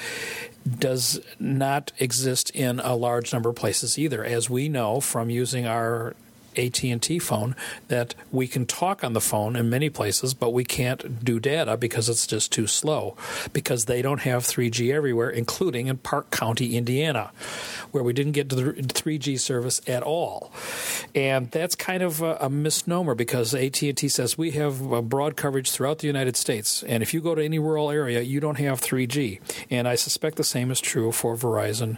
does 0.79 1.19
not 1.39 1.91
exist 1.99 2.51
in 2.51 2.79
a 2.79 2.95
large 2.95 3.33
number 3.33 3.49
of 3.49 3.57
places 3.57 3.99
either. 3.99 4.23
As 4.23 4.49
we 4.49 4.69
know 4.69 5.01
from 5.01 5.29
using 5.29 5.65
our 5.67 6.15
AT&T 6.57 7.19
phone 7.19 7.55
that 7.87 8.15
we 8.31 8.47
can 8.47 8.65
talk 8.65 9.03
on 9.03 9.13
the 9.13 9.21
phone 9.21 9.55
in 9.55 9.69
many 9.69 9.89
places, 9.89 10.33
but 10.33 10.51
we 10.51 10.63
can't 10.63 11.23
do 11.23 11.39
data 11.39 11.77
because 11.77 12.09
it's 12.09 12.27
just 12.27 12.51
too 12.51 12.67
slow 12.67 13.15
because 13.51 13.85
they 13.85 14.01
don't 14.01 14.21
have 14.21 14.43
3G 14.43 14.93
everywhere, 14.93 15.29
including 15.29 15.87
in 15.87 15.97
Parke 15.97 16.31
County, 16.31 16.75
Indiana, 16.75 17.31
where 17.91 18.03
we 18.03 18.13
didn't 18.13 18.33
get 18.33 18.49
to 18.49 18.55
the 18.55 18.63
3G 18.73 19.39
service 19.39 19.81
at 19.87 20.03
all. 20.03 20.51
And 21.15 21.51
that's 21.51 21.75
kind 21.75 22.03
of 22.03 22.21
a, 22.21 22.37
a 22.41 22.49
misnomer 22.49 23.15
because 23.15 23.53
AT&T 23.53 24.07
says 24.07 24.37
we 24.37 24.51
have 24.51 24.91
uh, 24.91 25.01
broad 25.01 25.35
coverage 25.35 25.71
throughout 25.71 25.99
the 25.99 26.07
United 26.07 26.37
States, 26.37 26.83
and 26.83 27.03
if 27.03 27.13
you 27.13 27.21
go 27.21 27.35
to 27.35 27.43
any 27.43 27.59
rural 27.59 27.89
area, 27.91 28.21
you 28.21 28.39
don't 28.39 28.59
have 28.59 28.81
3G. 28.81 29.39
And 29.69 29.87
I 29.87 29.95
suspect 29.95 30.37
the 30.37 30.43
same 30.43 30.71
is 30.71 30.79
true 30.79 31.11
for 31.11 31.35
Verizon 31.35 31.97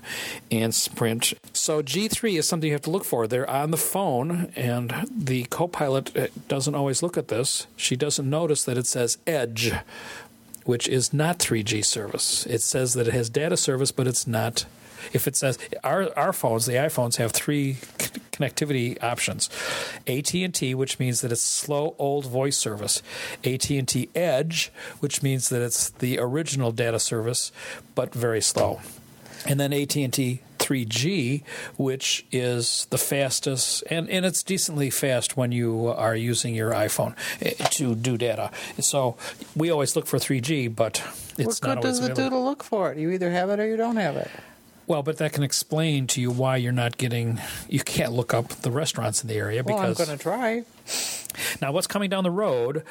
and 0.52 0.74
Sprint. 0.74 1.34
So 1.54 1.82
G3 1.82 2.40
is 2.40 2.48
something 2.48 2.68
you 2.68 2.74
have 2.74 2.82
to 2.84 2.90
look 2.90 3.06
for. 3.06 3.28
They're 3.28 3.50
on 3.50 3.72
the 3.72 3.78
phone 3.78 4.45
and 4.56 5.08
the 5.10 5.46
co 5.46 5.68
pilot 5.68 6.16
uh, 6.16 6.28
doesn't 6.48 6.76
always 6.76 7.02
look 7.04 7.18
at 7.18 7.28
this. 7.28 7.68
She 7.76 7.96
doesn't 7.96 8.30
notice 8.30 8.64
that 8.66 8.78
it 8.78 8.88
says 8.88 9.18
Edge, 9.26 9.72
which 10.66 10.88
is 10.88 11.14
not 11.14 11.40
3G 11.40 11.84
service. 11.86 12.46
It 12.46 12.62
says 12.62 12.94
that 12.94 13.08
it 13.08 13.14
has 13.14 13.30
data 13.30 13.58
service, 13.58 13.92
but 13.92 14.08
it's 14.08 14.28
not. 14.28 14.66
If 15.14 15.28
it 15.28 15.36
says 15.36 15.60
our 15.84 16.10
our 16.18 16.34
phones, 16.34 16.66
the 16.66 16.74
iPhones 16.74 17.18
have 17.18 17.32
three 17.32 17.76
connectivity 18.32 19.02
options: 19.04 19.50
AT 20.08 20.34
and 20.34 20.54
T, 20.54 20.74
which 20.74 20.98
means 20.98 21.22
that 21.22 21.32
it's 21.32 21.42
slow 21.42 21.96
old 22.00 22.26
voice 22.26 22.58
service; 22.58 23.04
AT 23.44 23.70
and 23.70 23.88
T 23.88 24.10
Edge, 24.16 24.72
which 25.00 25.22
means 25.22 25.50
that 25.50 25.62
it's 25.62 25.92
the 25.92 26.18
original 26.18 26.72
data 26.72 27.00
service 27.00 27.52
but 27.94 28.14
very 28.14 28.42
slow, 28.42 28.82
and 29.46 29.60
then 29.60 29.72
AT 29.74 29.96
and 29.96 30.12
T 30.12 30.42
3G, 30.66 31.44
which 31.78 32.26
is 32.32 32.88
the 32.90 32.98
fastest, 32.98 33.84
and, 33.90 34.10
and 34.10 34.26
it's 34.26 34.42
decently 34.44 34.90
fast 34.90 35.38
when 35.38 35.52
you 35.52 35.88
are 35.88 36.16
using 36.16 36.56
your 36.56 36.72
iPhone 36.72 37.16
eh, 37.42 37.54
to 37.72 37.96
do 37.96 38.18
data. 38.18 38.50
So 38.80 39.16
we 39.56 39.70
always 39.70 39.96
look 39.96 40.08
for 40.08 40.18
3G, 40.18 40.76
but 40.76 41.04
it's 41.38 41.62
what 41.62 41.68
not 41.68 41.82
good 41.82 41.88
does 41.90 42.00
it 42.00 42.16
do 42.16 42.30
to 42.30 42.38
look 42.38 42.64
for 42.64 42.92
it? 42.92 42.98
You 42.98 43.12
either 43.12 43.32
have 43.32 43.50
it 43.50 43.60
or 43.60 43.68
you 43.68 43.78
don't 43.78 43.98
have 43.98 44.16
it. 44.16 44.32
Well, 44.88 45.02
but 45.02 45.18
that 45.18 45.34
can 45.34 45.44
explain 45.44 46.06
to 46.08 46.22
you 46.22 46.30
why 46.30 46.58
you're 46.58 46.72
not 46.72 46.98
getting. 46.98 47.42
You 47.68 47.80
can't 47.80 48.12
look 48.12 48.36
up 48.36 48.50
the 48.50 48.70
restaurants 48.70 49.24
in 49.24 49.28
the 49.28 49.36
area 49.36 49.64
well, 49.64 49.78
because 49.78 50.00
I'm 50.00 50.06
going 50.06 50.18
to 50.18 50.24
try. 50.24 50.64
Now, 51.62 51.72
what's 51.72 51.88
coming 51.88 52.10
down 52.10 52.24
the 52.24 52.32
road 52.32 52.84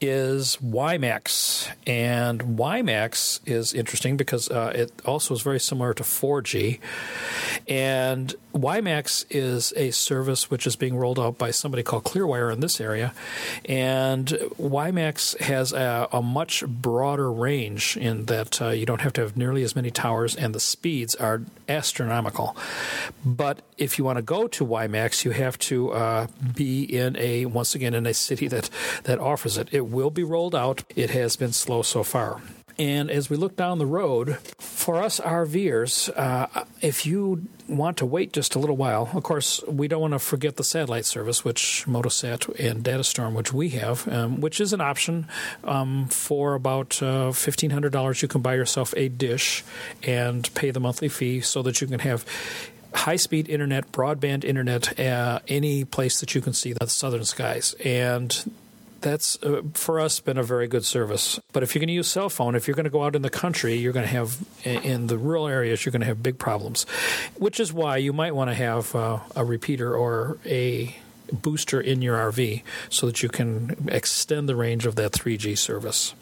is 0.00 0.56
WiMAX, 0.56 1.70
and 1.86 2.40
WiMAX 2.40 3.40
is 3.46 3.72
interesting 3.72 4.16
because 4.16 4.50
uh, 4.50 4.72
it 4.74 4.92
also 5.04 5.34
is 5.34 5.42
very 5.42 5.60
similar 5.60 5.94
to 5.94 6.02
4G, 6.02 6.78
and 7.68 8.34
WiMAX 8.54 9.26
is 9.30 9.72
a 9.76 9.90
service 9.90 10.50
which 10.50 10.66
is 10.66 10.76
being 10.76 10.96
rolled 10.96 11.18
out 11.18 11.38
by 11.38 11.50
somebody 11.50 11.82
called 11.82 12.04
Clearwire 12.04 12.52
in 12.52 12.60
this 12.60 12.80
area, 12.80 13.12
and 13.64 14.28
WiMAX 14.58 15.38
has 15.40 15.72
a, 15.72 16.08
a 16.12 16.22
much 16.22 16.64
broader 16.66 17.30
range 17.32 17.96
in 17.96 18.26
that 18.26 18.60
uh, 18.60 18.68
you 18.70 18.86
don't 18.86 19.00
have 19.02 19.12
to 19.14 19.20
have 19.22 19.36
nearly 19.36 19.62
as 19.62 19.76
many 19.76 19.90
towers, 19.90 20.34
and 20.34 20.54
the 20.54 20.60
speeds 20.60 21.14
are 21.14 21.42
astronomical. 21.68 22.56
But 23.24 23.62
if 23.78 23.98
you 23.98 24.04
want 24.04 24.16
to 24.16 24.22
go 24.22 24.46
to 24.48 24.66
WiMAX, 24.66 25.24
you 25.24 25.30
have 25.30 25.58
to 25.60 25.92
uh, 25.92 26.26
be 26.54 26.82
in 26.82 27.16
a 27.16 27.39
once 27.46 27.74
again 27.74 27.94
in 27.94 28.06
a 28.06 28.14
city 28.14 28.48
that 28.48 28.70
that 29.04 29.18
offers 29.18 29.56
it. 29.56 29.68
It 29.72 29.86
will 29.86 30.10
be 30.10 30.24
rolled 30.24 30.54
out. 30.54 30.84
It 30.96 31.10
has 31.10 31.36
been 31.36 31.52
slow 31.52 31.82
so 31.82 32.02
far. 32.02 32.40
And 32.80 33.10
as 33.10 33.28
we 33.28 33.36
look 33.36 33.56
down 33.56 33.78
the 33.78 33.84
road, 33.84 34.38
for 34.58 35.02
us 35.02 35.20
RVers, 35.20 36.08
uh, 36.16 36.64
if 36.80 37.04
you 37.04 37.46
want 37.68 37.98
to 37.98 38.06
wait 38.06 38.32
just 38.32 38.54
a 38.54 38.58
little 38.58 38.76
while, 38.76 39.10
of 39.12 39.22
course, 39.22 39.62
we 39.66 39.86
don't 39.86 40.00
want 40.00 40.14
to 40.14 40.18
forget 40.18 40.56
the 40.56 40.64
satellite 40.64 41.04
service, 41.04 41.44
which 41.44 41.84
Motosat 41.86 42.48
and 42.58 42.82
Datastorm, 42.82 43.34
which 43.34 43.52
we 43.52 43.68
have, 43.70 44.08
um, 44.08 44.40
which 44.40 44.62
is 44.62 44.72
an 44.72 44.80
option 44.80 45.28
um, 45.62 46.08
for 46.08 46.54
about 46.54 47.02
uh, 47.02 47.32
$1,500. 47.32 48.22
You 48.22 48.28
can 48.28 48.40
buy 48.40 48.54
yourself 48.54 48.94
a 48.96 49.10
dish 49.10 49.62
and 50.02 50.52
pay 50.54 50.70
the 50.70 50.80
monthly 50.80 51.10
fee 51.10 51.42
so 51.42 51.60
that 51.60 51.82
you 51.82 51.86
can 51.86 52.00
have 52.00 52.24
high 52.94 53.16
speed 53.16 53.48
internet, 53.48 53.92
broadband 53.92 54.44
internet, 54.44 54.98
uh, 54.98 55.40
any 55.48 55.84
place 55.84 56.20
that 56.20 56.34
you 56.34 56.40
can 56.40 56.52
see 56.52 56.72
the 56.72 56.86
southern 56.86 57.24
skies. 57.24 57.74
And 57.84 58.52
that's 59.00 59.42
uh, 59.42 59.62
for 59.74 60.00
us 60.00 60.20
been 60.20 60.38
a 60.38 60.42
very 60.42 60.68
good 60.68 60.84
service. 60.84 61.40
But 61.52 61.62
if 61.62 61.74
you're 61.74 61.80
going 61.80 61.88
to 61.88 61.94
use 61.94 62.08
cell 62.08 62.28
phone, 62.28 62.54
if 62.54 62.68
you're 62.68 62.74
going 62.74 62.84
to 62.84 62.90
go 62.90 63.04
out 63.04 63.16
in 63.16 63.22
the 63.22 63.30
country, 63.30 63.74
you're 63.74 63.92
going 63.92 64.06
to 64.06 64.12
have 64.12 64.38
in 64.64 65.06
the 65.06 65.18
rural 65.18 65.46
areas, 65.46 65.84
you're 65.84 65.92
going 65.92 66.00
to 66.00 66.06
have 66.06 66.22
big 66.22 66.38
problems. 66.38 66.84
Which 67.36 67.60
is 67.60 67.72
why 67.72 67.96
you 67.98 68.12
might 68.12 68.34
want 68.34 68.50
to 68.50 68.54
have 68.54 68.94
uh, 68.94 69.20
a 69.34 69.44
repeater 69.44 69.94
or 69.94 70.38
a 70.44 70.96
booster 71.32 71.80
in 71.80 72.02
your 72.02 72.16
RV 72.32 72.62
so 72.88 73.06
that 73.06 73.22
you 73.22 73.28
can 73.28 73.88
extend 73.90 74.48
the 74.48 74.56
range 74.56 74.86
of 74.86 74.96
that 74.96 75.12
3G 75.12 75.56
service. 75.56 76.14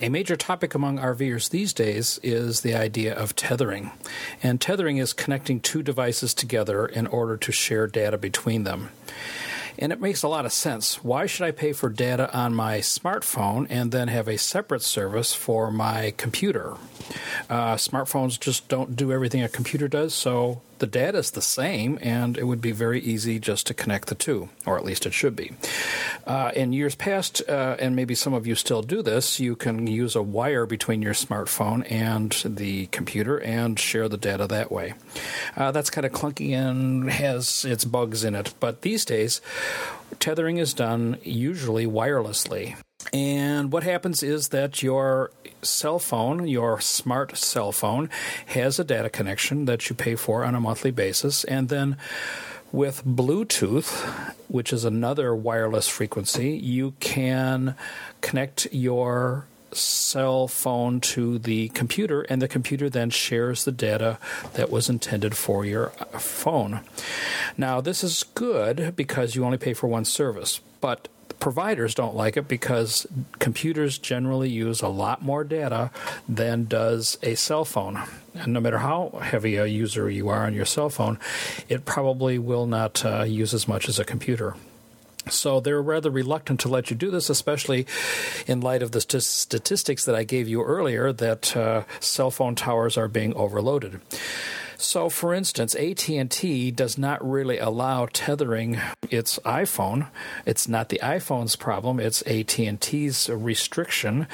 A 0.00 0.08
major 0.08 0.36
topic 0.36 0.74
among 0.74 0.98
RVers 0.98 1.50
these 1.50 1.72
days 1.72 2.18
is 2.22 2.60
the 2.60 2.74
idea 2.74 3.14
of 3.14 3.36
tethering. 3.36 3.90
And 4.42 4.60
tethering 4.60 4.98
is 4.98 5.12
connecting 5.12 5.60
two 5.60 5.82
devices 5.82 6.34
together 6.34 6.86
in 6.86 7.06
order 7.06 7.36
to 7.36 7.52
share 7.52 7.86
data 7.86 8.18
between 8.18 8.64
them. 8.64 8.90
And 9.78 9.92
it 9.92 10.00
makes 10.00 10.22
a 10.22 10.28
lot 10.28 10.44
of 10.44 10.52
sense. 10.52 11.02
Why 11.02 11.26
should 11.26 11.46
I 11.46 11.52
pay 11.52 11.72
for 11.72 11.88
data 11.88 12.32
on 12.36 12.54
my 12.54 12.78
smartphone 12.78 13.66
and 13.70 13.92
then 13.92 14.08
have 14.08 14.28
a 14.28 14.36
separate 14.36 14.82
service 14.82 15.32
for 15.32 15.70
my 15.70 16.12
computer? 16.16 16.74
Uh, 17.48 17.76
smartphones 17.76 18.38
just 18.38 18.68
don't 18.68 18.94
do 18.94 19.12
everything 19.12 19.42
a 19.42 19.48
computer 19.48 19.88
does, 19.88 20.12
so 20.12 20.60
the 20.80 20.86
data 20.86 21.18
is 21.18 21.30
the 21.30 21.42
same, 21.42 21.98
and 22.02 22.36
it 22.36 22.44
would 22.44 22.60
be 22.60 22.72
very 22.72 23.00
easy 23.00 23.38
just 23.38 23.66
to 23.68 23.74
connect 23.74 24.08
the 24.08 24.14
two, 24.14 24.48
or 24.66 24.76
at 24.76 24.84
least 24.84 25.06
it 25.06 25.12
should 25.12 25.36
be. 25.36 25.52
Uh, 26.26 26.50
in 26.56 26.72
years 26.72 26.94
past, 26.94 27.42
uh, 27.48 27.76
and 27.78 27.94
maybe 27.94 28.14
some 28.14 28.34
of 28.34 28.46
you 28.46 28.54
still 28.54 28.82
do 28.82 29.02
this, 29.02 29.38
you 29.38 29.54
can 29.54 29.86
use 29.86 30.16
a 30.16 30.22
wire 30.22 30.66
between 30.66 31.02
your 31.02 31.14
smartphone 31.14 31.88
and 31.90 32.42
the 32.44 32.86
computer 32.86 33.38
and 33.40 33.78
share 33.78 34.08
the 34.08 34.16
data 34.16 34.46
that 34.46 34.72
way. 34.72 34.94
Uh, 35.56 35.70
that's 35.70 35.90
kind 35.90 36.04
of 36.04 36.12
clunky 36.12 36.50
and 36.52 37.10
has 37.10 37.64
its 37.64 37.84
bugs 37.84 38.24
in 38.24 38.34
it, 38.34 38.54
but 38.58 38.82
these 38.82 39.04
days, 39.04 39.40
tethering 40.18 40.56
is 40.56 40.74
done 40.74 41.18
usually 41.22 41.86
wirelessly. 41.86 42.76
And 43.12 43.72
what 43.72 43.82
happens 43.82 44.22
is 44.22 44.48
that 44.48 44.82
your 44.82 45.30
cell 45.62 45.98
phone, 45.98 46.46
your 46.46 46.80
smart 46.80 47.36
cell 47.36 47.72
phone, 47.72 48.10
has 48.46 48.78
a 48.78 48.84
data 48.84 49.10
connection 49.10 49.64
that 49.64 49.88
you 49.88 49.96
pay 49.96 50.14
for 50.14 50.44
on 50.44 50.54
a 50.54 50.60
monthly 50.60 50.90
basis. 50.90 51.44
And 51.44 51.68
then 51.68 51.96
with 52.72 53.04
Bluetooth, 53.04 54.34
which 54.48 54.72
is 54.72 54.84
another 54.84 55.34
wireless 55.34 55.88
frequency, 55.88 56.50
you 56.50 56.94
can 57.00 57.74
connect 58.20 58.68
your 58.72 59.46
cell 59.72 60.48
phone 60.48 61.00
to 61.00 61.38
the 61.38 61.68
computer, 61.70 62.22
and 62.22 62.42
the 62.42 62.48
computer 62.48 62.90
then 62.90 63.10
shares 63.10 63.64
the 63.64 63.72
data 63.72 64.18
that 64.54 64.70
was 64.70 64.88
intended 64.88 65.36
for 65.36 65.64
your 65.64 65.90
phone. 66.18 66.80
Now, 67.56 67.80
this 67.80 68.02
is 68.02 68.24
good 68.34 68.94
because 68.96 69.34
you 69.34 69.44
only 69.44 69.58
pay 69.58 69.74
for 69.74 69.86
one 69.86 70.04
service, 70.04 70.60
but 70.80 71.08
providers 71.40 71.94
don't 71.94 72.14
like 72.14 72.36
it 72.36 72.46
because 72.46 73.06
computers 73.38 73.98
generally 73.98 74.48
use 74.48 74.82
a 74.82 74.88
lot 74.88 75.22
more 75.22 75.42
data 75.42 75.90
than 76.28 76.66
does 76.66 77.18
a 77.22 77.34
cell 77.34 77.64
phone. 77.64 78.00
And 78.34 78.52
no 78.52 78.60
matter 78.60 78.78
how 78.78 79.18
heavy 79.22 79.56
a 79.56 79.66
user 79.66 80.08
you 80.08 80.28
are 80.28 80.46
on 80.46 80.54
your 80.54 80.66
cell 80.66 80.90
phone, 80.90 81.18
it 81.68 81.84
probably 81.84 82.38
will 82.38 82.66
not 82.66 83.04
uh, 83.04 83.22
use 83.22 83.52
as 83.52 83.66
much 83.66 83.88
as 83.88 83.98
a 83.98 84.04
computer. 84.04 84.54
So 85.28 85.60
they're 85.60 85.82
rather 85.82 86.10
reluctant 86.10 86.60
to 86.60 86.68
let 86.68 86.90
you 86.90 86.96
do 86.96 87.10
this, 87.10 87.28
especially 87.28 87.86
in 88.46 88.60
light 88.60 88.82
of 88.82 88.92
the 88.92 89.00
st- 89.00 89.22
statistics 89.22 90.04
that 90.04 90.14
I 90.14 90.24
gave 90.24 90.48
you 90.48 90.62
earlier 90.62 91.12
that 91.12 91.56
uh, 91.56 91.82
cell 92.00 92.30
phone 92.30 92.54
towers 92.54 92.96
are 92.96 93.08
being 93.08 93.34
overloaded. 93.34 94.00
So, 94.80 95.10
for 95.10 95.34
instance, 95.34 95.74
AT&T 95.74 96.70
does 96.70 96.96
not 96.96 97.26
really 97.28 97.58
allow 97.58 98.08
tethering 98.10 98.80
its 99.10 99.38
iPhone. 99.40 100.08
It's 100.46 100.68
not 100.68 100.88
the 100.88 101.00
iPhone's 101.02 101.54
problem; 101.54 102.00
it's 102.00 102.22
AT&T's 102.22 103.28
restriction, 103.28 104.26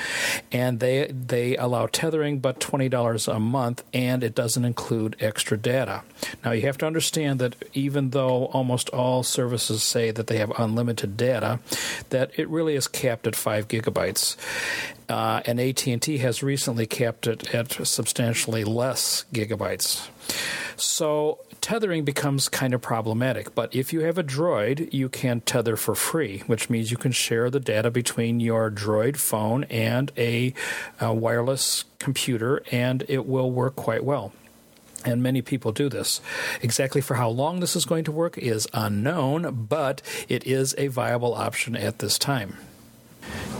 and 0.53 0.78
they 0.78 1.07
they 1.09 1.57
allow 1.57 1.86
tethering, 1.86 2.38
but 2.38 2.61
twenty 2.61 2.88
dollars 2.88 3.26
a 3.26 3.40
month, 3.40 3.82
and 3.92 4.22
it 4.22 4.34
doesn't 4.34 4.64
include 4.64 5.16
extra 5.18 5.57
data. 5.57 6.03
Now, 6.44 6.53
you 6.53 6.62
have 6.62 6.78
to 6.78 6.86
understand 6.86 7.40
that 7.40 7.57
even 7.74 8.11
though 8.11 8.47
almost 8.47 8.88
all 8.90 9.24
services 9.24 9.82
say 9.82 10.12
that 10.12 10.28
they 10.28 10.38
have 10.38 10.53
unlimited 10.59 11.16
data, 11.16 11.59
that 12.11 12.30
it 12.38 12.49
really 12.49 12.76
is 12.76 12.86
capped 12.86 13.26
at 13.26 13.34
five 13.34 13.66
gigabytes. 13.66 14.36
Uh, 15.09 15.40
and 15.46 15.61
AT&T 15.61 16.18
has 16.18 16.42
recently 16.42 16.86
capped 16.86 17.26
it 17.26 17.54
at 17.54 17.72
substantially 17.86 18.64
less 18.64 19.24
gigabytes. 19.32 20.09
So 20.76 21.38
tethering 21.61 22.04
becomes 22.04 22.48
kind 22.48 22.74
of 22.74 22.82
problematic. 22.82 23.54
But 23.54 23.74
if 23.74 23.92
you 23.92 24.00
have 24.00 24.18
a 24.18 24.24
Droid, 24.24 24.92
you 24.92 25.09
can 25.09 25.40
tether 25.40 25.76
for 25.76 25.94
free, 25.94 26.40
which 26.46 26.68
means 26.68 26.90
you 26.90 26.96
can 26.96 27.12
share 27.12 27.50
the 27.50 27.61
data 27.61 27.90
between 27.90 28.40
your 28.40 28.70
Droid 28.70 29.16
phone 29.16 29.64
and 29.64 30.11
a, 30.16 30.54
a 31.00 31.14
wireless 31.14 31.84
computer, 31.98 32.62
and 32.70 33.04
it 33.09 33.26
will 33.26 33.50
work 33.50 33.76
quite 33.76 34.04
well 34.04 34.32
and 35.04 35.22
many 35.22 35.40
people 35.40 35.70
do 35.70 35.88
this. 35.88 36.20
Exactly 36.62 37.00
for 37.00 37.14
how 37.14 37.28
long 37.28 37.61
this 37.61 37.76
is 37.76 37.84
going 37.84 38.02
to 38.02 38.11
work 38.11 38.36
is 38.36 38.66
unknown, 38.72 39.66
but 39.68 40.02
it 40.28 40.44
is 40.44 40.74
a 40.78 40.88
viable 40.88 41.32
option 41.32 41.76
at 41.76 42.00
this 42.00 42.18
time 42.18 42.57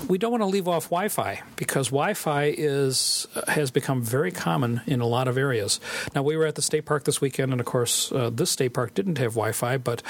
we 0.09 0.19
don't 0.19 0.31
want 0.31 0.43
to 0.43 0.47
leave 0.47 0.69
off 0.69 0.85
Wi-Fi 0.85 1.43
because 1.57 1.89
Wi-Fi 1.89 2.55
is 2.57 3.27
uh, 3.35 3.51
has 3.51 3.71
become 3.71 4.03
very 4.03 4.31
common 4.31 4.81
in 4.87 5.01
a 5.01 5.07
lot 5.07 5.29
of 5.29 5.37
areas. 5.37 5.81
Now 6.15 6.23
we 6.23 6.37
were 6.37 6.47
at 6.47 6.55
the 6.55 6.63
state 6.63 6.85
park 6.85 7.05
this 7.05 7.21
weekend, 7.21 7.53
and 7.53 7.61
of 7.61 7.67
course 7.67 8.13
uh, 8.13 8.31
this 8.31 8.51
state 8.51 8.75
park 8.75 8.95
didn't 8.95 9.19
have 9.19 9.33
Wi-Fi, 9.33 9.79
but 9.79 10.03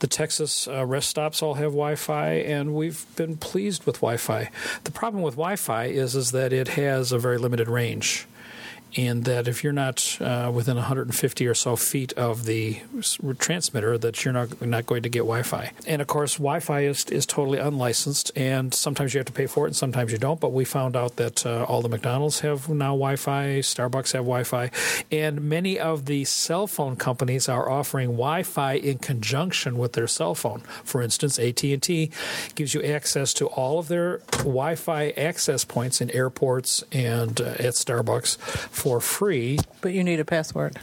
the 0.00 0.06
Texas 0.06 0.68
uh, 0.68 0.84
rest 0.84 1.08
stops 1.08 1.42
all 1.42 1.54
have 1.54 1.72
Wi-Fi, 1.72 2.30
and 2.30 2.74
we've 2.74 3.06
been 3.16 3.36
pleased 3.36 3.84
with 3.84 3.96
Wi-Fi. 3.96 4.50
The 4.84 4.92
problem 4.92 5.22
with 5.22 5.34
Wi-Fi 5.34 5.86
is 5.86 6.14
is 6.14 6.32
that 6.32 6.52
it 6.52 6.68
has 6.68 7.12
a 7.12 7.18
very 7.18 7.38
limited 7.38 7.68
range 7.68 8.26
and 8.96 9.24
that 9.24 9.48
if 9.48 9.62
you're 9.62 9.72
not 9.72 10.16
uh, 10.20 10.50
within 10.52 10.76
150 10.76 11.46
or 11.46 11.54
so 11.54 11.76
feet 11.76 12.12
of 12.14 12.44
the 12.44 12.80
transmitter, 13.38 13.98
that 13.98 14.24
you're 14.24 14.34
not 14.34 14.60
not 14.62 14.86
going 14.86 15.02
to 15.02 15.08
get 15.08 15.20
Wi-Fi. 15.20 15.72
And 15.86 16.00
of 16.00 16.08
course, 16.08 16.34
Wi-Fi 16.34 16.80
is 16.80 17.04
is 17.06 17.26
totally 17.26 17.58
unlicensed, 17.58 18.32
and 18.36 18.72
sometimes 18.72 19.14
you 19.14 19.18
have 19.18 19.26
to 19.26 19.32
pay 19.32 19.46
for 19.46 19.66
it, 19.66 19.70
and 19.70 19.76
sometimes 19.76 20.12
you 20.12 20.18
don't. 20.18 20.40
But 20.40 20.52
we 20.52 20.64
found 20.64 20.96
out 20.96 21.16
that 21.16 21.44
uh, 21.44 21.64
all 21.64 21.82
the 21.82 21.88
McDonald's 21.88 22.40
have 22.40 22.68
now 22.68 22.92
Wi-Fi, 22.92 23.58
Starbucks 23.60 24.12
have 24.12 24.24
Wi-Fi, 24.24 24.70
and 25.10 25.42
many 25.42 25.78
of 25.78 26.06
the 26.06 26.24
cell 26.24 26.66
phone 26.66 26.96
companies 26.96 27.48
are 27.48 27.68
offering 27.68 28.10
Wi-Fi 28.10 28.74
in 28.74 28.98
conjunction 28.98 29.78
with 29.78 29.92
their 29.92 30.06
cell 30.06 30.34
phone. 30.34 30.60
For 30.84 31.02
instance, 31.02 31.38
AT&T 31.38 32.10
gives 32.54 32.74
you 32.74 32.82
access 32.82 33.32
to 33.34 33.46
all 33.46 33.78
of 33.78 33.88
their 33.88 34.18
Wi-Fi 34.38 35.10
access 35.10 35.64
points 35.64 36.00
in 36.00 36.10
airports 36.10 36.84
and 36.92 37.40
uh, 37.40 37.44
at 37.58 37.74
Starbucks 37.74 38.36
for 38.78 39.00
free. 39.00 39.58
But 39.80 39.92
you 39.92 40.04
need 40.04 40.20
a 40.20 40.24
password. 40.24 40.78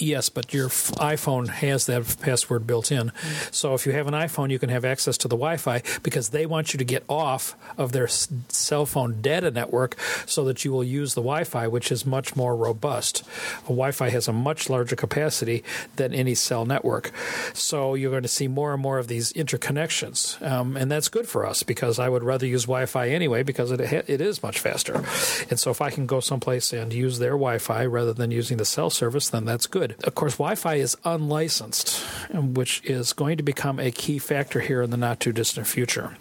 Yes, 0.00 0.28
but 0.28 0.54
your 0.54 0.68
iPhone 0.68 1.48
has 1.48 1.86
that 1.86 2.16
password 2.20 2.66
built 2.66 2.92
in. 2.92 3.10
So 3.50 3.74
if 3.74 3.84
you 3.84 3.92
have 3.92 4.06
an 4.06 4.14
iPhone, 4.14 4.50
you 4.50 4.58
can 4.58 4.68
have 4.68 4.84
access 4.84 5.18
to 5.18 5.28
the 5.28 5.36
Wi 5.36 5.56
Fi 5.56 5.82
because 6.02 6.28
they 6.28 6.46
want 6.46 6.72
you 6.72 6.78
to 6.78 6.84
get 6.84 7.02
off 7.08 7.56
of 7.76 7.90
their 7.92 8.06
cell 8.06 8.86
phone 8.86 9.20
data 9.20 9.50
network 9.50 9.96
so 10.24 10.44
that 10.44 10.64
you 10.64 10.72
will 10.72 10.84
use 10.84 11.14
the 11.14 11.20
Wi 11.20 11.44
Fi, 11.44 11.66
which 11.66 11.90
is 11.90 12.06
much 12.06 12.36
more 12.36 12.54
robust. 12.54 13.26
A 13.64 13.74
Wi 13.74 13.90
Fi 13.90 14.10
has 14.10 14.28
a 14.28 14.32
much 14.32 14.70
larger 14.70 14.94
capacity 14.94 15.64
than 15.96 16.14
any 16.14 16.34
cell 16.34 16.64
network. 16.64 17.10
So 17.52 17.94
you're 17.94 18.10
going 18.10 18.22
to 18.22 18.28
see 18.28 18.46
more 18.46 18.72
and 18.72 18.82
more 18.82 18.98
of 18.98 19.08
these 19.08 19.32
interconnections. 19.32 20.40
Um, 20.46 20.76
and 20.76 20.90
that's 20.90 21.08
good 21.08 21.28
for 21.28 21.44
us 21.44 21.64
because 21.64 21.98
I 21.98 22.08
would 22.08 22.22
rather 22.22 22.46
use 22.46 22.64
Wi 22.64 22.86
Fi 22.86 23.08
anyway 23.08 23.42
because 23.42 23.72
it, 23.72 23.80
it 23.80 24.20
is 24.20 24.42
much 24.44 24.60
faster. 24.60 25.04
And 25.50 25.58
so 25.58 25.70
if 25.70 25.80
I 25.80 25.90
can 25.90 26.06
go 26.06 26.20
someplace 26.20 26.72
and 26.72 26.92
use 26.92 27.18
their 27.18 27.32
Wi 27.32 27.58
Fi 27.58 27.84
rather 27.84 28.12
than 28.12 28.30
using 28.30 28.58
the 28.58 28.64
cell 28.64 28.90
service, 28.90 29.28
then 29.28 29.44
that's 29.44 29.66
good 29.66 29.87
good. 29.88 30.04
Of 30.04 30.14
course, 30.14 30.34
Wi 30.34 30.54
Fi 30.54 30.74
is 30.76 30.96
unlicensed, 31.04 32.00
which 32.32 32.82
is 32.84 33.12
going 33.12 33.36
to 33.36 33.42
become 33.42 33.78
a 33.78 33.90
key 33.90 34.18
factor 34.18 34.60
here 34.60 34.82
in 34.82 34.90
the 34.90 34.96
not 34.96 35.20
too 35.20 35.32
distant 35.32 35.66
future 35.66 36.16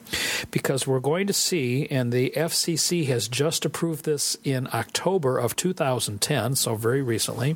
because 0.52 0.88
we're 0.88 1.00
going 1.00 1.28
to 1.28 1.34
see, 1.34 1.88
and 1.88 2.12
the 2.12 2.34
FCC 2.36 3.08
has 3.08 3.28
just 3.28 3.66
approved 3.66 4.06
this 4.06 4.38
in 4.44 4.68
October 4.74 5.38
of 5.38 5.56
2010, 5.56 6.56
so 6.56 6.76
very 6.76 7.02
recently, 7.02 7.56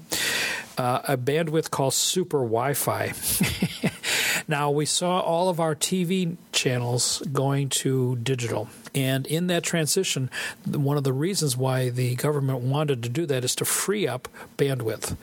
uh, 0.78 1.01
a 1.07 1.18
bandwidth 1.18 1.70
called 1.70 1.93
Super 1.93 2.39
Wi 2.39 2.74
Fi. 2.74 3.14
now, 4.47 4.72
we 4.72 4.86
saw 4.86 5.20
all 5.20 5.49
of 5.49 5.59
our 5.59 5.76
TV 5.76 6.38
channels 6.51 7.22
going 7.32 7.70
to 7.70 8.16
digital. 8.18 8.70
And 8.93 9.25
in 9.27 9.47
that 9.47 9.63
transition, 9.63 10.29
one 10.65 10.97
of 10.97 11.03
the 11.03 11.13
reasons 11.13 11.55
why 11.55 11.89
the 11.89 12.15
government 12.15 12.59
wanted 12.59 13.03
to 13.03 13.09
do 13.09 13.25
that 13.25 13.43
is 13.43 13.55
to 13.55 13.65
free 13.65 14.07
up 14.07 14.27
bandwidth. 14.57 15.15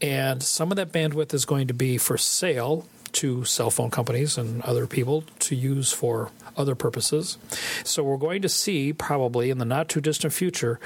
And 0.00 0.42
some 0.42 0.70
of 0.70 0.76
that 0.76 0.92
bandwidth 0.92 1.34
is 1.34 1.44
going 1.44 1.66
to 1.68 1.74
be 1.74 1.98
for 1.98 2.16
sale 2.16 2.86
to 3.12 3.44
cell 3.44 3.70
phone 3.70 3.90
companies 3.90 4.38
and 4.38 4.62
other 4.62 4.86
people 4.86 5.24
to 5.40 5.54
use 5.54 5.92
for 5.92 6.30
other 6.56 6.74
purposes. 6.74 7.38
So 7.84 8.02
we're 8.02 8.16
going 8.16 8.42
to 8.42 8.48
see 8.48 8.92
probably 8.92 9.50
in 9.50 9.58
the 9.58 9.64
not 9.64 9.88
too 9.88 10.00
distant 10.00 10.32
future 10.32 10.80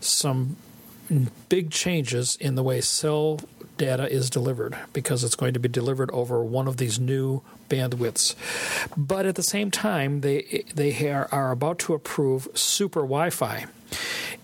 some 0.00 0.56
big 1.48 1.70
changes 1.70 2.36
in 2.40 2.54
the 2.54 2.62
way 2.62 2.80
cell 2.80 3.40
data 3.80 4.06
is 4.12 4.28
delivered 4.28 4.76
because 4.92 5.24
it's 5.24 5.34
going 5.34 5.54
to 5.54 5.58
be 5.58 5.68
delivered 5.68 6.10
over 6.10 6.44
one 6.44 6.68
of 6.68 6.76
these 6.76 7.00
new 7.00 7.40
bandwidths. 7.70 8.34
But 8.94 9.24
at 9.24 9.36
the 9.36 9.42
same 9.42 9.70
time, 9.70 10.20
they 10.20 10.64
they 10.74 11.10
are, 11.10 11.50
about 11.50 11.78
to 11.80 11.94
approve 11.94 12.46
super 12.52 13.00
Wi-Fi, 13.00 13.64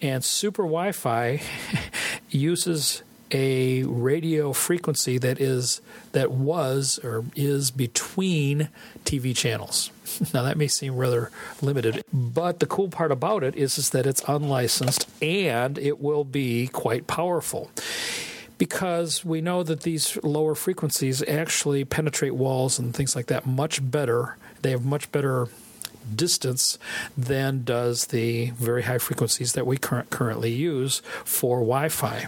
and 0.00 0.24
super 0.24 0.62
Wi-Fi 0.62 1.42
uses 2.30 3.02
a 3.30 3.82
radio 3.82 4.54
frequency 4.54 5.18
that 5.18 5.38
is 5.38 5.82
that 6.12 6.30
was 6.30 6.98
or 7.04 7.24
is 7.34 7.70
between 7.70 8.70
TV 9.04 9.36
channels. 9.36 9.90
Now 10.32 10.44
that 10.44 10.56
may 10.56 10.68
seem 10.68 10.96
rather 10.96 11.30
limited, 11.60 12.02
but 12.10 12.60
the 12.60 12.66
cool 12.66 12.88
part 12.88 13.12
about 13.12 13.44
it 13.44 13.54
is, 13.54 13.76
is 13.76 13.90
that 13.90 14.06
it's 14.06 14.22
unlicensed 14.26 15.06
and 15.20 15.76
it 15.76 16.00
will 16.00 16.24
be 16.24 16.68
quite 16.68 17.06
powerful 17.06 17.70
because 18.58 19.24
we 19.24 19.40
know 19.40 19.62
that 19.62 19.82
these 19.82 20.16
lower 20.22 20.54
frequencies 20.54 21.22
actually 21.28 21.84
penetrate 21.84 22.34
walls 22.34 22.78
and 22.78 22.94
things 22.94 23.14
like 23.14 23.26
that 23.26 23.46
much 23.46 23.88
better. 23.90 24.36
They 24.62 24.70
have 24.70 24.84
much 24.84 25.10
better 25.12 25.48
distance 26.14 26.78
than 27.16 27.64
does 27.64 28.06
the 28.06 28.50
very 28.50 28.82
high 28.82 28.98
frequencies 28.98 29.52
that 29.54 29.66
we 29.66 29.76
cur- 29.76 30.06
currently 30.10 30.52
use 30.52 31.00
for 31.24 31.58
Wi 31.58 31.88
Fi. 31.88 32.26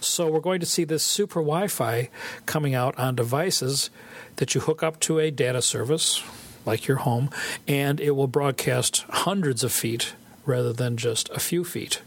So 0.00 0.30
we're 0.30 0.40
going 0.40 0.60
to 0.60 0.66
see 0.66 0.84
this 0.84 1.02
super 1.02 1.40
Wi 1.40 1.68
Fi 1.68 2.10
coming 2.46 2.74
out 2.74 2.98
on 2.98 3.14
devices 3.14 3.90
that 4.36 4.54
you 4.54 4.60
hook 4.60 4.82
up 4.82 5.00
to 5.00 5.18
a 5.18 5.30
data 5.30 5.62
service 5.62 6.22
like 6.66 6.86
your 6.86 6.98
home, 6.98 7.30
and 7.68 8.00
it 8.00 8.12
will 8.12 8.26
broadcast 8.26 9.04
hundreds 9.08 9.62
of 9.62 9.72
feet 9.72 10.14
rather 10.46 10.72
than 10.72 10.96
just 10.96 11.28
a 11.30 11.40
few 11.40 11.64
feet. 11.64 12.00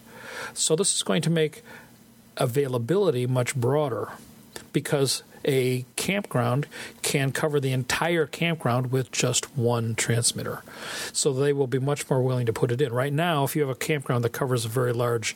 So 0.53 0.75
this 0.75 0.95
is 0.95 1.03
going 1.03 1.21
to 1.23 1.29
make 1.29 1.63
availability 2.37 3.27
much 3.27 3.55
broader 3.55 4.09
because 4.73 5.23
a 5.45 5.85
campground 5.95 6.67
can 7.01 7.31
cover 7.31 7.59
the 7.59 7.71
entire 7.71 8.25
campground 8.25 8.91
with 8.91 9.11
just 9.11 9.57
one 9.57 9.95
transmitter. 9.95 10.61
So 11.13 11.31
they 11.31 11.53
will 11.53 11.67
be 11.67 11.79
much 11.79 12.09
more 12.09 12.21
willing 12.21 12.45
to 12.47 12.53
put 12.53 12.71
it 12.71 12.81
in. 12.81 12.93
Right 12.93 13.13
now, 13.13 13.43
if 13.45 13.55
you 13.55 13.61
have 13.61 13.69
a 13.69 13.75
campground 13.75 14.23
that 14.25 14.33
covers 14.33 14.65
a 14.65 14.67
very 14.67 14.93
large 14.93 15.35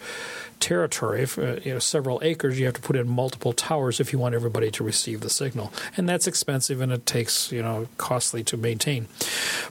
territory, 0.59 1.23
if, 1.23 1.39
uh, 1.39 1.57
you 1.63 1.73
know, 1.73 1.79
several 1.79 2.19
acres, 2.23 2.59
you 2.59 2.65
have 2.65 2.75
to 2.75 2.81
put 2.81 2.95
in 2.95 3.07
multiple 3.07 3.53
towers 3.53 3.99
if 3.99 4.11
you 4.11 4.19
want 4.19 4.35
everybody 4.35 4.69
to 4.71 4.83
receive 4.83 5.21
the 5.21 5.29
signal. 5.29 5.71
And 5.95 6.07
that's 6.09 6.27
expensive 6.27 6.81
and 6.81 6.91
it 6.91 7.05
takes, 7.05 7.51
you 7.51 7.61
know, 7.61 7.87
costly 7.97 8.43
to 8.45 8.57
maintain. 8.57 9.07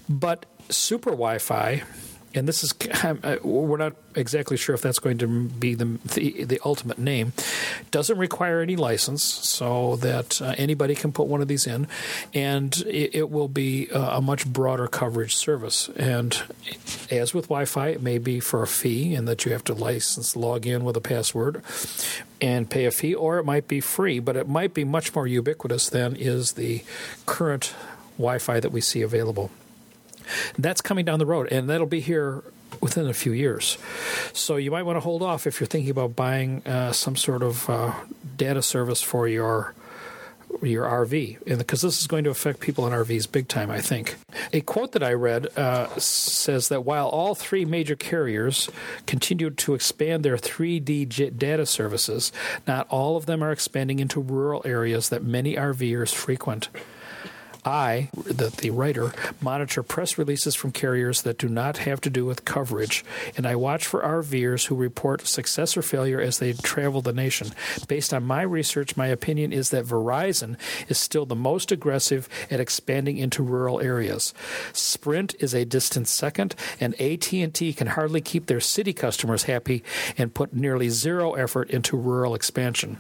But 0.09 0.47
super 0.71 1.11
Wi-Fi 1.11 1.83
and 2.35 2.47
this 2.47 2.63
is 2.63 2.75
we're 3.43 3.77
not 3.77 3.95
exactly 4.15 4.57
sure 4.57 4.75
if 4.75 4.83
that's 4.83 4.99
going 4.99 5.19
to 5.19 5.27
be 5.27 5.75
the 5.75 5.99
the, 6.15 6.45
the 6.45 6.61
ultimate 6.65 6.99
name. 6.99 7.33
Doesn't 7.91 8.19
require 8.19 8.61
any 8.61 8.77
license, 8.77 9.23
so 9.23 9.97
that 9.97 10.41
uh, 10.41 10.55
anybody 10.57 10.95
can 10.95 11.13
put 11.13 11.27
one 11.27 11.41
of 11.41 11.49
these 11.49 11.67
in, 11.67 11.87
and 12.35 12.77
it, 12.87 13.15
it 13.15 13.31
will 13.31 13.49
be 13.49 13.89
a, 13.91 14.01
a 14.01 14.21
much 14.21 14.47
broader 14.47 14.87
coverage 14.87 15.35
service. 15.35 15.89
And 15.97 16.41
as 17.11 17.35
with 17.35 17.47
Wi-Fi, 17.47 17.89
it 17.89 18.03
may 18.03 18.19
be 18.19 18.41
for 18.41 18.63
a 18.63 18.67
fee, 18.67 19.15
and 19.15 19.27
that 19.29 19.45
you 19.45 19.53
have 19.53 19.65
to 19.65 19.75
license, 19.75 20.37
log 20.37 20.67
in 20.67 20.85
with 20.85 20.97
a 20.97 21.01
password, 21.01 21.63
and 22.41 22.71
pay 22.71 22.85
a 22.85 22.91
fee, 22.91 23.15
or 23.15 23.39
it 23.39 23.45
might 23.45 23.69
be 23.69 23.81
free, 23.81 24.19
but 24.19 24.37
it 24.37 24.49
might 24.49 24.75
be 24.75 24.85
much 24.85 25.15
more 25.15 25.27
ubiquitous 25.27 25.89
than 25.89 26.17
is 26.17 26.53
the 26.53 26.83
current 27.27 27.75
Wi-Fi 28.17 28.61
that 28.61 28.71
we 28.71 28.81
see 28.81 29.03
available. 29.03 29.51
That's 30.59 30.81
coming 30.81 31.05
down 31.05 31.19
the 31.19 31.27
road, 31.27 31.49
and 31.51 31.69
that'll 31.69 31.87
be 31.87 32.01
here 32.01 32.43
within 32.81 33.09
a 33.09 33.15
few 33.15 33.33
years. 33.33 33.79
So 34.33 34.57
you 34.57 34.71
might 34.71 34.85
want 34.85 34.97
to 34.97 35.01
hold 35.01 35.23
off 35.23 35.47
if 35.47 35.61
you're 35.61 35.67
thinking 35.67 35.91
about 35.91 36.17
buying 36.17 36.67
uh, 36.67 36.93
some 36.93 37.17
sort 37.17 37.43
of 37.43 37.69
uh, 37.69 37.93
data 38.37 38.63
service 38.63 39.03
for 39.03 39.29
your 39.29 39.75
your 40.63 40.85
RV, 40.85 41.59
because 41.59 41.81
this 41.83 42.01
is 42.01 42.07
going 42.07 42.25
to 42.25 42.31
affect 42.31 42.61
people 42.61 42.87
in 42.87 42.93
RVs 42.93 43.31
big 43.31 43.47
time, 43.47 43.71
I 43.71 43.81
think. 43.81 44.17
A 44.53 44.61
quote 44.61 44.93
that 44.93 45.03
I 45.03 45.13
read 45.13 45.47
uh, 45.57 45.87
says 45.97 46.69
that 46.69 46.85
while 46.85 47.09
all 47.09 47.35
three 47.35 47.65
major 47.65 47.95
carriers 47.95 48.69
continue 49.07 49.51
to 49.51 49.75
expand 49.75 50.25
their 50.25 50.37
3G 50.37 51.39
data 51.39 51.65
services, 51.67 52.33
not 52.67 52.89
all 52.91 53.17
of 53.17 53.27
them 53.27 53.45
are 53.45 53.53
expanding 53.53 54.01
into 54.01 54.21
rural 54.21 54.61
areas 54.65 55.09
that 55.11 55.23
many 55.23 55.55
RVers 55.55 56.13
frequent. 56.13 56.69
I, 57.65 58.09
the, 58.15 58.49
the 58.57 58.71
writer, 58.71 59.13
monitor 59.41 59.83
press 59.83 60.17
releases 60.19 60.55
from 60.55 60.73
carriers 60.73 61.23
that 61.23 61.39
do 61.39 61.49
not 61.49 61.79
have 61.79 62.01
to 62.03 62.11
do 62.11 62.25
with 62.25 62.45
coverage, 62.45 63.05
and 63.37 63.47
I 63.47 63.57
watch 63.57 63.87
for 63.87 64.03
RVers 64.03 64.67
who 64.67 64.75
report 64.75 65.27
success 65.27 65.77
or 65.77 65.83
failure 65.83 66.21
as 66.21 66.39
they 66.39 66.53
travel 66.53 67.03
the 67.03 67.13
nation. 67.13 67.49
Based 67.89 68.15
on 68.15 68.25
my 68.25 68.43
research, 68.43 68.97
my 68.97 69.09
opinion 69.09 69.53
is 69.53 69.71
that 69.71 69.85
Verizon 69.85 70.57
is 70.89 70.99
still 70.99 71.27
the 71.27 71.35
most 71.35 71.71
aggressive 71.71 72.29
at 72.51 72.61
expanding 72.61 73.19
into 73.19 73.43
rural 73.43 73.81
areas. 73.81 74.33
Sprint 74.73 75.35
is 75.39 75.55
a 75.55 75.65
distant 75.65 76.09
second, 76.09 76.55
and 76.81 77.01
AT&T 77.01 77.73
can 77.75 77.87
hardly 77.89 78.21
keep 78.21 78.47
their 78.47 78.61
city 78.61 78.93
customers 78.93 79.45
happy 79.45 79.83
and 80.17 80.35
put 80.35 80.55
nearly 80.55 80.89
zero 80.89 81.35
effort 81.35 81.71
into 81.71 81.97
rural 81.97 82.35
expansion. 82.35 82.99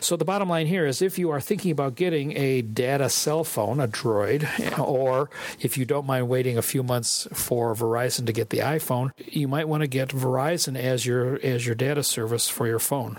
So 0.00 0.16
the 0.16 0.24
bottom 0.24 0.48
line 0.48 0.66
here 0.66 0.86
is 0.86 1.00
if 1.00 1.18
you 1.18 1.30
are 1.30 1.40
thinking 1.40 1.70
about 1.70 1.94
getting 1.94 2.36
a 2.36 2.62
data 2.62 3.08
cell 3.08 3.44
phone, 3.44 3.78
a 3.80 3.88
Droid, 3.92 4.78
or 4.78 5.30
if 5.60 5.76
you 5.76 5.84
don't 5.84 6.06
mind 6.06 6.28
waiting 6.28 6.58
a 6.58 6.62
few 6.62 6.82
months 6.82 7.28
for 7.32 7.74
Verizon 7.74 8.26
to 8.26 8.32
get 8.32 8.50
the 8.50 8.58
iPhone, 8.58 9.10
you 9.18 9.48
might 9.48 9.68
want 9.68 9.82
to 9.82 9.86
get 9.86 10.08
Verizon 10.08 10.76
as 10.76 11.06
your 11.06 11.38
as 11.44 11.66
your 11.66 11.74
data 11.74 12.02
service 12.02 12.48
for 12.48 12.66
your 12.66 12.78
phone, 12.78 13.18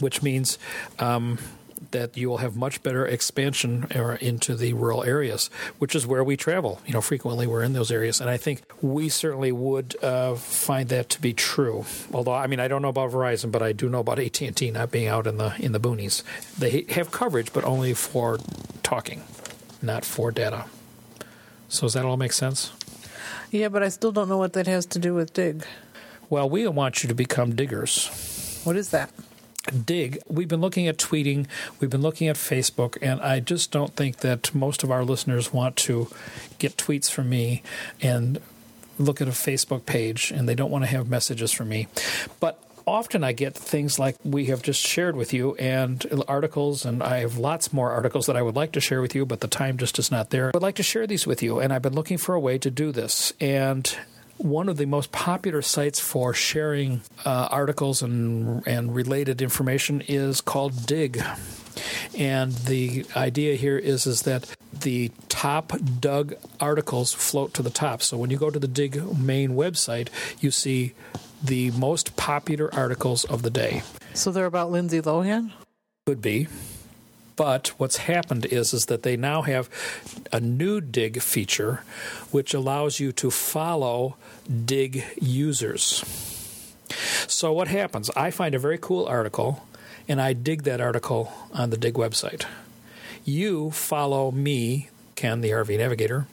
which 0.00 0.22
means. 0.22 0.58
Um, 0.98 1.38
that 1.90 2.16
you 2.16 2.28
will 2.28 2.38
have 2.38 2.56
much 2.56 2.82
better 2.82 3.06
expansion 3.06 3.86
into 4.20 4.54
the 4.54 4.72
rural 4.72 5.04
areas, 5.04 5.48
which 5.78 5.94
is 5.94 6.06
where 6.06 6.24
we 6.24 6.36
travel. 6.36 6.80
You 6.86 6.92
know, 6.92 7.00
frequently 7.00 7.46
we're 7.46 7.62
in 7.62 7.72
those 7.72 7.90
areas, 7.90 8.20
and 8.20 8.28
I 8.28 8.36
think 8.36 8.62
we 8.82 9.08
certainly 9.08 9.52
would 9.52 9.96
uh, 10.02 10.34
find 10.34 10.88
that 10.90 11.08
to 11.10 11.20
be 11.20 11.32
true. 11.32 11.84
Although, 12.12 12.34
I 12.34 12.46
mean, 12.46 12.60
I 12.60 12.68
don't 12.68 12.82
know 12.82 12.88
about 12.88 13.12
Verizon, 13.12 13.50
but 13.50 13.62
I 13.62 13.72
do 13.72 13.88
know 13.88 14.00
about 14.00 14.18
AT 14.18 14.40
and 14.42 14.56
T 14.56 14.70
not 14.70 14.90
being 14.90 15.08
out 15.08 15.26
in 15.26 15.38
the 15.38 15.54
in 15.58 15.72
the 15.72 15.80
boonies. 15.80 16.22
They 16.58 16.84
have 16.90 17.10
coverage, 17.10 17.52
but 17.52 17.64
only 17.64 17.94
for 17.94 18.38
talking 18.82 19.22
not 19.84 20.04
for 20.04 20.30
data. 20.30 20.64
So 21.68 21.82
does 21.82 21.94
that 21.94 22.04
all 22.04 22.16
make 22.16 22.32
sense? 22.32 22.72
Yeah, 23.50 23.68
but 23.68 23.82
I 23.82 23.88
still 23.88 24.12
don't 24.12 24.28
know 24.28 24.38
what 24.38 24.52
that 24.54 24.66
has 24.66 24.86
to 24.86 24.98
do 24.98 25.14
with 25.14 25.32
dig. 25.32 25.64
Well, 26.30 26.48
we 26.48 26.66
want 26.66 27.02
you 27.02 27.08
to 27.08 27.14
become 27.14 27.54
diggers. 27.54 28.60
What 28.64 28.76
is 28.76 28.90
that? 28.90 29.10
dig. 29.72 30.18
We've 30.28 30.48
been 30.48 30.60
looking 30.60 30.88
at 30.88 30.98
tweeting, 30.98 31.46
we've 31.80 31.90
been 31.90 32.02
looking 32.02 32.28
at 32.28 32.36
Facebook, 32.36 32.98
and 33.00 33.20
I 33.20 33.40
just 33.40 33.70
don't 33.70 33.94
think 33.94 34.18
that 34.18 34.54
most 34.54 34.82
of 34.82 34.90
our 34.90 35.04
listeners 35.04 35.52
want 35.52 35.76
to 35.76 36.08
get 36.58 36.76
tweets 36.76 37.10
from 37.10 37.30
me 37.30 37.62
and 38.00 38.40
look 38.98 39.20
at 39.20 39.28
a 39.28 39.32
Facebook 39.32 39.86
page 39.86 40.30
and 40.30 40.48
they 40.48 40.54
don't 40.54 40.70
want 40.70 40.84
to 40.84 40.90
have 40.90 41.08
messages 41.08 41.52
from 41.52 41.68
me. 41.68 41.88
But 42.40 42.62
often 42.86 43.24
I 43.24 43.32
get 43.32 43.54
things 43.54 43.98
like 43.98 44.16
we 44.24 44.46
have 44.46 44.62
just 44.62 44.86
shared 44.86 45.16
with 45.16 45.32
you 45.32 45.54
and 45.56 46.04
articles, 46.28 46.84
and 46.84 47.02
I 47.02 47.18
have 47.18 47.38
lots 47.38 47.72
more 47.72 47.90
articles 47.90 48.26
that 48.26 48.36
I 48.36 48.42
would 48.42 48.56
like 48.56 48.72
to 48.72 48.80
share 48.80 49.00
with 49.00 49.14
you, 49.14 49.26
but 49.26 49.40
the 49.40 49.48
time 49.48 49.76
just 49.76 49.98
is 49.98 50.10
not 50.10 50.30
there. 50.30 50.48
I 50.48 50.50
would 50.54 50.62
like 50.62 50.76
to 50.76 50.82
share 50.82 51.06
these 51.06 51.26
with 51.26 51.42
you, 51.42 51.60
and 51.60 51.72
I've 51.72 51.82
been 51.82 51.94
looking 51.94 52.18
for 52.18 52.34
a 52.34 52.40
way 52.40 52.58
to 52.58 52.70
do 52.70 52.92
this. 52.92 53.32
And 53.40 53.96
one 54.36 54.68
of 54.68 54.76
the 54.76 54.86
most 54.86 55.12
popular 55.12 55.62
sites 55.62 56.00
for 56.00 56.34
sharing 56.34 57.02
uh, 57.24 57.48
articles 57.50 58.02
and 58.02 58.66
and 58.66 58.94
related 58.94 59.40
information 59.40 60.02
is 60.08 60.40
called 60.40 60.86
Digg. 60.86 61.22
And 62.16 62.52
the 62.52 63.06
idea 63.16 63.56
here 63.56 63.78
is 63.78 64.06
is 64.06 64.22
that 64.22 64.54
the 64.72 65.10
top 65.28 65.72
dug 66.00 66.34
articles 66.60 67.12
float 67.12 67.54
to 67.54 67.62
the 67.62 67.70
top. 67.70 68.02
So 68.02 68.16
when 68.16 68.30
you 68.30 68.38
go 68.38 68.50
to 68.50 68.58
the 68.58 68.68
Digg 68.68 69.18
main 69.18 69.50
website, 69.50 70.08
you 70.40 70.50
see 70.50 70.94
the 71.42 71.70
most 71.72 72.16
popular 72.16 72.74
articles 72.74 73.24
of 73.24 73.42
the 73.42 73.50
day. 73.50 73.82
So 74.14 74.30
they're 74.30 74.46
about 74.46 74.70
Lindsay 74.70 75.00
Lohan? 75.00 75.52
Could 76.06 76.22
be. 76.22 76.48
But 77.36 77.68
what's 77.78 77.96
happened 77.96 78.46
is 78.46 78.72
is 78.72 78.86
that 78.86 79.02
they 79.02 79.16
now 79.16 79.42
have 79.42 79.68
a 80.32 80.40
new 80.40 80.80
Digg 80.80 81.20
feature 81.20 81.82
which 82.30 82.54
allows 82.54 83.00
you 83.00 83.12
to 83.12 83.30
follow 83.30 84.16
Digg 84.64 85.04
users. 85.20 86.04
So 87.26 87.52
what 87.52 87.68
happens? 87.68 88.10
I 88.10 88.30
find 88.30 88.54
a 88.54 88.58
very 88.58 88.78
cool 88.78 89.06
article 89.06 89.66
and 90.08 90.20
I 90.20 90.32
dig 90.32 90.62
that 90.64 90.80
article 90.80 91.32
on 91.52 91.70
the 91.70 91.76
Digg 91.76 91.94
website. 91.94 92.44
You 93.24 93.70
follow 93.70 94.30
me, 94.30 94.90
Ken 95.14 95.40
the 95.40 95.50
RV 95.50 95.78
Navigator, 95.78 96.26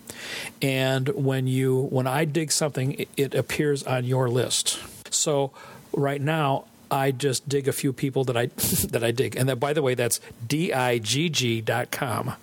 and 0.61 1.07
when 1.09 1.47
you 1.47 1.88
when 1.89 2.07
I 2.07 2.26
dig 2.26 2.51
something 2.51 3.05
it 3.15 3.34
appears 3.34 3.84
on 3.84 4.05
your 4.05 4.30
list. 4.30 4.80
So 5.09 5.51
right 5.93 6.22
now, 6.22 6.65
I 6.89 7.11
just 7.11 7.47
dig 7.47 7.67
a 7.67 7.74
few 7.74 7.93
people 7.93 8.26
that 8.26 8.36
I 8.36 8.45
that 8.89 9.03
I 9.03 9.11
dig, 9.11 9.36
and 9.36 9.47
that 9.49 9.57
by 9.59 9.74
the 9.74 9.82
way, 9.82 9.95
that's 9.95 10.19
digg 10.45 11.65
dot 11.65 11.91
com. 11.91 12.34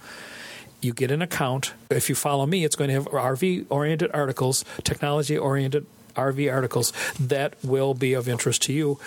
You 0.80 0.92
get 0.92 1.10
an 1.10 1.20
account. 1.22 1.74
If 1.90 2.08
you 2.08 2.14
follow 2.14 2.46
me, 2.46 2.64
it's 2.64 2.76
going 2.76 2.88
to 2.88 2.94
have 2.94 3.06
RV 3.06 3.66
oriented 3.68 4.12
articles, 4.14 4.64
technology 4.84 5.36
oriented 5.36 5.86
RV 6.18 6.52
articles 6.52 6.92
that 7.18 7.54
will 7.62 7.94
be 7.94 8.12
of 8.12 8.28
interest 8.28 8.62
to 8.62 8.72
you 8.72 8.98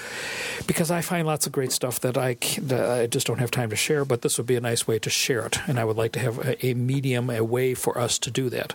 because 0.65 0.89
I 0.89 1.01
find 1.01 1.27
lots 1.27 1.45
of 1.45 1.51
great 1.51 1.71
stuff 1.71 1.99
that 1.99 2.17
I, 2.17 2.37
that 2.61 2.89
I 2.89 3.07
just 3.07 3.27
don't 3.27 3.39
have 3.39 3.51
time 3.51 3.69
to 3.69 3.75
share, 3.75 4.05
but 4.05 4.21
this 4.21 4.37
would 4.37 4.47
be 4.47 4.55
a 4.55 4.61
nice 4.61 4.87
way 4.87 4.99
to 4.99 5.09
share 5.09 5.45
it. 5.45 5.59
And 5.67 5.79
I 5.79 5.85
would 5.85 5.97
like 5.97 6.11
to 6.13 6.19
have 6.19 6.39
a, 6.39 6.65
a 6.65 6.73
medium, 6.73 7.29
a 7.29 7.43
way 7.43 7.73
for 7.73 7.97
us 7.97 8.17
to 8.19 8.31
do 8.31 8.49
that. 8.49 8.73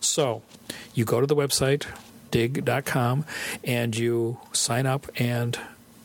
So 0.00 0.42
you 0.94 1.04
go 1.04 1.20
to 1.20 1.26
the 1.26 1.36
website, 1.36 1.86
digg.com, 2.30 3.24
and 3.64 3.96
you 3.96 4.38
sign 4.52 4.86
up 4.86 5.10
and 5.16 5.58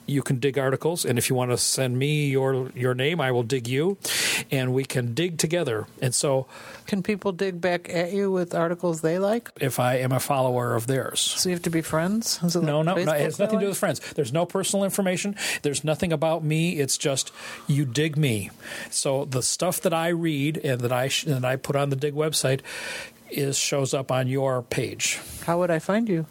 you 0.06 0.22
can 0.22 0.40
dig 0.40 0.58
articles, 0.58 1.06
and 1.06 1.18
if 1.18 1.30
you 1.30 1.36
want 1.36 1.52
to 1.52 1.58
send 1.58 1.98
me 1.98 2.30
your 2.30 2.70
your 2.76 2.94
name, 2.94 3.20
I 3.20 3.32
will 3.32 3.44
dig 3.44 3.68
you, 3.68 3.98
and 4.52 4.74
we 4.74 4.86
can 4.86 5.14
dig 5.14 5.38
together. 5.38 5.88
And 6.02 6.14
so, 6.14 6.46
Can 6.86 7.02
people 7.02 7.32
dig 7.32 7.60
back 7.60 7.90
at 7.90 8.14
you 8.14 8.32
with 8.32 8.54
articles 8.54 9.02
they 9.02 9.18
like? 9.20 9.50
if 9.60 9.80
I 9.80 9.96
am 9.96 10.12
a 10.12 10.20
follower 10.20 10.76
of 10.76 10.88
theirs, 10.88 11.20
So 11.20 11.50
you 11.50 11.56
have 11.56 11.64
to 11.64 11.70
be 11.70 11.82
friends? 11.82 12.40
Is 12.44 12.56
it 12.56 12.64
no, 12.64 12.80
like 12.80 12.86
no, 12.86 12.94
no, 12.96 13.02
Facebook 13.02 13.20
it 13.20 13.22
has 13.22 13.40
nothing 13.40 13.60
to 13.60 13.66
do 13.66 13.70
with 13.70 13.78
friends. 13.78 14.00
There's 14.14 14.34
no 14.34 14.46
personal 14.46 14.84
information. 14.84 15.36
There's 15.62 15.84
nothing 15.84 16.14
about 16.14 16.44
me. 16.44 16.80
It's 16.80 16.98
just 16.98 17.32
you 17.68 17.86
Digg 17.86 18.18
me. 18.18 18.50
So 18.92 19.26
the 19.26 19.42
stuff 19.42 19.82
that 19.82 19.94
I 19.94 20.10
read 20.10 20.58
and 20.58 20.82
that 20.82 20.92
I 20.92 21.10
and 21.26 21.46
I 21.46 21.56
put 21.56 21.76
on 21.76 21.90
the 21.90 21.96
dig 21.96 22.14
website 22.14 22.62
is 23.30 23.58
shows 23.58 23.94
up 23.94 24.12
on 24.12 24.28
your 24.28 24.62
page. 24.62 25.20
How 25.46 25.58
would 25.60 25.72
I 25.72 25.80
find 25.80 26.08
you? 26.10 26.26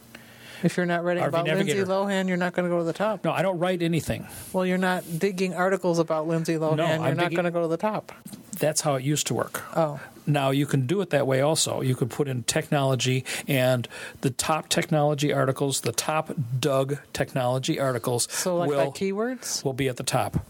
If 0.65 0.77
you're 0.77 0.87
not 0.87 1.05
writing 1.05 1.23
RV 1.23 1.29
about 1.29 1.47
Lindsay 1.47 1.75
Lohan, 1.85 2.27
you're 2.27 2.37
not 2.37 2.55
going 2.55 2.69
to 2.69 2.75
go 2.75 2.79
to 2.79 2.85
the 2.85 2.93
top. 2.93 3.23
No, 3.25 3.31
I 3.33 3.43
don't 3.43 3.59
write 3.59 3.83
anything. 3.83 4.27
Well, 4.53 4.65
you're 4.67 4.79
not 4.79 5.05
digging 5.19 5.55
articles 5.55 5.99
about 5.99 6.27
Lindsay 6.27 6.55
Lohan. 6.55 6.77
No, 6.79 6.87
you're 6.87 6.95
I'm 7.05 7.17
not 7.17 7.25
digging- 7.25 7.37
going 7.37 7.45
to 7.45 7.51
go 7.53 7.63
to 7.63 7.69
the 7.69 7.77
top. 7.77 8.11
That's 8.59 8.81
how 8.81 8.95
it 8.95 9.05
used 9.05 9.27
to 9.29 9.35
work. 9.35 9.63
Oh, 9.77 10.01
Now 10.27 10.51
you 10.51 10.65
can 10.65 10.87
do 10.87 11.01
it 11.03 11.11
that 11.11 11.27
way 11.27 11.41
also. 11.43 11.81
You 11.83 11.95
could 11.95 12.09
put 12.09 12.29
in 12.29 12.45
technology 12.45 13.25
and 13.47 13.87
the 14.23 14.31
top 14.31 14.69
technology 14.69 15.33
articles, 15.33 15.83
the 15.83 15.93
top 15.93 16.31
Doug 16.61 16.99
technology 17.13 17.79
articles 17.79 18.27
so 18.31 18.57
like 18.57 18.71
will 18.71 18.87
by 18.87 18.99
keywords? 18.99 19.63
will 19.65 19.73
be 19.75 19.89
at 19.89 19.97
the 19.99 20.03
top. 20.05 20.47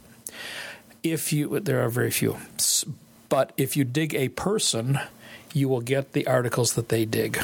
If 1.03 1.33
you 1.33 1.59
there 1.61 1.83
are 1.85 1.89
very 1.89 2.11
few. 2.11 2.37
S- 2.57 2.85
But 3.29 3.53
if 3.57 3.77
you 3.77 3.85
dig 3.85 4.15
a 4.15 4.29
person, 4.29 5.01
you 5.53 5.69
will 5.69 5.81
get 5.81 6.13
the 6.13 6.27
articles 6.27 6.75
that 6.75 6.89
they 6.91 7.05
dig. 7.05 7.39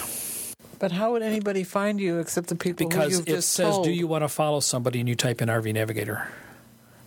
But 0.80 0.90
how 0.92 1.12
would 1.12 1.22
anybody 1.22 1.62
find 1.62 2.00
you 2.00 2.18
except 2.18 2.48
the 2.48 2.56
people 2.56 2.86
who 2.86 2.90
Because 2.90 3.20
it 3.20 3.42
says, 3.42 3.74
told? 3.74 3.84
"Do 3.84 3.92
you 3.92 4.08
want 4.08 4.24
to 4.24 4.28
follow 4.28 4.58
somebody?" 4.60 4.98
and 4.98 5.08
you 5.08 5.14
type 5.14 5.40
in 5.40 5.48
RV 5.48 5.72
Navigator 5.74 6.26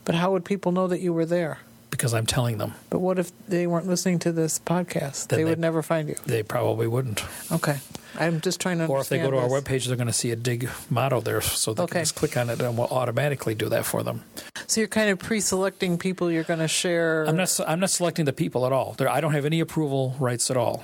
But 0.05 0.15
how 0.15 0.31
would 0.31 0.45
people 0.45 0.71
know 0.71 0.87
that 0.87 1.01
you 1.01 1.11
were 1.13 1.25
there? 1.25 1.59
because 1.89 2.11
I'm 2.15 2.25
telling 2.25 2.57
them. 2.57 2.73
But 2.89 2.99
what 2.99 3.19
if 3.19 3.31
they 3.47 3.67
weren't 3.67 3.87
listening 3.87 4.17
to 4.19 4.31
this 4.31 4.57
podcast? 4.57 5.27
They, 5.27 5.37
they- 5.37 5.43
would 5.45 5.59
never 5.59 5.83
find 5.83 6.09
you. 6.09 6.15
They 6.25 6.41
probably 6.41 6.87
wouldn't. 6.87 7.23
Okay. 7.51 7.77
I'm 8.19 8.41
just 8.41 8.59
trying 8.59 8.79
to 8.79 8.87
Or 8.87 8.99
if 9.01 9.09
they 9.09 9.19
go 9.19 9.29
to 9.29 9.37
our 9.37 9.47
this. 9.47 9.61
webpage, 9.61 9.85
they're 9.87 9.95
going 9.95 10.07
to 10.07 10.13
see 10.13 10.31
a 10.31 10.35
dig 10.35 10.69
motto 10.89 11.21
there, 11.21 11.39
so 11.41 11.73
they 11.75 11.83
Okay. 11.83 11.91
can 11.93 12.01
just 12.01 12.15
click 12.15 12.35
on 12.35 12.49
it 12.49 12.59
and 12.61 12.77
we'll 12.79 12.87
automatically 12.87 13.53
do 13.53 13.69
that 13.69 13.85
for 13.85 14.01
them. 14.01 14.23
So 14.65 14.81
you're 14.81 14.87
kind 14.87 15.09
of 15.11 15.19
pre-selecting 15.19 15.97
people 15.99 16.31
you're 16.31 16.43
going 16.43 16.59
to 16.59 16.67
share. 16.67 17.25
I'm 17.25 17.37
not. 17.37 17.59
I'm 17.67 17.79
not 17.79 17.89
selecting 17.91 18.25
the 18.25 18.33
people 18.33 18.65
at 18.65 18.71
all. 18.71 18.95
There, 18.97 19.07
I 19.09 19.21
don't 19.21 19.33
have 19.33 19.45
any 19.45 19.59
approval 19.59 20.15
rights 20.19 20.49
at 20.51 20.57
all. 20.57 20.83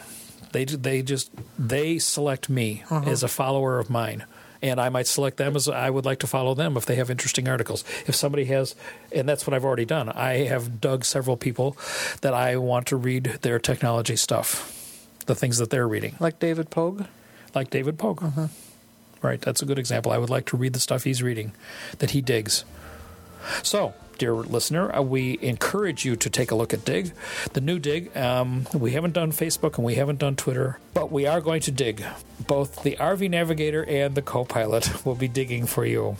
They 0.52 0.66
they 0.66 1.02
just 1.02 1.32
they 1.58 2.00
select 2.00 2.50
me 2.50 2.84
Uh-huh. 2.90 3.10
as 3.10 3.24
a 3.24 3.28
follower 3.28 3.80
of 3.80 3.90
mine, 3.90 4.26
and 4.62 4.80
I 4.82 4.90
might 4.90 5.08
select 5.08 5.38
them 5.38 5.56
as 5.56 5.68
I 5.70 5.90
would 5.90 6.06
like 6.06 6.20
to 6.20 6.28
follow 6.28 6.54
them 6.56 6.76
if 6.78 6.86
they 6.86 6.96
have 6.96 7.10
interesting 7.12 7.48
articles. 7.48 7.84
If 8.08 8.16
somebody 8.16 8.46
has, 8.46 8.76
and 9.12 9.28
that's 9.30 9.46
what 9.46 9.54
I've 9.54 9.66
already 9.66 9.86
done. 9.86 10.10
I 10.10 10.46
have 10.48 10.82
dug 10.82 11.06
several 11.06 11.38
people 11.38 11.78
that 12.22 12.34
I 12.34 12.58
want 12.58 12.88
to 12.88 12.96
read 12.96 13.40
their 13.42 13.60
technology 13.60 14.16
stuff, 14.16 15.08
the 15.28 15.36
things 15.36 15.58
that 15.60 15.70
they're 15.70 15.88
reading, 15.88 16.16
like 16.20 16.40
David 16.40 16.70
Pogue. 16.70 17.06
like 17.56 17.70
David 17.70 17.98
Pogue. 17.98 18.24
Uh-huh. 18.24 18.48
Right, 19.22 19.42
that's 19.42 19.62
a 19.62 19.66
good 19.66 19.78
example. 19.80 20.12
I 20.14 20.18
would 20.18 20.30
like 20.30 20.46
to 20.46 20.58
read 20.58 20.72
the 20.74 20.80
stuff 20.80 21.04
he's 21.04 21.22
reading, 21.22 21.52
that 21.98 22.12
he 22.12 22.22
digs. 22.22 22.64
So, 23.64 23.94
dear 24.18 24.34
listener, 24.34 24.94
uh, 24.96 25.02
we 25.02 25.38
encourage 25.42 26.06
you 26.06 26.16
to 26.18 26.30
take 26.30 26.52
a 26.52 26.56
look 26.56 26.74
at 26.74 26.86
Digg, 26.86 27.14
the 27.54 27.62
new 27.62 27.80
Digg. 27.80 28.16
Um, 28.18 28.68
we 28.74 28.92
haven't 28.92 29.14
done 29.14 29.32
Facebook 29.32 29.78
and 29.78 29.86
we 29.86 29.96
haven't 29.96 30.20
done 30.20 30.36
Twitter, 30.36 30.80
but 30.94 31.12
we 31.12 31.26
are 31.26 31.42
going 31.42 31.62
to 31.62 31.72
dig. 31.72 32.04
Both 32.48 32.84
the 32.84 32.96
RV 32.98 33.30
Navigator 33.30 33.84
and 33.86 34.16
the 34.16 34.22
Copilot 34.22 35.06
will 35.06 35.16
be 35.16 35.28
digging 35.28 35.66
for 35.66 35.86
you. 35.86 36.18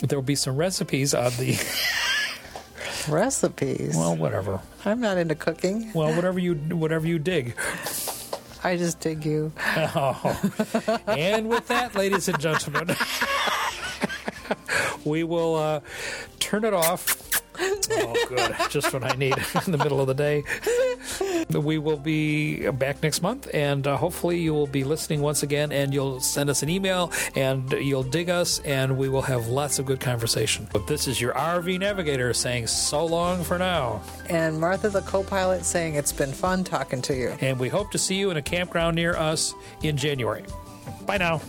There 0.00 0.18
will 0.18 0.24
be 0.24 0.34
some 0.34 0.56
recipes 0.56 1.14
on 1.14 1.32
the 1.32 1.56
Recipes. 3.08 3.94
well, 3.96 4.16
whatever. 4.16 4.60
I'm 4.84 5.00
not 5.00 5.18
into 5.18 5.34
cooking. 5.34 5.92
Well, 5.92 6.14
whatever 6.14 6.38
you 6.38 6.54
whatever 6.54 7.06
you 7.06 7.18
dig. 7.18 7.54
I 8.62 8.76
just 8.78 9.00
dig 9.00 9.26
you. 9.26 9.52
Oh. 9.66 10.40
and 11.06 11.50
with 11.50 11.68
that, 11.68 11.94
ladies 11.94 12.28
and 12.28 12.40
gentlemen, 12.40 12.96
we 15.04 15.22
will 15.22 15.54
uh, 15.56 15.80
turn 16.54 16.64
it 16.64 16.74
off. 16.74 17.20
Oh, 17.60 18.26
good. 18.28 18.54
Just 18.70 18.92
what 18.92 19.04
I 19.04 19.14
need 19.16 19.34
in 19.66 19.72
the 19.72 19.78
middle 19.78 20.00
of 20.00 20.06
the 20.06 20.14
day. 20.14 20.42
We 21.50 21.78
will 21.78 21.96
be 21.98 22.68
back 22.70 23.02
next 23.02 23.22
month, 23.22 23.48
and 23.54 23.86
uh, 23.86 23.96
hopefully, 23.96 24.40
you 24.40 24.52
will 24.54 24.66
be 24.66 24.82
listening 24.82 25.20
once 25.20 25.42
again, 25.42 25.70
and 25.70 25.92
you'll 25.94 26.20
send 26.20 26.50
us 26.50 26.62
an 26.62 26.68
email, 26.68 27.12
and 27.36 27.70
you'll 27.72 28.02
dig 28.02 28.28
us, 28.30 28.58
and 28.60 28.96
we 28.98 29.08
will 29.08 29.22
have 29.22 29.46
lots 29.48 29.78
of 29.78 29.86
good 29.86 30.00
conversation. 30.00 30.68
But 30.72 30.86
this 30.86 31.06
is 31.06 31.20
your 31.20 31.32
RV 31.34 31.78
Navigator 31.78 32.32
saying 32.34 32.66
so 32.68 33.04
long 33.06 33.44
for 33.44 33.58
now, 33.58 34.02
And 34.28 34.60
Martha, 34.60 34.88
the 34.88 35.02
co-pilot, 35.02 35.64
saying 35.64 35.94
it's 35.94 36.12
been 36.12 36.32
fun 36.32 36.64
talking 36.64 37.02
to 37.02 37.14
you. 37.16 37.36
and 37.40 37.58
we 37.60 37.68
hope 37.68 37.90
to 37.92 37.98
see 37.98 38.16
you 38.16 38.30
in 38.30 38.36
a 38.36 38.42
campground 38.42 38.96
near 38.96 39.14
us 39.16 39.54
in 39.82 39.96
January. 39.96 40.44
Bye 41.06 41.18
now. 41.18 41.40